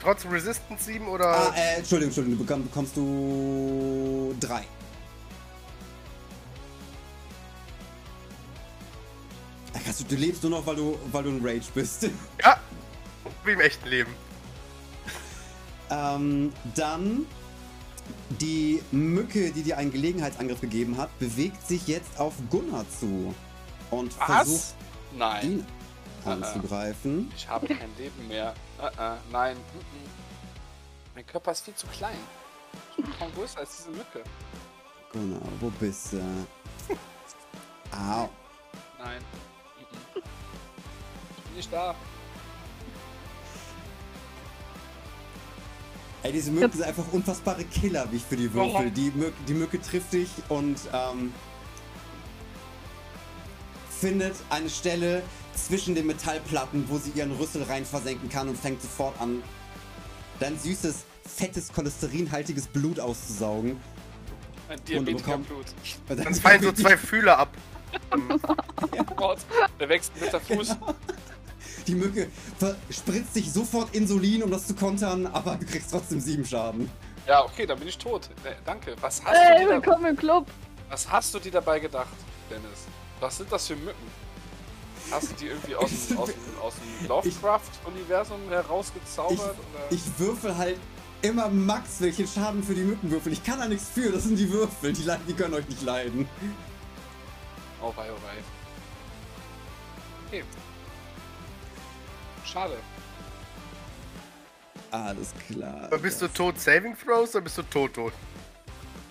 Trotz 0.00 0.26
Resistance 0.26 0.84
7 0.84 1.08
oder. 1.08 1.28
Ah, 1.28 1.54
äh, 1.56 1.78
Entschuldigung, 1.78 2.10
Entschuldigung, 2.10 2.38
du 2.38 2.44
bekomm, 2.44 2.62
bekommst 2.64 2.96
du 2.96 4.34
drei. 4.38 4.64
Krass, 9.84 9.98
du, 9.98 10.04
du 10.04 10.16
lebst 10.16 10.42
nur 10.42 10.50
noch, 10.50 10.66
weil 10.66 10.76
du, 10.76 10.98
weil 11.12 11.24
du 11.24 11.30
ein 11.30 11.40
Rage 11.44 11.70
bist. 11.74 12.08
Ja! 12.42 12.58
Wie 13.44 13.52
im 13.52 13.60
echten 13.60 13.88
Leben. 13.88 14.14
Ähm, 15.90 16.52
dann 16.74 17.26
die 18.40 18.82
Mücke, 18.90 19.50
die 19.52 19.62
dir 19.62 19.76
einen 19.78 19.92
Gelegenheitsangriff 19.92 20.60
gegeben 20.60 20.96
hat, 20.96 21.16
bewegt 21.18 21.66
sich 21.66 21.86
jetzt 21.86 22.18
auf 22.18 22.34
Gunnar 22.50 22.84
zu 22.88 23.34
und 23.90 24.12
versucht 24.12 24.46
Was? 24.46 24.74
Nein. 25.16 25.50
ihn 25.50 25.66
anzugreifen. 26.24 27.30
Ich 27.36 27.48
habe 27.48 27.66
kein 27.66 27.94
Leben 27.98 28.28
mehr. 28.28 28.54
Äh, 28.80 28.86
äh, 28.86 29.16
nein. 29.30 29.56
mm, 29.56 29.78
mm. 29.78 30.08
Mein 31.14 31.26
Körper 31.26 31.52
ist 31.52 31.64
viel 31.64 31.74
zu 31.74 31.86
klein. 31.88 32.16
Ich 32.96 33.04
bin 33.04 33.18
kaum 33.18 33.32
größer 33.34 33.58
als 33.60 33.76
diese 33.76 33.90
Mücke. 33.90 34.24
Gunnar, 35.12 35.40
wo 35.60 35.70
bist 35.78 36.14
du? 36.14 36.18
Au. 37.92 38.28
Nein. 38.98 39.22
Nicht 41.54 41.72
da. 41.72 41.94
Ey, 46.22 46.32
diese 46.32 46.50
Mücken 46.50 46.72
sind 46.72 46.86
einfach 46.86 47.04
unfassbare 47.12 47.64
Killer, 47.64 48.06
wie 48.10 48.16
ich 48.16 48.24
für 48.24 48.36
die 48.36 48.52
Würfel. 48.52 48.90
Die, 48.90 49.10
Mü 49.10 49.30
die 49.46 49.52
Mücke 49.52 49.80
trifft 49.80 50.14
dich 50.14 50.30
und 50.48 50.78
ähm, 50.92 51.34
findet 54.00 54.34
eine 54.48 54.70
Stelle 54.70 55.22
zwischen 55.54 55.94
den 55.94 56.06
Metallplatten, 56.06 56.86
wo 56.88 56.96
sie 56.96 57.10
ihren 57.10 57.32
Rüssel 57.32 57.62
rein 57.64 57.84
versenken 57.84 58.30
kann 58.30 58.48
und 58.48 58.58
fängt 58.58 58.80
sofort 58.80 59.20
an, 59.20 59.42
dein 60.40 60.58
süßes, 60.58 61.04
fettes, 61.26 61.70
cholesterinhaltiges 61.72 62.68
Blut 62.68 62.98
auszusaugen. 63.00 63.76
Ein 64.68 64.78
Und 64.78 64.88
Diabetikerblut. 64.88 65.66
Dann 66.08 66.34
fallen 66.34 66.62
so 66.62 66.72
zwei 66.72 66.96
Fühler 66.96 67.38
ab. 67.38 67.50
Gott, 69.16 69.38
der 69.78 69.88
wächst 69.88 70.12
mit 70.18 70.32
der 70.32 70.40
Fuß. 70.40 70.76
Die 71.86 71.94
Mücke 71.94 72.28
spritzt 72.90 73.34
sich 73.34 73.52
sofort 73.52 73.94
Insulin, 73.94 74.42
um 74.42 74.50
das 74.50 74.66
zu 74.66 74.74
kontern, 74.74 75.26
aber 75.26 75.56
du 75.56 75.66
kriegst 75.66 75.90
trotzdem 75.90 76.20
sieben 76.20 76.44
Schaden. 76.44 76.90
Ja, 77.26 77.44
okay, 77.44 77.66
dann 77.66 77.78
bin 77.78 77.88
ich 77.88 77.98
tot. 77.98 78.28
Äh, 78.44 78.54
danke. 78.64 78.94
Was 79.00 79.22
hast, 79.24 79.34
Ey, 79.36 79.58
du 79.62 79.64
dir 79.66 79.70
willkommen 79.74 80.06
im 80.06 80.16
Club! 80.16 80.46
was 80.90 81.10
hast 81.10 81.34
du 81.34 81.38
dir 81.40 81.50
dabei 81.52 81.80
gedacht, 81.80 82.06
Dennis? 82.50 82.84
Was 83.20 83.38
sind 83.38 83.50
das 83.50 83.66
für 83.66 83.76
Mücken? 83.76 84.24
Hast 85.10 85.30
du 85.30 85.34
die 85.34 85.46
irgendwie 85.48 85.74
aus 85.74 85.90
dem, 86.08 86.18
aus 86.18 86.28
dem, 86.30 86.60
aus 86.60 86.74
dem 86.74 87.08
Lovecraft-Universum 87.08 88.40
herausgezaubert? 88.48 89.32
Ich, 89.38 89.40
oder? 89.42 89.56
ich 89.90 90.18
würfel 90.18 90.56
halt 90.56 90.76
immer 91.22 91.48
Max, 91.48 92.00
welchen 92.00 92.26
Schaden 92.28 92.62
für 92.62 92.74
die 92.74 92.82
Mücken 92.82 93.10
würfel. 93.10 93.32
Ich 93.32 93.42
kann 93.42 93.58
da 93.58 93.66
nichts 93.66 93.88
für, 93.88 94.10
das 94.12 94.24
sind 94.24 94.36
die 94.38 94.50
Würfel, 94.50 94.92
die, 94.92 95.02
leiden- 95.02 95.26
die 95.26 95.34
können 95.34 95.54
euch 95.54 95.68
nicht 95.68 95.82
leiden. 95.82 96.28
Oh 97.82 97.92
wei, 97.96 98.06
oh 98.10 98.16
wei. 98.22 98.42
Okay. 100.28 100.44
Schade. 102.44 102.76
Alles 104.90 105.32
klar. 105.48 105.84
Aber 105.86 105.98
bist 105.98 106.22
du 106.22 106.28
tot 106.28 106.60
Saving 106.60 106.96
Throws 106.96 107.34
oder 107.34 107.42
bist 107.42 107.58
du 107.58 107.62
tot 107.62 107.94
tot? 107.94 108.12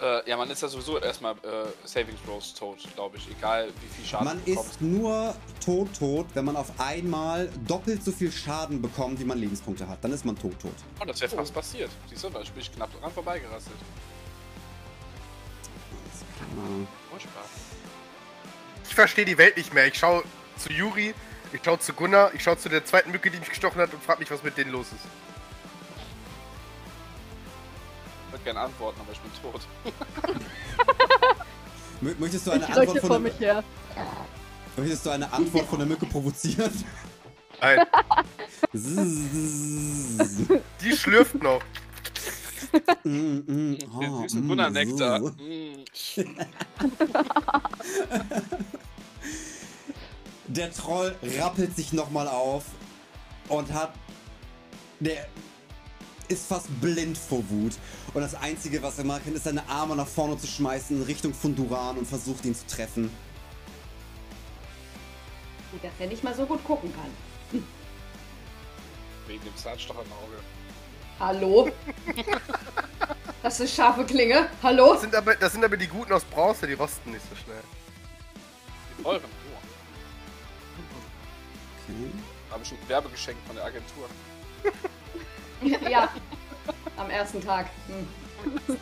Äh, 0.02 0.30
ja, 0.30 0.38
man 0.38 0.50
ist 0.50 0.62
ja 0.62 0.68
sowieso 0.68 1.00
erstmal 1.00 1.34
äh, 1.34 1.66
Saving 1.86 2.16
Throws 2.26 2.54
tot, 2.54 2.78
glaube 2.96 3.18
ich. 3.18 3.30
Egal 3.32 3.70
wie 3.82 3.88
viel 3.88 4.06
Schaden 4.06 4.26
Man 4.26 4.40
du 4.40 4.46
bekommst. 4.52 4.72
ist 4.72 4.82
nur 4.82 5.36
tot 5.64 5.88
tot, 5.98 6.28
wenn 6.34 6.46
man 6.46 6.56
auf 6.56 6.72
einmal 6.78 7.50
doppelt 7.68 8.04
so 8.04 8.12
viel 8.12 8.32
Schaden 8.32 8.82
bekommt, 8.82 9.20
wie 9.20 9.26
man 9.26 9.38
Lebenspunkte 9.38 9.88
hat. 9.88 10.04
Dann 10.04 10.12
ist 10.12 10.26
man 10.26 10.38
tot 10.38 10.60
tot. 10.62 10.74
Oh, 11.02 11.06
das 11.06 11.20
wäre 11.22 11.36
fast 11.36 11.54
passiert. 11.54 11.90
Siehst 12.10 12.24
du, 12.24 12.30
da 12.30 12.40
bin 12.40 12.48
ich 12.58 12.72
knapp 12.72 12.90
dran 13.00 13.12
vorbeigerasselt. 13.12 13.78
Furchtbar. 17.10 17.44
Ich 18.88 18.96
verstehe 18.96 19.26
die 19.26 19.38
Welt 19.38 19.58
nicht 19.58 19.74
mehr. 19.74 19.88
Ich 19.88 19.96
schaue 19.96 20.24
zu 20.58 20.72
Yuri, 20.72 21.14
ich 21.54 21.62
schaue 21.64 21.80
zu 21.80 21.94
Gunnar, 21.94 22.34
ich 22.34 22.44
schaue 22.44 22.58
zu 22.58 22.68
der 22.70 22.84
zweiten 22.86 23.12
Mücke, 23.12 23.30
die 23.30 23.40
mich 23.40 23.50
gestochen 23.50 23.80
hat 23.82 23.94
und 23.94 24.04
frage 24.04 24.20
mich, 24.20 24.32
was 24.32 24.44
mit 24.44 24.58
denen 24.58 24.72
los 24.72 24.88
ist. 24.88 25.06
Ich 28.28 28.32
würde 28.34 28.44
gerne 28.44 28.60
antworten, 28.62 29.00
aber 29.02 29.12
ich 29.12 29.20
bin 29.20 29.32
tot. 29.42 29.62
Mö- 32.02 32.16
Möchtest 32.20 32.48
du 32.48 32.52
eine 32.52 32.64
Ich 32.64 32.70
Antwort 32.70 33.00
von 33.00 33.08
vor 33.08 33.10
der, 33.10 33.20
mich 33.20 33.40
her. 33.40 33.64
möchtest 34.76 35.06
du 35.06 35.10
eine 35.12 35.32
Antwort 35.32 35.68
von 35.68 35.80
der 35.80 35.88
Mücke 35.88 36.06
provozieren? 36.08 36.84
Nein, 37.62 37.86
Zzzz. 38.76 40.48
die 40.82 40.98
schlürft 40.98 41.36
noch. 41.42 41.62
Mm, 43.04 43.38
mm, 43.46 43.78
Den 43.78 43.90
oh, 44.10 44.22
süßen 44.24 44.48
mm, 44.48 44.98
so. 44.98 45.30
Mm. 45.38 45.86
Der 50.48 50.72
Troll 50.72 51.16
rappelt 51.40 51.76
sich 51.76 51.94
nochmal 51.94 52.28
auf 52.28 52.66
und 53.48 53.72
hat. 53.74 53.94
Der 55.00 55.28
ist 56.28 56.48
fast 56.48 56.68
blind 56.82 57.18
vor 57.18 57.44
Wut. 57.50 57.74
Und 58.14 58.22
das 58.22 58.36
Einzige, 58.36 58.82
was 58.82 58.98
er 58.98 59.06
machen 59.06 59.24
kann, 59.26 59.36
ist 59.36 59.44
seine 59.44 59.68
Arme 59.68 59.96
nach 59.96 60.08
vorne 60.08 60.38
zu 60.38 60.48
schmeißen 60.48 60.98
in 60.98 61.04
Richtung 61.04 61.34
von 61.34 61.56
Duran 61.56 61.98
und 61.98 62.08
versucht 62.08 62.46
ihn 62.46 62.56
zu 62.56 62.66
treffen. 62.68 63.10
Gut, 65.72 65.84
dass 65.84 65.92
er 66.00 66.08
nicht 66.08 66.24
mal 66.24 66.34
so 66.36 66.46
gut 66.46 66.64
gucken 66.64 66.94
kann. 66.94 67.64
Wegen 69.28 69.44
dem 69.44 69.56
Zahnstocher 69.56 70.02
im 70.02 70.12
Auge. 70.12 70.38
Hallo? 71.20 71.70
Das 73.42 73.60
ist 73.60 73.76
scharfe 73.76 74.06
Klinge. 74.06 74.50
Hallo? 74.62 74.94
Das 74.94 75.02
sind, 75.02 75.16
aber, 75.16 75.36
das 75.36 75.52
sind 75.52 75.64
aber 75.64 75.78
die 75.78 75.88
Guten 75.88 76.14
aus 76.14 76.24
Bronze, 76.24 76.68
die 76.68 76.74
rosten 76.74 77.12
nicht 77.12 77.24
so 77.30 77.36
schnell. 77.36 77.62
Die 78.98 79.04
teuren. 79.04 79.43
Okay. 81.88 82.12
Habe 82.52 82.64
ich 82.64 82.72
ein 82.72 82.78
Werbegeschenk 82.90 83.38
von 83.48 83.56
der 83.56 83.66
Agentur. 83.66 84.08
Ja. 85.90 86.10
Am 86.98 87.10
ersten 87.10 87.42
Tag. 87.42 87.68
Hm. 87.88 88.78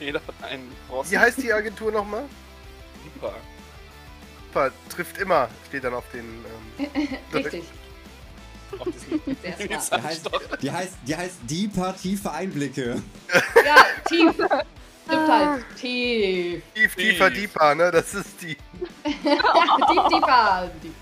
Jeder 0.00 0.20
hat 0.26 0.50
einen 0.50 0.68
Bronze. 0.88 1.12
Wie 1.12 1.18
heißt 1.18 1.40
die 1.40 1.52
Agentur 1.52 1.92
nochmal? 1.92 2.24
Super. 3.14 3.34
Super, 4.48 4.70
trifft 4.88 5.18
immer, 5.18 5.48
steht 5.68 5.84
dann 5.84 5.94
auf 5.94 6.04
den. 6.12 6.44
Ähm, 6.78 7.18
Richtig. 7.32 7.64
Auf. 8.78 8.88
Die 9.42 9.74
heißt, 9.74 9.92
die 10.60 10.70
heißt, 10.72 10.92
die 11.06 11.16
heißt 11.16 11.36
Deeper 11.44 11.96
tiefe 11.96 12.30
Einblicke. 12.32 13.00
Ja, 13.64 13.86
tief. 14.08 14.34
Stimmt 14.34 15.28
halt. 15.28 15.64
Tief. 15.80 16.62
tief, 16.74 16.94
tiefer, 16.96 17.28
Tief. 17.30 17.40
deeper, 17.52 17.74
ne? 17.74 17.90
Das 17.90 18.12
ist 18.12 18.42
die. 18.42 18.56
Deep, 19.04 20.08
deeper. 20.10 20.70
Deep. 20.82 20.94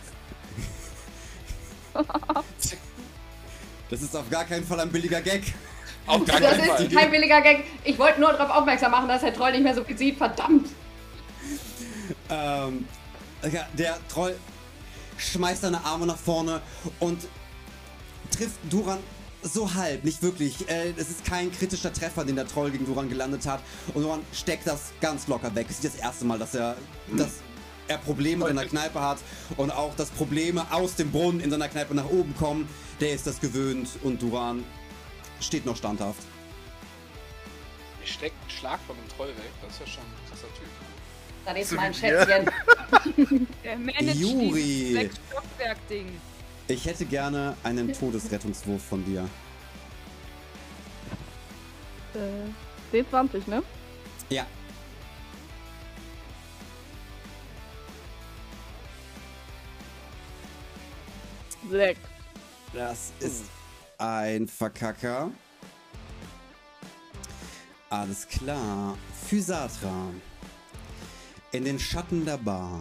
Das 3.88 4.02
ist 4.02 4.16
auf 4.16 4.28
gar 4.30 4.44
keinen 4.44 4.66
Fall 4.66 4.80
ein 4.80 4.90
billiger 4.90 5.20
Gag. 5.20 5.54
Auf 6.06 6.24
gar 6.24 6.40
Das 6.40 6.50
keinen 6.52 6.66
Fall. 6.66 6.84
ist 6.86 6.94
kein 6.94 7.10
billiger 7.10 7.40
Gag. 7.40 7.64
Ich 7.84 7.98
wollte 7.98 8.20
nur 8.20 8.32
darauf 8.32 8.50
aufmerksam 8.50 8.90
machen, 8.90 9.08
dass 9.08 9.20
der 9.22 9.32
Troll 9.34 9.52
nicht 9.52 9.62
mehr 9.62 9.74
so 9.74 9.84
viel 9.84 9.96
sieht. 9.96 10.18
Verdammt. 10.18 10.68
Ähm, 12.28 12.86
der 13.78 13.98
Troll 14.08 14.36
schmeißt 15.18 15.62
seine 15.62 15.84
Arme 15.84 16.06
nach 16.06 16.16
vorne 16.18 16.60
und 17.00 17.18
trifft 18.30 18.56
Duran 18.70 18.98
so 19.42 19.72
halb, 19.74 20.02
nicht 20.04 20.22
wirklich. 20.22 20.68
Äh, 20.68 20.90
es 20.96 21.08
ist 21.08 21.24
kein 21.24 21.52
kritischer 21.52 21.92
Treffer, 21.92 22.24
den 22.24 22.34
der 22.36 22.46
Troll 22.48 22.70
gegen 22.70 22.86
Duran 22.86 23.08
gelandet 23.08 23.46
hat. 23.46 23.60
Und 23.94 24.02
Duran 24.02 24.20
steckt 24.32 24.66
das 24.66 24.92
ganz 25.00 25.28
locker 25.28 25.54
weg. 25.54 25.66
Es 25.70 25.76
ist 25.76 25.94
das 25.94 26.00
erste 26.00 26.24
Mal, 26.24 26.38
dass 26.38 26.54
er, 26.54 26.76
dass 27.16 27.30
er 27.88 27.98
Probleme 27.98 28.48
in 28.48 28.56
seiner 28.56 28.68
Kneipe 28.68 29.00
hat 29.00 29.18
und 29.56 29.70
auch, 29.70 29.94
dass 29.94 30.10
Probleme 30.10 30.66
aus 30.70 30.96
dem 30.96 31.10
Brunnen 31.10 31.40
in 31.40 31.50
seiner 31.50 31.68
Kneipe 31.68 31.94
nach 31.94 32.08
oben 32.08 32.34
kommen. 32.36 32.68
Der 33.00 33.12
ist 33.12 33.26
das 33.26 33.40
gewöhnt 33.40 33.88
und 34.02 34.22
Duran 34.22 34.64
steht 35.40 35.66
noch 35.66 35.76
standhaft. 35.76 36.22
Ich 38.02 38.12
steck 38.12 38.32
einen 38.40 38.50
Schlag 38.50 38.80
von 38.86 38.96
dem 38.96 39.08
Troll 39.16 39.28
weg. 39.28 39.50
Das 39.62 39.72
ist 39.72 39.80
ja 39.80 39.86
schon 39.86 40.04
ein 40.04 40.28
krasser 40.28 40.48
Typ. 40.54 40.68
Das 41.44 41.58
ist 41.58 41.72
mein. 41.72 41.94
Schätzchen. 41.94 43.46
Der 43.64 43.78
managt 43.78 44.16
Juri. 44.16 44.62
dieses 44.62 44.92
Sechs-Stockwerk-Ding. 44.94 46.06
Ich 46.68 46.84
hätte 46.84 47.04
gerne 47.04 47.56
einen 47.62 47.92
Todesrettungswurf 47.92 48.82
von 48.82 49.04
dir. 49.04 49.28
Äh, 52.14 52.96
D20, 52.96 53.48
ne? 53.48 53.62
Ja. 54.30 54.46
Sechs. 61.70 62.00
Das 62.72 63.12
ist 63.20 63.44
ein 63.98 64.46
Verkacker. 64.46 65.30
Alles 67.90 68.26
klar. 68.28 68.96
Physatra. 69.28 70.10
In 71.52 71.64
den 71.64 71.78
Schatten 71.78 72.24
der 72.24 72.36
Bar 72.36 72.80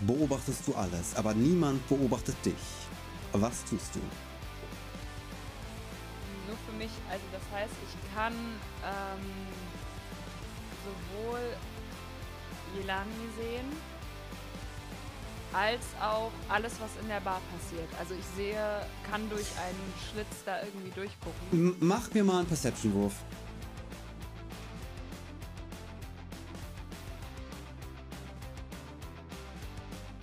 beobachtest 0.00 0.66
du 0.66 0.74
alles, 0.74 1.14
aber 1.16 1.34
niemand 1.34 1.86
beobachtet 1.88 2.36
dich. 2.44 2.54
Was 3.32 3.64
tust 3.64 3.94
du? 3.94 4.00
Nur 6.46 6.56
für 6.66 6.72
mich, 6.76 6.90
also 7.10 7.24
das 7.32 7.42
heißt, 7.52 7.72
ich 7.82 8.14
kann 8.14 8.34
ähm, 8.84 9.24
sowohl 10.84 11.40
Jelani 12.76 13.28
sehen, 13.38 13.93
als 15.54 15.84
auch 16.02 16.32
alles, 16.48 16.72
was 16.80 16.90
in 17.00 17.06
der 17.08 17.20
Bar 17.20 17.40
passiert. 17.52 17.88
Also 17.98 18.14
ich 18.14 18.24
sehe, 18.36 18.84
kann 19.08 19.28
durch 19.30 19.46
einen 19.58 19.92
Schlitz 20.10 20.42
da 20.44 20.60
irgendwie 20.62 20.90
durchgucken. 20.90 21.46
M 21.52 21.76
mach 21.80 22.12
mir 22.12 22.24
mal 22.24 22.38
einen 22.38 22.48
Perception-Wurf. 22.48 23.14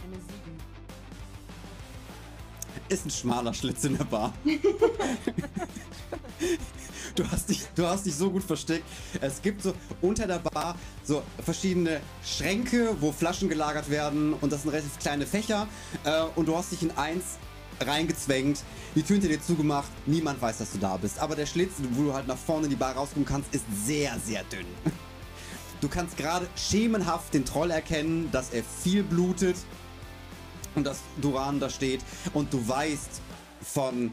Eine 0.03 0.15
7. 0.15 0.27
Ist 2.89 3.05
ein 3.05 3.11
schmaler 3.11 3.53
Schlitz 3.53 3.85
in 3.85 3.97
der 3.97 4.03
Bar. 4.03 4.33
Du 7.21 7.29
hast, 7.29 7.49
dich, 7.49 7.61
du 7.75 7.85
hast 7.85 8.07
dich 8.07 8.15
so 8.15 8.31
gut 8.31 8.43
versteckt. 8.43 8.83
Es 9.21 9.43
gibt 9.43 9.61
so 9.61 9.75
unter 10.01 10.25
der 10.25 10.39
Bar 10.39 10.75
so 11.03 11.21
verschiedene 11.45 12.01
Schränke, 12.25 12.95
wo 12.99 13.11
Flaschen 13.11 13.47
gelagert 13.47 13.91
werden 13.91 14.33
und 14.33 14.51
das 14.51 14.63
sind 14.63 14.71
relativ 14.71 14.97
kleine 14.97 15.27
Fächer. 15.27 15.67
Äh, 16.03 16.23
und 16.35 16.47
du 16.47 16.57
hast 16.57 16.71
dich 16.71 16.81
in 16.81 16.89
eins 16.97 17.37
reingezwängt, 17.79 18.63
die 18.95 19.03
Tür 19.03 19.17
hinter 19.17 19.27
dir 19.27 19.39
zugemacht. 19.39 19.91
Niemand 20.07 20.41
weiß, 20.41 20.57
dass 20.57 20.71
du 20.71 20.79
da 20.79 20.97
bist. 20.97 21.19
Aber 21.19 21.35
der 21.35 21.45
Schlitz, 21.45 21.73
wo 21.91 22.05
du 22.05 22.13
halt 22.13 22.25
nach 22.27 22.37
vorne 22.37 22.63
in 22.63 22.71
die 22.71 22.75
Bar 22.75 22.95
rauskommen 22.95 23.25
kannst, 23.25 23.53
ist 23.53 23.65
sehr, 23.85 24.17
sehr 24.25 24.43
dünn. 24.45 24.65
Du 25.79 25.89
kannst 25.89 26.17
gerade 26.17 26.47
schemenhaft 26.55 27.35
den 27.35 27.45
Troll 27.45 27.69
erkennen, 27.69 28.29
dass 28.31 28.49
er 28.49 28.63
viel 28.63 29.03
blutet 29.03 29.57
und 30.73 30.85
dass 30.85 31.01
Duran 31.21 31.59
da 31.59 31.69
steht 31.69 32.01
und 32.33 32.51
du 32.51 32.67
weißt 32.67 33.21
von 33.61 34.11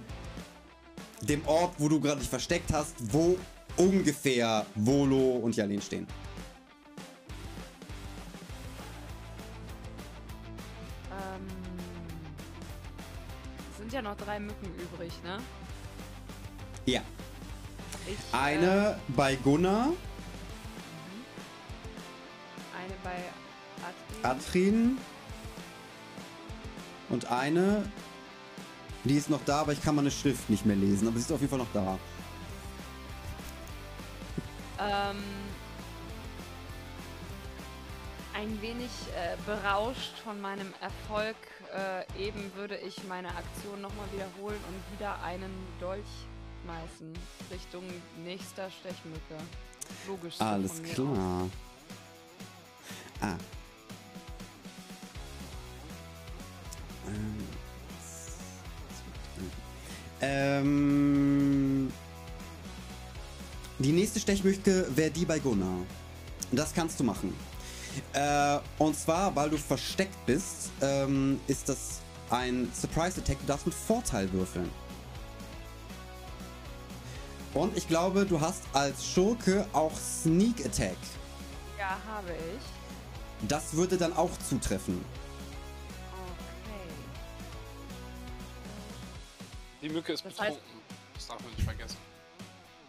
dem 1.22 1.46
Ort, 1.46 1.74
wo 1.78 1.88
du 1.88 2.00
gerade 2.00 2.20
dich 2.20 2.28
versteckt 2.28 2.72
hast, 2.72 2.94
wo 3.12 3.36
ungefähr 3.76 4.64
Volo 4.74 5.36
und 5.38 5.56
Jalin 5.56 5.80
stehen. 5.80 6.06
Ähm, 11.10 11.46
es 13.72 13.78
sind 13.78 13.92
ja 13.92 14.02
noch 14.02 14.16
drei 14.16 14.38
Mücken 14.40 14.72
übrig, 14.76 15.12
ne? 15.22 15.38
Ja. 16.86 17.02
Ich, 18.06 18.16
Eine 18.32 18.98
bei 19.08 19.34
Gunnar, 19.36 19.88
Äh, 22.72 22.84
eine 22.84 22.94
bei 23.04 23.16
Atri. 23.82 24.24
Atrin 24.48 24.98
und 27.10 27.30
eine, 27.30 27.84
die 29.08 29.16
ist 29.16 29.30
noch 29.30 29.44
da, 29.44 29.60
aber 29.60 29.72
ich 29.72 29.82
kann 29.82 29.94
meine 29.94 30.10
Schrift 30.10 30.48
nicht 30.50 30.64
mehr 30.66 30.76
lesen, 30.76 31.08
aber 31.08 31.16
sie 31.16 31.22
ist 31.22 31.32
auf 31.32 31.40
jeden 31.40 31.50
Fall 31.50 31.58
noch 31.58 31.72
da. 31.72 31.98
Ähm, 34.80 35.16
ein 38.34 38.62
wenig 38.62 38.90
äh, 39.16 39.36
berauscht 39.44 40.16
von 40.22 40.40
meinem 40.40 40.72
Erfolg 40.80 41.36
äh, 41.74 42.26
eben 42.26 42.52
würde 42.54 42.76
ich 42.76 43.02
meine 43.08 43.28
Aktion 43.28 43.80
nochmal 43.80 44.06
wiederholen 44.12 44.60
und 44.68 44.98
wieder 44.98 45.20
einen 45.22 45.52
Dolch 45.80 46.06
schmeißen 46.62 47.12
Richtung 47.50 47.84
nächster 48.24 48.70
Stechmücke. 48.70 49.36
Logisch. 50.06 50.40
Alles 50.40 50.80
mir 50.80 50.88
aus. 50.88 50.94
klar. 50.94 51.50
Ah. 53.20 53.36
Ähm, 57.06 57.67
Ähm, 60.20 61.92
die 63.78 63.92
nächste 63.92 64.18
Stechmücke 64.20 64.86
wäre 64.94 65.10
die 65.10 65.24
bei 65.24 65.38
Gunnar. 65.38 65.78
Das 66.50 66.74
kannst 66.74 66.98
du 66.98 67.04
machen. 67.04 67.34
Äh, 68.12 68.58
und 68.78 68.96
zwar, 68.96 69.34
weil 69.36 69.50
du 69.50 69.56
versteckt 69.56 70.26
bist, 70.26 70.70
ähm, 70.80 71.40
ist 71.46 71.68
das 71.68 72.00
ein 72.30 72.70
Surprise 72.74 73.20
Attack. 73.20 73.38
Du 73.40 73.46
darfst 73.46 73.66
mit 73.66 73.74
Vorteil 73.74 74.32
würfeln. 74.32 74.70
Und 77.54 77.76
ich 77.76 77.88
glaube, 77.88 78.26
du 78.26 78.40
hast 78.40 78.62
als 78.72 79.06
Schurke 79.06 79.66
auch 79.72 79.96
Sneak 79.96 80.64
Attack. 80.64 80.96
Ja, 81.78 81.96
habe 82.06 82.30
ich. 82.30 83.48
Das 83.48 83.74
würde 83.74 83.96
dann 83.96 84.12
auch 84.12 84.30
zutreffen. 84.48 85.04
Die 89.82 89.88
Mücke 89.88 90.12
ist 90.12 90.24
Das 90.24 90.32
betrunken. 90.34 90.56
heißt- 90.56 91.14
das 91.14 91.26
darf 91.26 91.40
man 91.40 91.50
nicht 91.50 91.62
vergessen. 91.62 91.96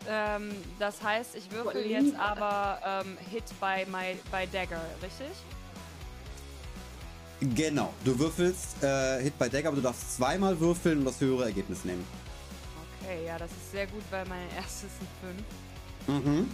Ähm, 0.07 0.55
das 0.79 1.01
heißt, 1.03 1.35
ich 1.35 1.51
würfel 1.51 1.85
jetzt 1.85 2.15
aber 2.15 2.79
ähm, 3.05 3.17
Hit 3.29 3.43
by, 3.59 3.85
my, 3.89 4.17
by 4.31 4.47
Dagger, 4.51 4.81
richtig? 5.01 5.27
Genau. 7.55 7.93
Du 8.03 8.17
würfelst 8.17 8.81
äh, 8.83 9.21
Hit 9.21 9.37
by 9.37 9.49
Dagger, 9.49 9.67
aber 9.69 9.77
du 9.77 9.83
darfst 9.83 10.15
zweimal 10.17 10.59
würfeln 10.59 10.99
und 10.99 11.05
das 11.05 11.19
höhere 11.21 11.45
Ergebnis 11.45 11.83
nehmen. 11.85 12.05
Okay, 13.01 13.25
ja, 13.25 13.37
das 13.37 13.51
ist 13.51 13.71
sehr 13.71 13.87
gut, 13.87 14.03
weil 14.09 14.25
mein 14.27 14.49
erstes 14.55 14.89
sind 14.97 15.45
5. 16.07 16.23
Mhm. 16.25 16.51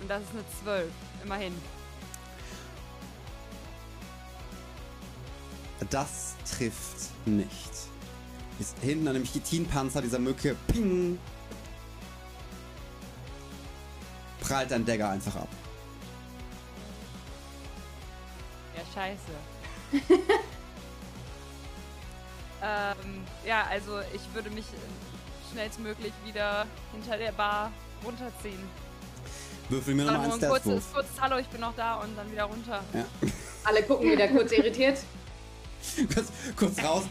Und 0.00 0.08
das 0.08 0.22
ist 0.22 0.30
eine 0.32 0.44
12. 0.62 0.90
Immerhin. 1.24 1.54
Das 5.88 6.34
trifft 6.44 7.10
nicht. 7.24 7.70
Ist 8.58 8.76
hinten 8.82 9.08
an 9.08 9.14
dem 9.14 9.24
Chitinpanzer 9.24 10.02
dieser 10.02 10.18
Mücke, 10.18 10.54
ping, 10.66 11.18
prallt 14.40 14.70
dein 14.70 14.84
Dagger 14.84 15.08
einfach 15.10 15.36
ab. 15.36 15.48
Ja, 18.76 18.82
scheiße. 18.94 19.32
ähm, 22.62 23.24
ja, 23.46 23.64
also 23.70 24.00
ich 24.14 24.20
würde 24.34 24.50
mich 24.50 24.66
schnellstmöglich 25.50 26.12
wieder 26.24 26.66
hinter 26.92 27.16
der 27.16 27.32
Bar 27.32 27.72
runterziehen. 28.04 28.68
Würfel 29.70 29.94
mir 29.94 30.04
nochmal 30.04 30.26
nur 30.26 30.34
einen 30.34 30.44
ein 30.44 30.50
kurzes, 30.50 30.92
kurzes 30.92 31.20
Hallo, 31.20 31.38
ich 31.38 31.46
bin 31.46 31.60
noch 31.60 31.74
da 31.76 31.94
und 31.96 32.16
dann 32.16 32.30
wieder 32.30 32.44
runter. 32.44 32.82
Alle 33.64 33.82
gucken 33.84 34.10
wieder 34.10 34.28
kurz 34.28 34.52
irritiert. 34.52 34.98
kurz, 36.14 36.28
kurz 36.56 36.82
raus. 36.82 37.04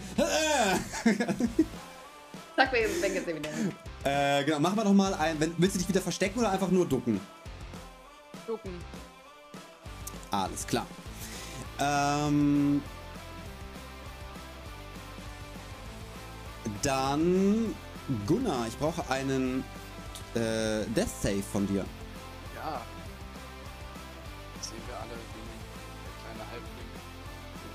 Zack, 2.56 2.74
wir 2.74 3.02
weg 3.02 3.16
ist 3.16 3.26
sie 3.26 3.36
wieder. 3.36 3.50
äh, 4.04 4.44
genau, 4.44 4.60
mach 4.60 4.76
mal 4.76 4.84
doch 4.84 4.94
mal 4.94 5.14
ein. 5.14 5.40
Wenn, 5.40 5.54
willst 5.58 5.76
du 5.76 5.80
dich 5.80 5.90
wieder 5.90 6.02
verstecken 6.02 6.40
oder 6.40 6.52
einfach 6.52 6.70
nur 6.70 6.86
ducken? 6.86 7.20
Gucken. 8.46 8.74
Alles 10.32 10.68
klar. 10.68 10.86
Ähm, 11.80 12.82
dann 16.82 17.76
Gunnar, 18.26 18.68
ich 18.68 18.78
brauche 18.78 19.10
einen 19.10 19.64
äh, 20.36 20.86
Death 20.96 21.10
Save 21.22 21.44
von 21.44 21.68
dir. 21.68 21.86
Ja. 22.56 22.82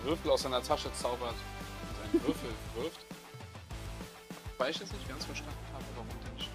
Würfel 0.05 0.31
aus 0.31 0.43
seiner 0.43 0.63
Tasche 0.63 0.93
zaubert 0.93 1.35
und 1.35 2.13
seinen 2.13 2.27
Würfel 2.27 2.51
wirft. 2.77 3.01
Weil 4.59 4.71
ich 4.71 4.79
jetzt 4.79 4.93
nicht 4.93 5.09
ganz 5.09 5.25
verstanden 5.25 5.55
habe, 5.73 5.85
warum 5.95 6.09
der 6.25 6.33
nicht. 6.35 6.51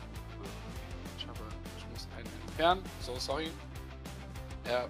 Ich 1.17 1.27
habe, 1.27 1.39
ich 1.77 1.85
muss 1.91 2.07
einen 2.17 2.27
entfernen. 2.47 2.83
So, 3.05 3.15
sorry. 3.17 3.51
Er 4.63 4.87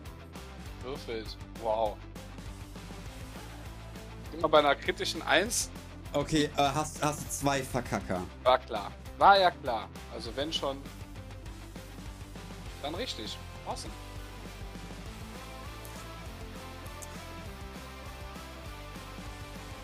würfelt. 0.83 1.37
Wow. 1.61 1.97
Immer 4.33 4.49
bei 4.49 4.59
einer 4.59 4.75
kritischen 4.75 5.21
1 5.21 5.69
Okay, 6.11 6.45
äh, 6.45 6.49
hast, 6.57 7.03
hast 7.03 7.39
zwei 7.39 7.61
Verkacker. 7.61 8.21
war 8.43 8.57
klar. 8.57 8.91
War 9.19 9.37
ja 9.39 9.51
klar. 9.51 9.87
Also 10.13 10.35
wenn 10.35 10.51
schon, 10.51 10.77
dann 12.81 12.95
richtig. 12.95 13.37
Awesome. 13.67 13.93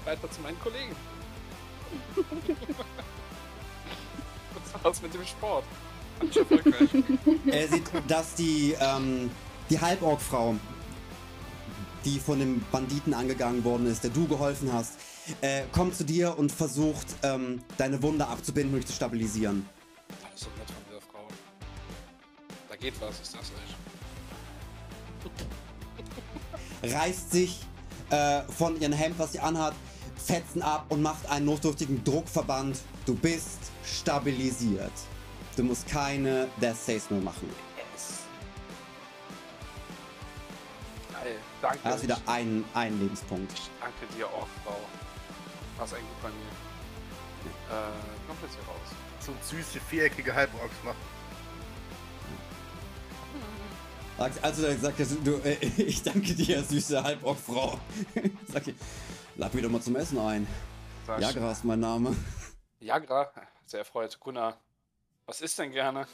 Weiter 0.05 0.29
zu 0.29 0.41
meinen 0.41 0.59
Kollegen. 0.59 0.95
Was 4.73 4.83
war's 4.83 5.01
mit 5.01 5.13
dem 5.13 5.25
Sport? 5.25 5.65
Er 7.47 7.67
sieht, 7.67 7.91
dass 8.07 8.35
die, 8.35 8.75
ähm, 8.79 9.29
die 9.69 9.79
Halborg-Frau, 9.79 10.55
die 12.05 12.19
von 12.19 12.39
dem 12.39 12.63
Banditen 12.71 13.13
angegangen 13.13 13.63
worden 13.63 13.87
ist, 13.87 14.03
der 14.03 14.11
du 14.11 14.27
geholfen 14.27 14.71
hast, 14.71 14.93
äh, 15.41 15.63
kommt 15.71 15.95
zu 15.95 16.05
dir 16.05 16.37
und 16.37 16.51
versucht, 16.51 17.07
ähm, 17.23 17.61
deine 17.77 18.01
Wunde 18.01 18.27
abzubinden 18.27 18.73
und 18.73 18.79
dich 18.81 18.87
zu 18.87 18.93
stabilisieren. 18.93 19.67
Das 20.21 20.35
ist 20.35 20.43
so 20.43 20.49
nett 20.51 20.67
von 20.67 20.83
dieser 20.87 21.01
Frau. 21.01 21.27
Da 22.69 22.75
geht 22.75 22.93
was, 23.01 23.19
ist 23.19 23.33
das 23.35 23.51
nicht? 23.51 23.75
reißt 26.83 27.31
sich 27.31 27.61
äh, 28.09 28.41
von 28.43 28.79
ihrem 28.79 28.93
Hemd, 28.93 29.17
was 29.17 29.31
sie 29.33 29.39
anhat, 29.39 29.73
Fetzen 30.25 30.61
ab 30.61 30.85
und 30.89 31.01
macht 31.01 31.29
einen 31.29 31.45
notdürftigen 31.45 32.03
Druckverband. 32.03 32.79
Du 33.05 33.15
bist 33.15 33.59
stabilisiert. 33.85 34.91
Du 35.55 35.63
musst 35.63 35.87
keine 35.87 36.47
Death 36.61 36.77
Saves 36.77 37.09
mehr 37.09 37.21
machen. 37.21 37.49
Yes. 37.77 38.23
Geil. 41.13 41.35
Danke. 41.61 41.79
Er 41.83 41.91
hat 41.91 42.03
wieder 42.03 42.17
einen, 42.25 42.65
einen 42.73 42.99
Lebenspunkt. 42.99 43.53
Ich 43.53 43.69
danke 43.79 44.13
dir, 44.17 44.25
Orkfrau. 44.25 44.79
War's 45.77 45.93
eigentlich 45.93 46.07
gut 46.07 46.21
bei 46.23 46.29
mir. 46.29 46.65
Äh, 47.69 48.27
kommt 48.27 48.41
jetzt 48.41 48.55
hier 48.55 48.63
raus. 48.63 48.89
So 49.19 49.55
süße, 49.55 49.79
viereckige 49.79 50.33
Halborks 50.33 50.75
machen. 50.83 50.97
Also 54.17 54.61
dann 54.61 54.79
sagt 54.79 54.99
er, 54.99 55.05
du, 55.05 55.35
äh, 55.43 55.57
ich 55.81 56.01
danke 56.01 56.33
dir, 56.33 56.63
süße 56.63 57.03
Halborgfrau. 57.03 57.79
Sag 58.51 58.67
ich, 58.67 58.75
lad 59.35 59.53
mich 59.53 59.63
doch 59.63 59.69
mal 59.71 59.81
zum 59.81 59.95
Essen 59.95 60.19
ein. 60.19 60.47
Sag 61.07 61.21
Jagra 61.21 61.51
ist 61.51 61.63
mein 61.65 61.79
Name. 61.79 62.15
Jagra, 62.79 63.31
sehr 63.65 63.79
erfreut. 63.79 64.19
Gunnar, 64.19 64.57
was 65.25 65.41
ist 65.41 65.57
denn 65.59 65.71
gerne? 65.71 66.07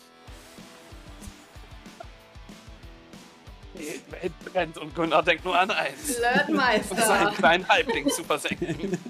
Die 3.76 4.01
Welt 4.11 4.34
brennt 4.45 4.78
und 4.78 4.93
Gunnar 4.93 5.24
denkt 5.24 5.45
nur 5.45 5.57
an 5.57 5.72
eins. 5.72 5.93
Um 6.09 6.15
seinen 6.15 6.45
Flirtmeister. 6.45 7.34
kleinen 7.38 7.67
Halbling 7.67 8.09
zu 8.09 8.24
versenken. 8.24 8.97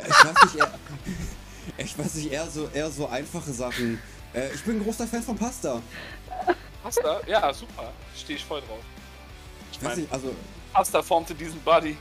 Ich 0.00 0.24
weiß 0.24 0.44
nicht, 0.44 0.56
eher, 0.56 0.70
ich 1.76 1.98
weiß 1.98 2.14
nicht, 2.14 2.32
eher 2.32 2.46
so, 2.46 2.68
eher 2.72 2.88
so 2.90 3.08
einfache 3.08 3.52
Sachen. 3.52 4.00
Äh, 4.32 4.54
ich 4.54 4.62
bin 4.64 4.76
ein 4.78 4.84
großer 4.84 5.06
Fan 5.06 5.22
von 5.22 5.36
Pasta. 5.36 5.82
Pasta? 6.82 7.20
Ja, 7.26 7.52
super. 7.52 7.92
Stehe 8.16 8.38
ich 8.38 8.44
voll 8.44 8.60
drauf. 8.60 8.78
Ich 9.70 9.76
Ich 9.76 9.84
weiß 9.84 9.88
meine, 9.90 10.00
nicht, 10.02 10.12
also 10.12 10.34
Pasta 10.72 11.02
formte 11.02 11.34
diesen 11.34 11.60
Body. 11.60 11.96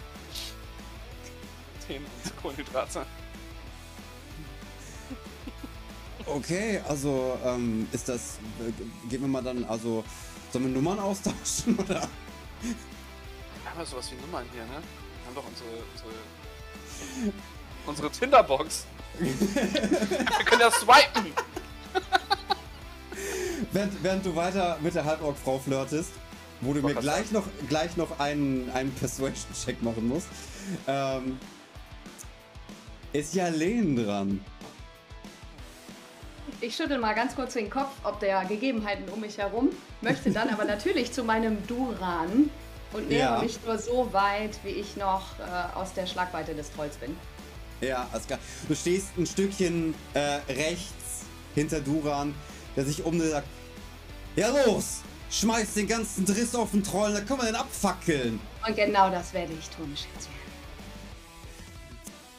Themen 1.88 2.06
und 2.24 2.38
Kohlenhydrate. 2.42 3.06
Okay, 6.26 6.82
also 6.88 7.38
ähm, 7.46 7.88
ist 7.92 8.10
das. 8.10 8.40
Äh, 8.60 8.72
gehen 9.10 9.22
wir 9.22 9.28
mal 9.28 9.42
dann, 9.42 9.64
also. 9.66 10.04
Sollen 10.52 10.66
wir 10.66 10.72
Nummern 10.72 11.00
austauschen 11.00 11.78
oder? 11.80 12.02
Wir 12.02 13.72
haben 13.72 13.80
ja 13.80 13.86
sowas 13.86 14.12
wie 14.12 14.26
Nummern 14.26 14.46
hier, 14.54 14.64
ne? 14.64 14.70
Wir 14.70 15.26
haben 15.26 15.36
doch 15.36 15.46
unsere. 15.48 15.70
unsere, 15.94 17.34
unsere 17.86 18.12
Tinderbox. 18.12 18.86
Wir 19.20 20.46
können 20.46 20.62
ja 20.62 20.70
swipen. 20.70 21.34
Während, 23.72 24.04
während 24.04 24.26
du 24.26 24.36
weiter 24.36 24.78
mit 24.82 24.94
der 24.94 25.06
Halborg-Frau 25.06 25.60
flirtest, 25.60 26.12
wo 26.62 26.74
du 26.74 26.82
mir 26.82 26.94
gleich 26.96 27.32
noch, 27.32 27.46
gleich 27.68 27.98
noch 27.98 28.20
einen, 28.20 28.70
einen 28.72 28.92
Persuasion-Check 28.94 29.82
machen 29.82 30.08
musst, 30.08 30.28
ähm, 30.88 31.40
ist 33.14 33.34
ja 33.36 33.48
Len 33.48 33.96
dran. 33.96 34.44
Ich 36.62 36.76
schüttel 36.76 36.98
mal 36.98 37.14
ganz 37.14 37.36
kurz 37.36 37.54
den 37.54 37.70
Kopf, 37.70 37.92
ob 38.04 38.20
der 38.20 38.44
Gegebenheiten 38.46 39.08
um 39.10 39.20
mich 39.22 39.38
herum, 39.38 39.70
möchte 40.02 40.32
dann 40.32 40.50
aber 40.50 40.66
natürlich 40.76 41.12
zu 41.12 41.24
meinem 41.24 41.66
Duran 41.68 42.50
und 42.94 43.10
nähere 43.10 43.36
Ja. 43.36 43.42
mich 43.44 43.60
nur 43.66 43.78
so 43.78 44.10
weit, 44.12 44.58
wie 44.64 44.70
ich 44.70 44.96
noch 44.96 45.24
äh, 45.40 45.78
aus 45.78 45.94
der 45.94 46.08
Schlagweite 46.08 46.56
des 46.56 46.72
Trolls 46.72 46.96
bin. 46.98 47.16
Ja, 47.82 48.08
klar. 48.26 48.40
Du 48.68 48.74
stehst 48.76 49.10
ein 49.18 49.28
Stückchen 49.28 49.94
äh, 50.16 50.40
rechts 50.52 51.26
hinter 51.54 51.80
Duran, 51.80 52.34
der 52.76 52.86
sich 52.86 53.04
um 53.04 53.20
und 53.20 53.30
sagt: 53.30 53.48
Ja, 54.36 54.48
los! 54.66 55.02
Schmeiß 55.30 55.74
den 55.76 55.88
ganzen 55.88 56.26
Driss 56.26 56.56
auf 56.56 56.72
den 56.72 56.84
Troll, 56.84 57.14
da 57.14 57.20
können 57.22 57.42
wir 57.42 57.48
den 57.48 57.56
abfackeln. 57.56 58.40
Und 58.66 58.76
genau 58.76 59.12
das 59.12 59.34
werde 59.34 59.54
ich 59.60 59.68
tun, 59.70 59.94
Schätzchen. 59.96 60.37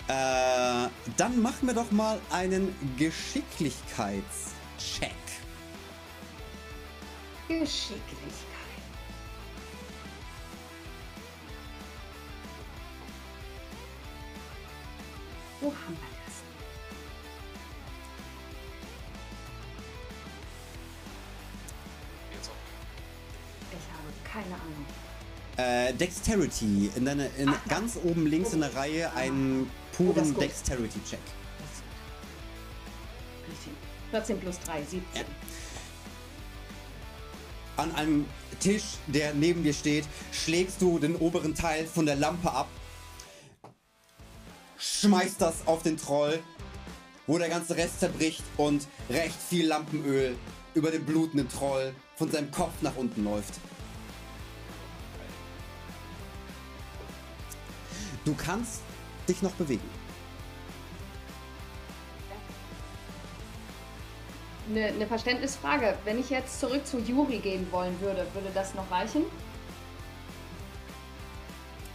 Äh, 0.09 0.89
dann 1.19 1.43
machen 1.43 1.69
wir 1.69 1.75
doch 1.75 1.91
mal 1.91 2.19
einen 2.31 2.75
Geschicklichkeitscheck. 2.97 4.23
Geschicklichkeit. 7.47 7.99
Wo 15.61 15.69
haben 15.69 15.77
wir 15.89 15.97
das? 16.25 16.37
Jetzt 22.33 22.51
auch 22.51 22.55
keine 24.33 24.55
Ahnung. 24.55 24.87
Äh, 25.59 25.93
Dexterity. 25.93 26.91
In 26.95 27.05
deine, 27.05 27.29
in, 27.37 27.49
Ach, 27.49 27.69
ganz 27.69 27.97
oben 28.03 28.27
links 28.27 28.53
in 28.53 28.61
der 28.61 28.75
Reihe 28.75 29.13
einen 29.15 29.69
Oh, 29.99 30.05
puren 30.05 30.33
gut. 30.33 30.43
Dexterity-Check. 30.45 31.19
14 34.13 34.39
plus 34.41 34.59
3, 34.61 34.81
17. 34.83 35.01
Ja. 35.15 35.23
An 37.77 37.95
einem 37.95 38.27
Tisch, 38.61 38.85
der 39.09 39.35
neben 39.35 39.63
dir 39.65 39.75
steht, 39.75 40.05
schlägst 40.33 40.81
du 40.81 40.99
den 40.99 41.17
oberen 41.17 41.55
Teil 41.55 41.87
von 41.87 42.07
der 42.07 42.17
Lampe 42.17 42.51
ab, 42.51 42.69
schmeißt 44.79 45.41
das 45.41 45.67
auf 45.67 45.83
den 45.83 45.97
Troll, 45.97 46.39
wo 47.27 47.37
der 47.39 47.49
ganze 47.49 47.77
Rest 47.77 48.01
zerbricht 48.01 48.43
und 48.57 48.87
recht 49.11 49.37
viel 49.49 49.67
Lampenöl 49.67 50.37
über 50.75 50.91
den 50.91 51.05
blutenden 51.05 51.49
Troll 51.49 51.93
von 52.17 52.31
seinem 52.31 52.51
Kopf 52.51 52.73
nach 52.81 52.97
unten 52.97 53.25
läuft. 53.25 53.55
Du 58.29 58.35
kannst 58.35 58.83
dich 59.27 59.41
noch 59.41 59.53
bewegen. 59.53 59.89
Eine, 64.69 64.89
eine 64.89 65.07
Verständnisfrage. 65.07 65.97
Wenn 66.05 66.19
ich 66.21 66.29
jetzt 66.29 66.61
zurück 66.61 66.87
zu 66.87 66.99
Juri 66.99 67.39
gehen 67.39 67.67
wollen 67.73 67.99
würde, 68.03 68.27
würde 68.35 68.51
das 68.53 68.75
noch 68.75 68.91
reichen? 68.91 69.25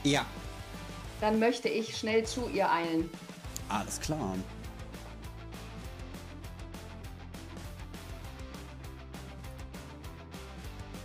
Ja, 0.02 0.26
Dann 1.22 1.38
möchte 1.38 1.70
ich 1.70 1.96
schnell 1.96 2.26
zu 2.26 2.50
ihr 2.50 2.68
eilen. 2.72 3.12
alles 3.70 4.00
klar. 4.02 4.36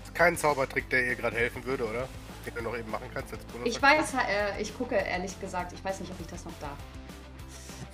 Ist 0.05 0.15
kein 0.15 0.37
Zaubertrick, 0.39 0.89
der 0.91 1.07
ihr 1.07 1.15
gerade 1.17 1.37
helfen 1.37 1.65
würde, 1.65 1.87
oder? 1.87 2.09
Den 2.49 2.65
du 2.65 2.71
noch 2.71 2.77
eben 2.77 2.91
machen 2.91 3.09
kannst 3.13 3.33
als 3.33 3.45
Bonus. 3.45 3.69
Ich 3.69 3.81
weiß, 3.81 4.15
äh, 4.15 4.63
ich 4.63 4.77
gucke 4.77 4.95
ehrlich 4.95 5.39
gesagt, 5.41 5.73
ich 5.73 5.85
weiß 5.85 6.01
nicht, 6.01 6.11
ob 6.11 6.21
ich 6.21 6.27
das 6.27 6.45
noch 6.45 6.53
darf. 6.61 6.79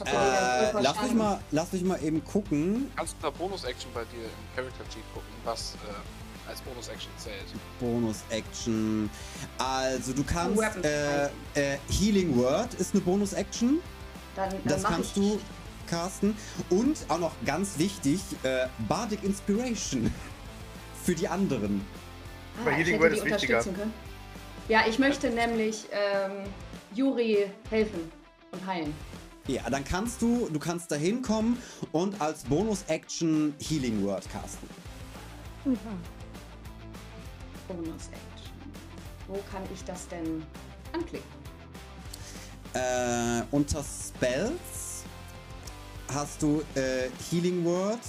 Äh, 0.07 0.73
lass 0.81 1.03
mich 1.03 1.13
mal, 1.15 1.41
lass 1.51 1.73
mich 1.73 1.85
mal 1.85 2.03
eben 2.03 2.25
gucken. 2.25 2.91
Kannst 2.97 3.15
du 3.15 3.23
da 3.23 3.31
Bonus-Action 3.31 3.91
bei 3.93 4.05
dir 4.05 4.25
im 4.25 4.57
Character 4.57 4.85
Sheet 4.93 5.05
gucken, 5.13 5.29
was 5.45 5.75
äh, 5.75 6.49
als 6.51 6.61
Bonus-Action 6.63 7.11
zählt? 7.17 7.45
Bonus-Action. 7.81 9.11
Also 9.59 10.13
du 10.13 10.25
kannst 10.25 10.85
äh, 10.85 11.27
äh, 11.55 11.79
Healing 11.91 12.37
Word 12.37 12.75
ist 12.75 12.95
eine 12.95 13.03
Bonus-Action. 13.03 13.79
Dann, 14.37 14.51
dann 14.51 14.61
Das 14.65 14.83
kannst 14.83 15.17
ich, 15.17 15.23
du 15.23 15.41
casten. 15.89 16.37
Und 16.71 16.99
auch 17.09 17.19
noch 17.19 17.33
ganz 17.45 17.79
wichtig, 17.79 18.21
äh, 18.43 18.67
Bardic 18.89 19.23
Inspiration. 19.23 20.13
Für 21.05 21.15
die 21.15 21.29
anderen. 21.29 21.85
Ah, 22.59 22.65
Bei 22.65 22.71
ich 22.73 22.77
Healing 22.79 22.95
hätte 22.95 23.03
Word 23.03 23.13
die 23.13 23.17
ist 23.19 23.25
wichtiger. 23.43 23.65
Ja, 24.69 24.85
ich 24.89 24.99
möchte 24.99 25.29
nämlich 25.31 25.85
ähm, 25.93 26.45
Juri 26.95 27.51
helfen 27.71 28.11
und 28.51 28.67
heilen. 28.67 28.95
Ja, 29.47 29.69
dann 29.69 29.85
kannst 29.85 30.23
du, 30.23 30.49
du 30.51 30.59
kannst 30.59 30.91
da 30.91 30.97
hinkommen 30.97 31.59
und 31.93 32.19
als 32.21 32.45
Bonus-Action 32.45 33.55
Healing 33.61 34.03
Word 34.05 34.27
casten. 34.33 34.69
Bonus 37.69 38.09
Action. 38.09 38.73
Wo 39.29 39.35
kann 39.53 39.63
ich 39.73 39.85
das 39.85 40.09
denn 40.09 40.43
anklicken? 40.93 41.29
Äh, 42.73 43.43
unter 43.51 43.85
Spells 43.85 45.05
hast 46.13 46.43
du 46.43 46.63
äh, 46.75 47.09
Healing 47.31 47.65
Word. 47.65 48.01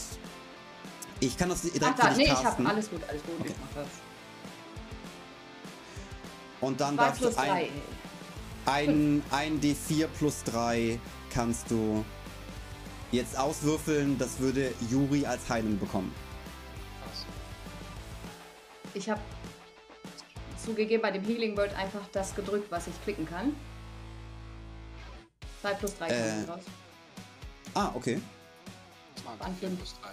Ich 1.19 1.37
kann 1.37 1.49
das 1.49 1.61
direkt 1.63 1.83
Ach 1.83 1.95
da, 1.95 2.11
nee, 2.11 2.23
ich 2.23 2.29
casten. 2.29 2.65
hab 2.65 2.73
alles 2.73 2.89
gut, 2.89 3.01
alles 3.09 3.21
gut. 3.23 3.35
Okay. 3.41 3.49
Ich 3.49 3.55
mach 3.61 3.83
das. 3.83 3.89
Und 6.65 6.81
dann 6.81 6.95
2 6.95 7.03
darfst 7.05 7.21
plus 7.21 7.35
du 7.35 7.41
ein, 7.41 7.47
3. 7.49 7.69
Ein, 8.65 9.23
ein 9.29 9.61
D4 9.61 10.07
plus 10.07 10.43
3 10.45 10.99
kannst 11.31 11.69
du 11.69 12.03
jetzt 13.11 13.37
auswürfeln. 13.37 14.17
Das 14.17 14.39
würde 14.39 14.73
Juri 14.89 15.27
als 15.27 15.47
Heilung 15.47 15.77
bekommen. 15.77 16.11
Krass. 17.03 17.25
Ich 18.95 19.07
habe 19.09 19.21
zugegeben 20.63 21.03
bei 21.03 21.11
dem 21.11 21.23
Healing 21.23 21.55
Word 21.55 21.75
einfach 21.75 22.01
das 22.11 22.33
gedrückt, 22.33 22.71
was 22.71 22.87
ich 22.87 23.03
klicken 23.03 23.27
kann. 23.27 23.55
2 25.61 25.73
plus 25.75 25.97
3 25.99 26.07
Äh, 26.07 26.29
kommt 26.45 26.49
raus. 26.49 26.63
Ah, 27.75 27.91
okay. 27.93 28.19
Das 29.15 29.25
waren 29.25 29.41
An 29.41 29.55
4 29.59 29.69
fünf. 29.69 29.79
plus 29.81 29.95
3. 30.01 30.09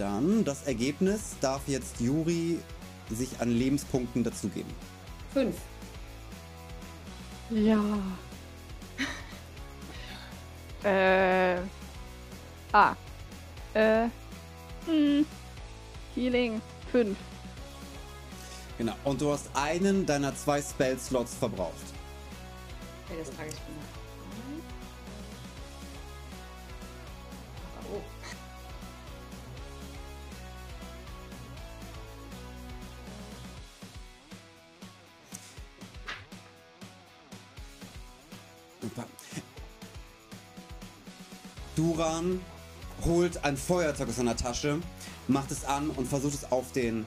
Dann 0.00 0.44
das 0.44 0.62
Ergebnis 0.62 1.36
darf 1.42 1.60
jetzt 1.66 2.00
Juri 2.00 2.58
sich 3.10 3.38
an 3.38 3.50
Lebenspunkten 3.50 4.24
dazugeben. 4.24 4.72
5. 5.34 5.54
Ja. 7.50 7.98
äh. 10.88 11.58
Ah. 12.72 12.96
Äh. 13.74 14.08
Hm. 14.86 15.26
Healing 16.14 16.62
5. 16.92 17.14
Genau. 18.78 18.94
Und 19.04 19.20
du 19.20 19.32
hast 19.32 19.50
einen 19.52 20.06
deiner 20.06 20.34
zwei 20.34 20.62
Spell-Slots 20.62 21.34
verbraucht. 21.34 21.74
Okay, 23.04 23.18
das 23.18 23.36
trage 23.36 23.50
ich 23.50 23.54
mir 23.54 23.80
Duran 41.80 42.40
holt 43.06 43.42
ein 43.42 43.56
Feuerzeug 43.56 44.10
aus 44.10 44.16
seiner 44.16 44.36
Tasche, 44.36 44.80
macht 45.28 45.50
es 45.50 45.64
an 45.64 45.88
und 45.88 46.06
versucht 46.06 46.34
es 46.34 46.52
auf 46.52 46.72
den 46.72 47.06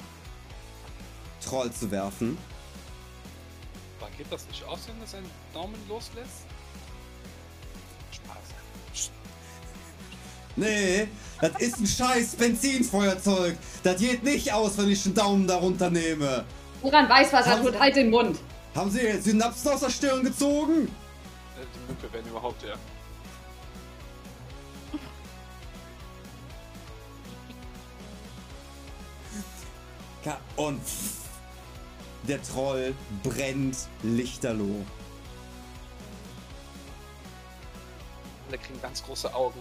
Troll 1.46 1.72
zu 1.72 1.92
werfen. 1.92 2.40
Aber 4.02 4.10
geht 4.18 4.26
das 4.32 4.48
nicht 4.48 4.64
aus, 4.66 4.80
wenn 4.88 5.00
er 5.00 5.06
seinen 5.06 5.30
Daumen 5.54 5.76
loslässt? 5.88 6.48
Spaß. 8.14 9.12
Nee, 10.56 11.08
das 11.40 11.52
ist 11.60 11.80
ein 11.80 11.86
scheiß 11.86 12.36
Benzinfeuerzeug. 12.36 13.56
Das 13.84 14.00
geht 14.00 14.24
nicht 14.24 14.52
aus, 14.54 14.76
wenn 14.80 14.90
ich 14.90 15.06
einen 15.06 15.14
Daumen 15.14 15.46
darunter 15.46 15.92
nehme. 15.92 16.46
Uran 16.82 17.08
weiß, 17.08 17.32
was 17.32 17.46
er 17.46 17.62
tut. 17.62 17.80
Halt 17.80 17.96
den 17.96 18.10
Mund. 18.10 18.40
Haben 18.74 18.90
Sie 18.90 19.02
jetzt 19.02 19.26
Synapsen 19.26 19.72
aus 19.72 19.82
der 19.82 19.92
Stirn 19.92 20.24
gezogen? 20.24 20.88
Äh, 20.88 21.62
Die 21.62 21.94
Mücke, 21.94 22.12
wenn 22.12 22.26
überhaupt, 22.26 22.64
ja. 22.64 22.74
Und 30.56 30.82
der 32.24 32.42
Troll 32.42 32.96
brennt 33.24 33.78
lichterloh. 34.04 34.86
Alle 38.48 38.58
kriegen 38.58 38.82
ganz 38.82 39.04
große 39.04 39.34
Augen. 39.34 39.60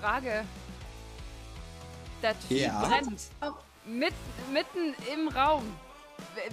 Frage. 0.00 0.44
Der 2.22 2.38
Typ 2.40 2.50
Ja. 2.58 2.86
brennt. 2.86 3.20
Mit, 3.86 4.14
mitten 4.52 4.94
im 5.12 5.28
Raum. 5.28 5.64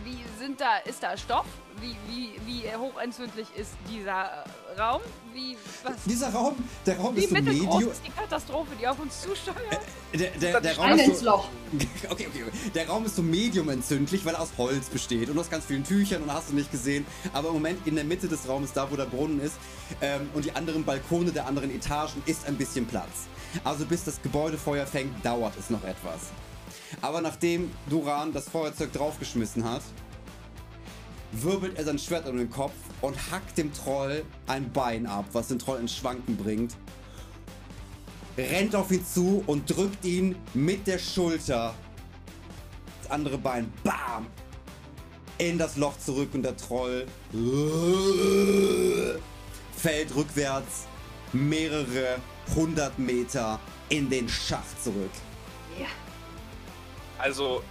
Wie 0.03 0.23
sind 0.37 0.59
da, 0.59 0.77
ist 0.77 1.01
da 1.03 1.15
Stoff? 1.17 1.45
Wie, 1.77 1.95
wie, 2.07 2.39
wie 2.45 2.75
hochentzündlich 2.75 3.47
ist 3.55 3.73
dieser 3.89 4.43
äh, 4.43 4.49
Raum? 4.77 5.01
Wie, 5.33 5.55
was? 5.83 5.93
Dieser 6.05 6.29
Raum, 6.29 6.55
der 6.85 6.97
Raum 6.97 7.15
Wie 7.15 7.21
ist 7.21 7.29
so 7.29 7.35
medium. 7.35 7.91
ist 7.91 8.01
die 8.05 8.11
Katastrophe, 8.11 8.71
die 8.79 8.87
auf 8.87 8.99
uns 8.99 9.21
zusteuert? 9.21 9.57
Der, 10.13 10.31
der, 10.31 10.61
der, 10.61 10.77
Raum 10.77 10.99
ist 10.99 11.19
so, 11.19 11.25
Loch. 11.25 11.47
okay, 12.09 12.27
okay, 12.27 12.27
okay. 12.27 12.51
Der 12.75 12.87
Raum 12.87 13.05
ist 13.05 13.15
so 13.15 13.21
medium 13.21 13.69
entzündlich, 13.69 14.25
weil 14.25 14.33
er 14.33 14.41
aus 14.41 14.49
Holz 14.57 14.89
besteht 14.89 15.29
und 15.29 15.39
aus 15.39 15.49
ganz 15.49 15.65
vielen 15.65 15.83
Tüchern 15.83 16.21
und 16.23 16.33
hast 16.33 16.49
du 16.49 16.55
nicht 16.55 16.71
gesehen. 16.71 17.05
Aber 17.33 17.49
im 17.49 17.55
Moment 17.55 17.87
in 17.87 17.95
der 17.95 18.03
Mitte 18.03 18.27
des 18.27 18.47
Raumes, 18.47 18.73
da 18.73 18.89
wo 18.91 18.95
der 18.95 19.05
Brunnen 19.05 19.39
ist 19.39 19.55
ähm, 20.01 20.29
und 20.33 20.45
die 20.45 20.51
anderen 20.53 20.83
Balkone 20.83 21.31
der 21.31 21.47
anderen 21.47 21.73
Etagen, 21.73 22.21
ist 22.25 22.45
ein 22.45 22.57
bisschen 22.57 22.85
Platz. 22.85 23.27
Also 23.63 23.85
bis 23.85 24.03
das 24.03 24.21
Gebäude 24.21 24.57
Feuer 24.57 24.85
fängt, 24.85 25.25
dauert 25.25 25.53
es 25.57 25.69
noch 25.69 25.83
etwas. 25.83 26.31
Aber 27.01 27.21
nachdem 27.21 27.71
Duran 27.89 28.33
das 28.33 28.49
Feuerzeug 28.49 28.91
draufgeschmissen 28.93 29.63
hat, 29.63 29.81
wirbelt 31.31 31.77
er 31.77 31.85
sein 31.85 31.99
Schwert 31.99 32.27
um 32.27 32.37
den 32.37 32.49
Kopf 32.49 32.73
und 33.01 33.15
hackt 33.31 33.57
dem 33.57 33.73
Troll 33.73 34.23
ein 34.47 34.71
Bein 34.71 35.05
ab, 35.05 35.25
was 35.31 35.47
den 35.47 35.59
Troll 35.59 35.79
ins 35.79 35.95
Schwanken 35.95 36.37
bringt 36.37 36.75
rennt 38.37 38.75
auf 38.75 38.91
ihn 38.91 39.05
zu 39.05 39.43
und 39.47 39.69
drückt 39.69 40.05
ihn 40.05 40.35
mit 40.53 40.87
der 40.87 40.99
Schulter 40.99 41.73
das 43.01 43.11
andere 43.11 43.37
Bein 43.37 43.71
bam 43.83 44.27
in 45.37 45.57
das 45.57 45.75
Loch 45.77 45.97
zurück 45.97 46.29
und 46.33 46.43
der 46.43 46.55
Troll 46.55 47.07
fällt 49.75 50.15
rückwärts 50.15 50.87
mehrere 51.33 52.17
hundert 52.55 52.97
Meter 52.99 53.59
in 53.89 54.09
den 54.09 54.29
Schacht 54.29 54.81
zurück. 54.83 55.11
Ja. 55.79 55.87
Also, 57.17 57.63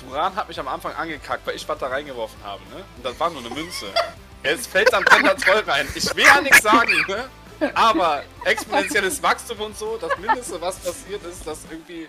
Turan 0.00 0.34
hat 0.36 0.48
mich 0.48 0.58
am 0.58 0.68
Anfang 0.68 0.92
angekackt, 0.94 1.46
weil 1.46 1.56
ich 1.56 1.68
was 1.68 1.78
da 1.78 1.86
reingeworfen 1.88 2.38
habe, 2.42 2.62
ne? 2.70 2.84
Und 2.96 3.04
das 3.04 3.18
war 3.20 3.30
nur 3.30 3.40
eine 3.40 3.50
Münze. 3.50 3.86
Jetzt 4.42 4.68
fällt 4.68 4.92
dann 4.92 5.04
Penta 5.04 5.34
Troll 5.34 5.62
rein. 5.66 5.86
Ich 5.94 6.14
will 6.16 6.24
ja 6.24 6.40
nichts 6.40 6.62
sagen, 6.62 6.92
ne? 7.08 7.28
Aber 7.74 8.22
exponentielles 8.44 9.22
Wachstum 9.22 9.60
und 9.60 9.76
so, 9.76 9.98
das 9.98 10.16
Mindeste, 10.18 10.58
was 10.60 10.76
passiert 10.76 11.22
ist, 11.24 11.46
dass 11.46 11.58
irgendwie 11.70 12.08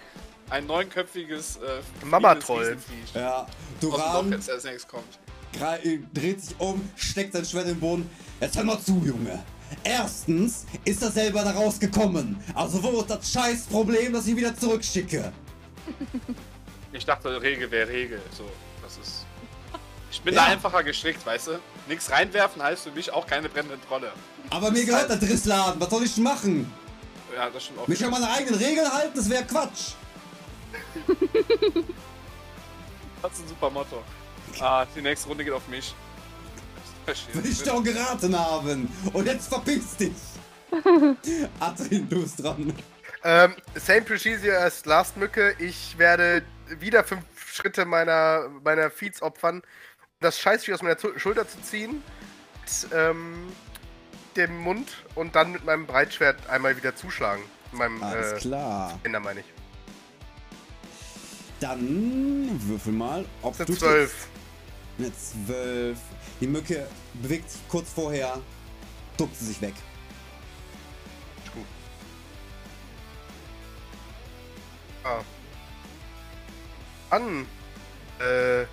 ein 0.50 0.66
neunköpfiges 0.66 1.58
äh, 1.58 2.06
Mama-Troll. 2.06 2.78
Ja, 3.14 3.46
Duran 3.82 4.32
jetzt 4.32 4.50
als 4.50 4.64
nächstes 4.64 4.88
kommt. 4.88 5.20
Gra- 5.60 5.80
dreht 6.14 6.42
sich 6.42 6.56
um, 6.58 6.90
steckt 6.96 7.34
sein 7.34 7.44
Schwert 7.44 7.66
in 7.66 7.74
den 7.74 7.80
Boden. 7.82 8.10
Jetzt 8.40 8.56
hör 8.56 8.64
mal 8.64 8.80
zu, 8.80 9.02
Junge. 9.06 9.44
Erstens 9.84 10.66
ist 10.86 11.02
er 11.02 11.12
selber 11.12 11.44
da 11.44 11.52
rausgekommen. 11.52 12.42
Also 12.56 12.82
wo 12.82 13.02
ist 13.02 13.10
das 13.10 13.30
scheiß 13.32 13.64
Problem, 13.66 14.14
dass 14.14 14.26
ich 14.26 14.32
ihn 14.32 14.38
wieder 14.38 14.56
zurückschicke? 14.56 15.34
Ich 16.94 17.06
dachte, 17.06 17.42
Regel 17.42 17.70
wäre 17.72 17.88
Regel. 17.90 18.22
So, 18.38 18.50
das 18.84 18.98
ist. 18.98 19.26
Ich 20.14 20.22
bin 20.22 20.34
Ja. 20.34 20.42
da 20.46 20.48
einfacher 20.52 20.84
gestrickt, 20.84 21.26
weißt 21.26 21.48
du? 21.48 21.60
Nichts 21.88 22.12
reinwerfen 22.12 22.62
heißt 22.62 22.84
für 22.84 22.92
mich 22.92 23.12
auch 23.14 23.26
keine 23.26 23.48
brennende 23.48 23.80
Trolle. 23.88 24.12
Aber 24.50 24.70
mir 24.70 24.84
gehört 24.86 25.10
der 25.10 25.16
Drissladen. 25.16 25.80
Was 25.80 25.90
soll 25.90 26.04
ich 26.04 26.14
denn 26.16 26.26
machen? 26.26 26.74
Ja, 27.34 27.50
das 27.50 27.64
stimmt 27.64 27.80
auch. 27.80 27.88
Mich 27.88 28.04
an 28.04 28.12
meine 28.12 28.30
eigenen 28.30 28.56
Regeln 28.60 28.92
halten, 28.92 29.14
das 29.16 29.30
wäre 29.30 29.46
Quatsch. 29.46 29.94
Das 33.22 33.34
ist 33.34 33.42
ein 33.44 33.48
super 33.50 33.70
Motto. 33.70 34.04
Ah, 34.60 34.86
die 34.96 35.02
nächste 35.02 35.28
Runde 35.30 35.44
geht 35.46 35.54
auf 35.54 35.68
mich. 35.68 35.94
Will 37.34 37.46
ich 37.46 37.62
doch 37.64 37.84
geraten 37.84 38.38
haben. 38.38 38.90
Und 39.14 39.26
jetzt 39.28 39.48
verpiss 39.48 39.96
dich. 39.96 40.12
Adrian, 41.60 42.10
du 42.10 42.22
bist 42.22 42.44
dran. 42.44 42.74
Ähm, 43.24 43.54
same 43.76 44.02
procedure 44.02 44.58
as 44.58 44.84
Last 44.86 45.18
Mücke. 45.18 45.54
Ich 45.60 45.98
werde 45.98 46.44
wieder 46.80 47.04
fünf 47.04 47.24
Schritte 47.54 47.86
meiner, 47.86 48.50
meiner 48.64 48.90
Feeds 48.92 49.22
opfern, 49.22 49.62
das 50.20 50.40
Scheißvieh 50.40 50.74
aus 50.74 50.82
meiner 50.82 50.98
Zu- 50.98 51.18
Schulter 51.20 51.48
zu 51.48 51.62
ziehen, 51.62 52.04
mit 52.62 52.88
ähm, 52.94 53.52
dem 54.36 54.58
Mund 54.60 55.04
und 55.16 55.36
dann 55.36 55.52
mit 55.52 55.66
meinem 55.66 55.86
Breitschwert 55.88 56.48
einmal 56.50 56.78
wieder 56.78 56.96
zuschlagen. 56.96 57.44
Mit 57.72 57.80
meinem 57.80 58.04
Alles 58.04 58.34
äh, 58.34 58.38
klar. 58.38 59.00
Ender 59.04 59.20
meine 59.20 59.42
ich. 59.42 59.46
Dann 61.60 62.50
würfel 62.68 62.94
mal, 62.94 63.26
ob 63.42 63.58
Das 63.58 63.68
du 63.68 63.74
zwölf. 63.76 64.28
Eine 64.98 65.12
12. 65.16 65.98
Die 66.40 66.48
Mücke 66.48 66.88
bewegt 67.14 67.50
sich 67.50 67.62
kurz 67.68 67.90
vorher, 67.94 68.40
duckt 69.18 69.36
sie 69.36 69.46
sich 69.46 69.62
weg. 69.62 69.74
Gut. 71.54 71.66
Ah. 75.04 75.22
An. 77.12 77.46
Äh. 78.20 78.64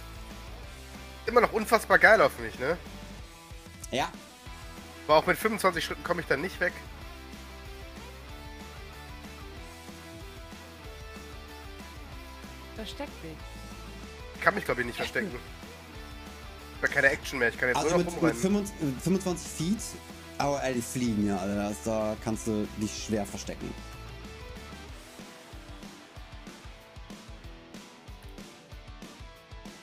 Immer 1.27 1.43
noch 1.43 1.53
unfassbar 1.53 1.99
geil 1.99 2.23
auf 2.23 2.39
mich, 2.39 2.59
ne? 2.59 2.79
Ja, 3.91 4.11
Aber 5.07 5.17
auch 5.17 5.27
mit 5.27 5.37
25 5.37 5.85
Schritten 5.85 6.05
komme 6.05 6.21
ich 6.23 6.27
dann 6.27 6.41
nicht 6.41 6.59
weg. 6.61 6.73
Versteckweg. 12.77 13.37
Ich 14.35 14.41
kann 14.41 14.55
mich, 14.55 14.65
glaube 14.65 14.83
ich, 14.83 14.87
nicht 14.87 14.97
verstecken. 14.97 15.31
Ich 15.35 16.83
habe 16.83 16.93
keine 16.93 17.09
Action 17.09 17.39
mehr, 17.39 17.49
ich 17.49 17.59
kann 17.59 17.69
jetzt 17.69 17.79
also 17.79 17.97
nur 17.97 17.99
mit, 17.99 18.07
noch 18.07 18.23
mit 18.23 18.45
rumrennen. 18.45 18.67
25, 18.67 18.99
äh, 18.99 19.01
25 19.03 19.51
Feet, 19.51 19.79
aber 20.39 20.63
äh, 20.63 20.75
die 20.75 20.83
fliegen 20.83 21.27
ja, 21.27 21.39
also 21.39 21.55
das, 21.57 21.83
da 21.85 22.17
kannst 22.23 22.47
du 22.47 22.69
dich 22.81 23.05
schwer 23.07 23.27
verstecken. 23.27 23.75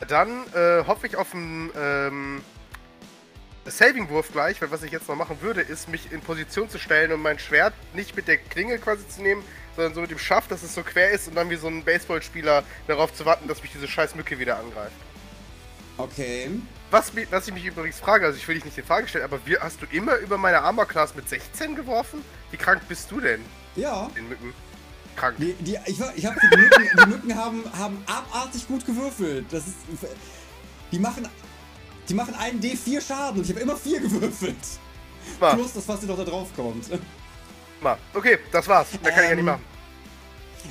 Dann 0.07 0.43
äh, 0.53 0.83
hoffe 0.85 1.07
ich 1.07 1.15
auf 1.15 1.33
einen 1.33 1.71
ähm, 1.77 2.43
Saving-Wurf 3.65 4.31
gleich, 4.31 4.61
weil 4.61 4.71
was 4.71 4.83
ich 4.83 4.91
jetzt 4.91 5.07
noch 5.07 5.15
machen 5.15 5.41
würde, 5.41 5.61
ist 5.61 5.89
mich 5.89 6.11
in 6.11 6.21
Position 6.21 6.69
zu 6.69 6.77
stellen 6.77 7.11
und 7.11 7.21
mein 7.21 7.39
Schwert 7.39 7.73
nicht 7.93 8.15
mit 8.15 8.27
der 8.27 8.37
Klinge 8.37 8.77
quasi 8.77 9.07
zu 9.07 9.21
nehmen, 9.21 9.43
sondern 9.75 9.93
so 9.93 10.01
mit 10.01 10.11
dem 10.11 10.19
Schaft, 10.19 10.51
dass 10.51 10.63
es 10.63 10.75
so 10.75 10.83
quer 10.83 11.11
ist 11.11 11.27
und 11.27 11.35
dann 11.35 11.49
wie 11.49 11.55
so 11.55 11.67
ein 11.67 11.83
Baseballspieler 11.83 12.63
darauf 12.87 13.13
zu 13.13 13.25
warten, 13.25 13.47
dass 13.47 13.61
mich 13.61 13.71
diese 13.71 13.87
scheiß 13.87 14.15
Mücke 14.15 14.37
wieder 14.37 14.57
angreift. 14.59 14.95
Okay. 15.97 16.49
Was, 16.91 17.11
was 17.31 17.47
ich 17.47 17.53
mich 17.53 17.65
übrigens 17.65 17.99
frage, 17.99 18.25
also 18.25 18.37
ich 18.37 18.47
will 18.47 18.55
dich 18.55 18.65
nicht 18.65 18.77
in 18.77 18.83
Frage 18.85 19.07
stellen, 19.07 19.23
aber 19.23 19.39
wie, 19.45 19.57
hast 19.57 19.81
du 19.81 19.85
immer 19.91 20.17
über 20.17 20.37
meine 20.37 20.61
Armor-Class 20.61 21.15
mit 21.15 21.27
16 21.27 21.75
geworfen? 21.75 22.23
Wie 22.51 22.57
krank 22.57 22.81
bist 22.87 23.09
du 23.11 23.19
denn, 23.21 23.43
Ja. 23.75 24.09
den 24.15 24.29
Mücken? 24.29 24.53
Krank. 25.15 25.37
Die, 25.39 25.53
die, 25.53 25.77
ich 25.85 25.99
ich 26.15 26.25
hab, 26.25 26.35
die 26.39 26.57
Mücken, 26.57 26.89
die 27.03 27.05
Mücken 27.09 27.35
haben, 27.35 27.63
haben 27.77 28.03
abartig 28.05 28.67
gut 28.67 28.85
gewürfelt. 28.85 29.45
Das 29.51 29.65
ist. 29.67 29.75
Die 30.91 30.99
machen. 30.99 31.27
Die 32.07 32.13
machen 32.13 32.35
einen 32.35 32.59
D4 32.61 33.01
Schaden 33.01 33.39
und 33.39 33.43
ich 33.45 33.49
habe 33.49 33.61
immer 33.61 33.75
4 33.75 33.99
gewürfelt. 34.01 34.55
Mal, 35.39 35.55
Plus 35.55 35.73
das, 35.73 35.87
was 35.87 35.99
dir 36.01 36.05
noch 36.05 36.17
da 36.17 36.23
drauf 36.23 36.49
kommt. 36.55 36.85
mal. 37.81 37.97
Okay, 38.13 38.37
das 38.51 38.67
war's. 38.67 38.87
Mehr 39.01 39.11
kann 39.11 39.23
ich 39.23 39.29
ja 39.29 39.35
nicht 39.35 39.39
Ähm, 39.39 39.45
machen. 39.45 39.63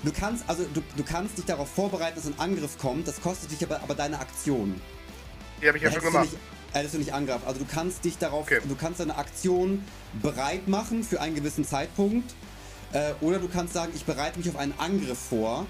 Du 0.05 0.13
kannst, 0.13 0.45
also 0.49 0.65
du, 0.73 0.83
du 0.97 1.03
kannst 1.05 1.39
dich 1.39 1.45
darauf 1.45 1.69
vorbereiten, 1.71 2.17
dass 2.17 2.27
ein 2.27 2.39
Angriff 2.39 2.79
kommt. 2.79 3.07
Das 3.09 3.21
kostet 3.21 3.51
dich 3.51 3.63
aber, 3.65 3.81
aber 3.83 3.95
deine 3.95 4.19
Aktion. 4.21 4.81
Die 5.63 5.67
habe 5.69 5.77
ich 5.79 5.83
ja 5.85 5.91
Da 5.91 5.97
schon 5.97 6.05
gemacht. 6.05 6.25
nicht, 6.31 6.37
hättest 6.73 6.95
du 6.95 6.99
nicht 6.99 7.13
angreifen. 7.13 7.43
Also 7.47 7.61
du 7.61 7.67
kannst 7.67 8.05
dich 8.05 8.19
darauf, 8.19 8.43
Okay. 8.43 8.61
du 8.65 8.75
kannst 8.77 9.01
deine 9.01 9.17
Aktion 9.17 9.85
bereit 10.23 10.69
machen 10.69 11.03
für 11.05 11.21
einen 11.21 11.35
gewissen 11.35 11.65
Zeitpunkt. 11.65 12.33
Äh, 12.95 13.13
oder 13.21 13.39
du 13.39 13.49
kannst 13.49 13.75
sagen, 13.75 13.93
ich 13.95 14.05
bereite 14.05 14.39
mich 14.39 14.49
auf 14.49 14.57
einen 14.57 14.73
Angriff 14.79 15.19
vor. 15.19 15.67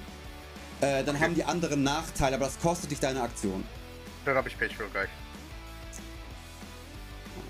Äh, 0.80 1.02
dann 1.04 1.18
haben 1.18 1.34
die 1.34 1.42
anderen 1.44 1.82
Nachteile, 1.82 2.36
aber 2.36 2.44
das 2.44 2.60
kostet 2.60 2.90
dich 2.90 3.00
deine 3.00 3.22
Aktion. 3.22 3.64
Dann 4.24 4.36
habe 4.36 4.48
ich 4.48 4.58
Pech 4.58 4.76
für 4.76 4.86
gleich. 4.88 5.08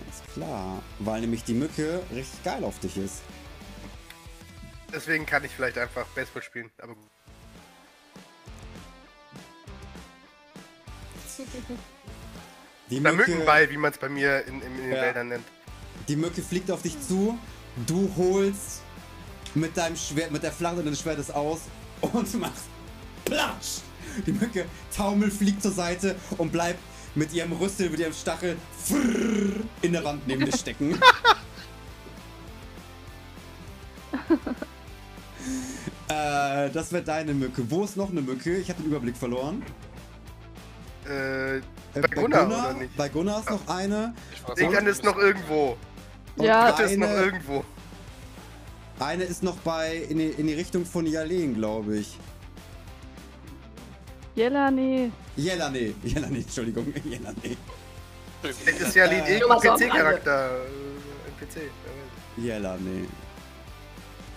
Alles 0.06 0.32
klar. 0.32 0.82
Weil 1.00 1.20
nämlich 1.20 1.44
die 1.44 1.54
Mücke 1.54 2.02
richtig 2.14 2.42
geil 2.44 2.64
auf 2.64 2.78
dich 2.78 2.96
ist. 2.96 3.22
Deswegen 4.92 5.26
kann 5.26 5.44
ich 5.44 5.50
vielleicht 5.50 5.76
einfach 5.76 6.06
Baseball 6.14 6.42
spielen. 6.42 6.70
Aber 6.80 6.94
gut. 6.94 7.10
Die 12.90 13.00
Der 13.00 13.12
Mücke, 13.12 13.30
Mückenball, 13.30 13.70
wie 13.70 13.76
man 13.76 13.92
es 13.92 13.98
bei 13.98 14.08
mir 14.08 14.44
in, 14.46 14.60
in, 14.60 14.76
in 14.76 14.76
den 14.82 14.92
Ja. 14.92 15.02
Wäldern 15.02 15.28
nennt. 15.28 15.44
die 16.08 16.16
Mücke 16.16 16.42
fliegt 16.42 16.70
auf 16.70 16.82
dich 16.82 17.00
zu. 17.00 17.38
Du 17.86 18.10
holst 18.16 18.82
mit 19.54 19.76
deinem 19.76 19.96
Schwert, 19.96 20.30
mit 20.30 20.42
der 20.42 20.52
Flache 20.52 20.76
deines 20.82 21.00
Schwertes 21.00 21.30
aus 21.30 21.60
und 22.00 22.40
machst 22.40 22.64
Platsch! 23.24 23.78
Die 24.26 24.32
Mücke 24.32 24.66
taumelt, 24.96 25.32
fliegt 25.32 25.62
zur 25.62 25.72
Seite 25.72 26.14
und 26.38 26.52
bleibt 26.52 26.78
mit 27.14 27.32
ihrem 27.32 27.52
Rüssel, 27.52 27.90
mit 27.90 27.98
ihrem 28.00 28.12
Stachel 28.12 28.56
in 29.82 29.92
der 29.92 30.04
Wand 30.04 30.26
neben 30.26 30.44
dir 30.44 30.56
stecken. 30.56 30.94
äh, 36.08 36.70
das 36.70 36.92
wäre 36.92 37.02
deine 37.02 37.34
Mücke. 37.34 37.68
Wo 37.70 37.84
ist 37.84 37.96
noch 37.96 38.10
eine 38.10 38.20
Mücke? 38.22 38.56
Ich 38.56 38.68
habe 38.70 38.82
den 38.82 38.90
Überblick 38.90 39.16
verloren. 39.16 39.62
Äh, 41.08 41.58
Äh, 41.58 42.00
Bei 42.00 42.08
Gunnar, 42.08 42.46
oder 42.48 42.72
nicht? 42.74 42.96
Bei 42.96 43.08
Gunnar 43.08 43.38
ist 43.40 43.50
noch 43.50 43.68
eine. 43.68 44.14
Ich 44.32 44.40
so- 44.40 44.52
ist 44.80 45.04
noch 45.04 45.16
irgendwo. 45.16 45.76
Und 46.36 46.44
Ja. 46.44 46.72
Dritte 46.72 46.90
ist 46.90 46.98
noch 46.98 47.06
eine, 47.08 47.16
irgendwo. 47.22 47.64
Eine 49.00 49.24
ist 49.24 49.42
noch 49.42 49.56
bei 49.58 49.96
in 49.96 50.18
die, 50.18 50.28
in 50.28 50.46
die 50.46 50.54
Richtung 50.54 50.84
von 50.84 51.06
Jalen, 51.06 51.54
glaube 51.54 51.98
ich. 51.98 52.16
Jelani. 54.34 55.12
Jelane. 55.36 55.94
Jelane, 56.02 56.38
Entschuldigung. 56.38 56.92
Jelane. 57.04 57.56
Das 58.42 58.60
ist 58.60 58.94
ja 58.94 59.04
Äh, 59.06 59.40
ein 59.42 59.58
PC-Charakter. 59.60 60.50
Äh, 60.64 61.44
NPC. 61.44 61.56
äh, 61.56 62.40
Jelane. 62.40 63.06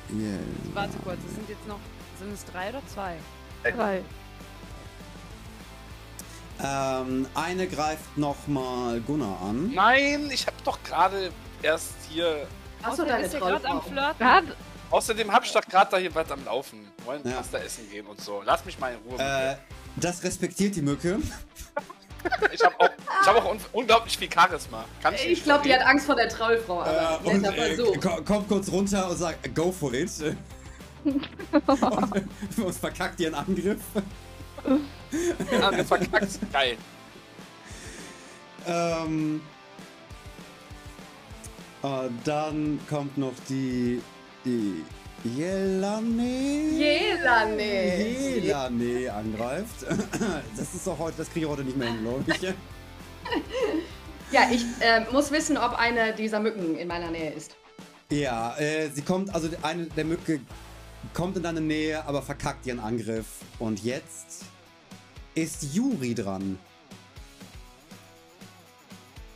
Jelane. 0.10 0.40
Warte 0.74 0.98
kurz, 1.04 1.20
es 1.28 1.36
sind 1.36 1.50
jetzt 1.50 1.68
noch. 1.68 1.80
Sind 2.20 2.34
es 2.34 2.46
drei 2.46 2.70
oder 2.70 2.82
zwei? 2.88 3.18
Drei. 3.64 4.02
Ähm, 6.64 7.28
eine 7.36 7.68
greift 7.68 8.18
nochmal 8.18 9.00
Gunnar 9.02 9.40
an. 9.42 9.72
Nein, 9.74 10.30
ich 10.32 10.48
habe 10.48 10.58
doch 10.64 10.82
gerade 10.84 11.32
erst 11.62 11.94
hier. 12.10 12.48
Achso, 12.88 13.04
Außerdem 13.04 13.08
deine 13.22 13.40
gerade 13.40 13.68
am. 13.70 13.82
Flirten. 13.82 14.52
Außerdem 14.90 15.32
habe 15.34 15.46
ich 15.46 15.52
doch 15.52 15.62
gerade 15.62 15.92
da 15.92 15.98
hier 15.98 16.14
was 16.16 16.32
am 16.32 16.44
Laufen. 16.46 16.88
Wollen 17.06 17.22
Ja. 17.26 17.38
Pasta 17.38 17.58
essen 17.58 17.90
gehen 17.90 18.06
und 18.08 18.22
so. 18.22 18.42
Lass 18.46 18.64
mich 18.66 18.80
mal 18.80 18.94
in 18.94 19.00
Ruhe. 19.12 19.20
Äh, 19.22 19.56
das 19.98 20.24
respektiert 20.24 20.76
die 20.76 20.82
Mücke. 20.82 21.20
ich 22.54 22.64
habe 22.64 22.76
auch, 22.80 22.90
ich 23.22 23.28
hab 23.28 23.36
auch 23.38 23.52
un 23.52 23.60
unglaublich 23.74 24.18
viel 24.18 24.30
Charisma. 24.32 24.86
Kann 25.04 25.14
ich 25.16 25.44
glaube, 25.44 25.64
die 25.68 25.74
hat. 25.74 25.82
Angst 25.82 26.06
vor 26.06 26.16
der 26.16 26.30
Trollfrau. 26.30 26.84
Äh, 26.84 26.88
Aber 26.88 27.30
und 27.32 27.42
netter 27.42 27.70
äh, 27.70 27.98
ko- 27.98 28.22
kommt 28.24 28.48
kurz 28.48 28.70
runter 28.72 29.10
und 29.10 29.18
sagt, 29.18 29.54
go 29.54 29.72
for 29.72 29.94
it. 29.94 30.10
und, 31.04 31.28
und 32.58 32.74
verkackt 32.80 33.20
ihren 33.20 33.36
Angriff. 33.36 33.80
Ja, 35.52 35.72
das 35.72 35.88
verkackt. 35.88 36.40
Geil. 36.52 36.78
Ähm, 38.66 39.42
Und 41.82 42.20
dann 42.26 42.80
kommt 42.90 43.18
noch 43.18 43.34
die. 43.50 44.02
die. 44.44 44.84
Jelane. 45.24 46.70
Jelane. 46.78 48.40
Jelane 48.40 49.14
angreift. 49.14 49.86
Das 50.56 50.74
ist 50.74 50.86
doch 50.86 50.98
heute, 51.00 51.18
das 51.18 51.30
kriege 51.30 51.46
ich 51.46 51.52
heute 51.52 51.64
nicht 51.64 51.78
mehr 51.78 51.90
hin, 51.90 52.02
glaube 52.02 52.24
ich. 52.28 52.54
Ja, 54.30 54.42
ich 54.52 54.66
äh, 54.82 55.06
muss 55.12 55.32
wissen, 55.32 55.58
ob 55.58 55.80
eine 55.80 56.14
dieser 56.14 56.42
Mücken 56.42 56.76
in 56.76 56.90
meiner 56.90 57.10
Nähe 57.10 57.32
ist. 57.32 57.56
Ja, 58.12 58.58
äh, 58.58 58.90
sie 58.90 59.02
kommt, 59.02 59.34
also 59.34 59.48
eine 59.62 59.86
der 59.86 60.04
Mücke 60.04 60.42
kommt 61.14 61.38
in 61.38 61.44
deine 61.44 61.62
Nähe, 61.62 62.06
aber 62.06 62.22
verkackt 62.22 62.66
ihren 62.66 62.82
Angriff. 62.82 63.26
Und 63.58 63.84
jetzt 63.84 64.44
ist 65.34 65.74
Juri 65.74 66.14
dran. 66.14 66.60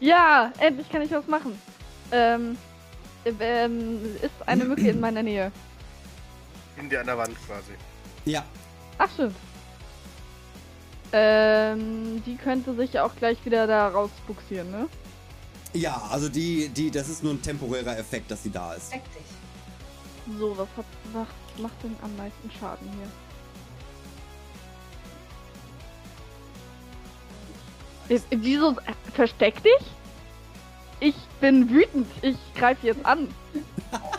Ja, 0.01 0.51
endlich 0.59 0.89
kann 0.89 1.01
ich 1.03 1.11
was 1.11 1.27
machen. 1.27 1.57
Ähm, 2.11 2.57
ähm, 3.39 4.15
ist 4.21 4.31
eine 4.45 4.65
Mücke 4.65 4.89
in 4.89 4.99
meiner 4.99 5.23
Nähe. 5.23 5.51
In 6.77 6.89
dir 6.89 7.01
an 7.01 7.05
der 7.05 7.17
Wand 7.17 7.35
quasi. 7.45 7.73
Ja, 8.25 8.43
Ach, 8.97 9.09
stimmt. 9.13 9.35
Ähm, 11.13 12.23
die 12.25 12.35
könnte 12.37 12.75
sich 12.75 12.99
auch 12.99 13.15
gleich 13.15 13.43
wieder 13.45 13.67
da 13.67 13.87
rausbuxieren, 13.89 14.69
ne? 14.71 14.87
ja, 15.73 16.01
also 16.09 16.29
die, 16.29 16.69
die, 16.69 16.91
das 16.91 17.09
ist 17.09 17.23
nur 17.23 17.33
ein 17.33 17.41
temporärer 17.41 17.97
Effekt, 17.97 18.29
dass 18.29 18.43
sie 18.43 18.51
da 18.51 18.73
ist. 18.73 18.91
Deck 18.93 19.01
dich. 19.13 20.37
So, 20.37 20.57
was 20.57 20.67
hat, 20.77 20.85
was 21.13 21.27
macht 21.61 21.83
denn 21.83 21.95
am 22.01 22.15
meisten 22.15 22.51
Schaden 22.59 22.87
hier? 28.07 28.19
Wieso? 28.29 28.71
äh, 28.71 28.93
Versteck 29.13 29.63
dich? 29.63 29.81
Ich 31.01 31.15
bin 31.41 31.69
wütend. 31.69 32.07
Ich 32.21 32.37
greife 32.55 32.87
jetzt 32.87 33.05
an. 33.05 33.27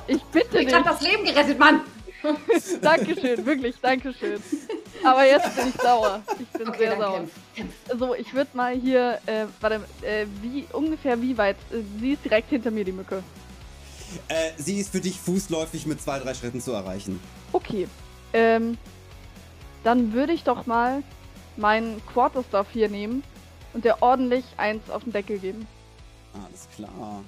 Ich 0.06 0.22
bitte 0.24 0.58
Ich 0.58 0.66
dich. 0.66 0.74
hab 0.74 0.84
das 0.84 1.00
Leben 1.00 1.24
gerettet, 1.24 1.58
Mann! 1.58 1.80
Dankeschön, 2.82 3.44
wirklich, 3.46 3.74
Dankeschön. 3.80 4.40
Aber 5.02 5.24
jetzt 5.26 5.56
bin 5.56 5.68
ich 5.74 5.80
sauer. 5.80 6.22
Ich 6.38 6.48
bin 6.58 6.68
Okay, 6.68 6.78
sehr 6.78 6.96
sauer. 6.96 7.24
kämpf. 7.56 7.72
So, 7.98 8.14
ich 8.14 8.32
würde 8.34 8.50
mal 8.54 8.74
hier, 8.76 9.18
äh, 9.26 9.46
warte, 9.60 9.80
äh, 10.02 10.26
wie, 10.40 10.66
ungefähr 10.72 11.20
wie 11.22 11.36
weit? 11.38 11.56
Äh, 11.72 11.82
sie 12.00 12.12
ist 12.12 12.24
direkt 12.24 12.50
hinter 12.50 12.70
mir, 12.70 12.84
die 12.84 12.92
Mücke. 12.92 13.22
Äh, 14.28 14.50
sie 14.56 14.78
ist 14.78 14.90
für 14.92 15.00
dich 15.00 15.18
fußläufig 15.18 15.86
mit 15.86 16.00
zwei, 16.02 16.18
drei 16.20 16.34
Schritten 16.34 16.60
zu 16.60 16.72
erreichen. 16.72 17.18
Okay. 17.52 17.88
Ähm, 18.32 18.76
dann 19.84 20.12
würde 20.12 20.32
ich 20.32 20.44
doch 20.44 20.66
mal 20.66 21.02
meinen 21.56 22.00
Quarterstaff 22.06 22.66
hier 22.72 22.88
nehmen 22.88 23.24
und 23.72 23.84
der 23.84 24.00
ordentlich 24.02 24.44
eins 24.58 24.90
auf 24.90 25.02
den 25.04 25.12
Deckel 25.12 25.38
geben. 25.38 25.66
Alles 26.34 26.68
klar. 26.76 27.24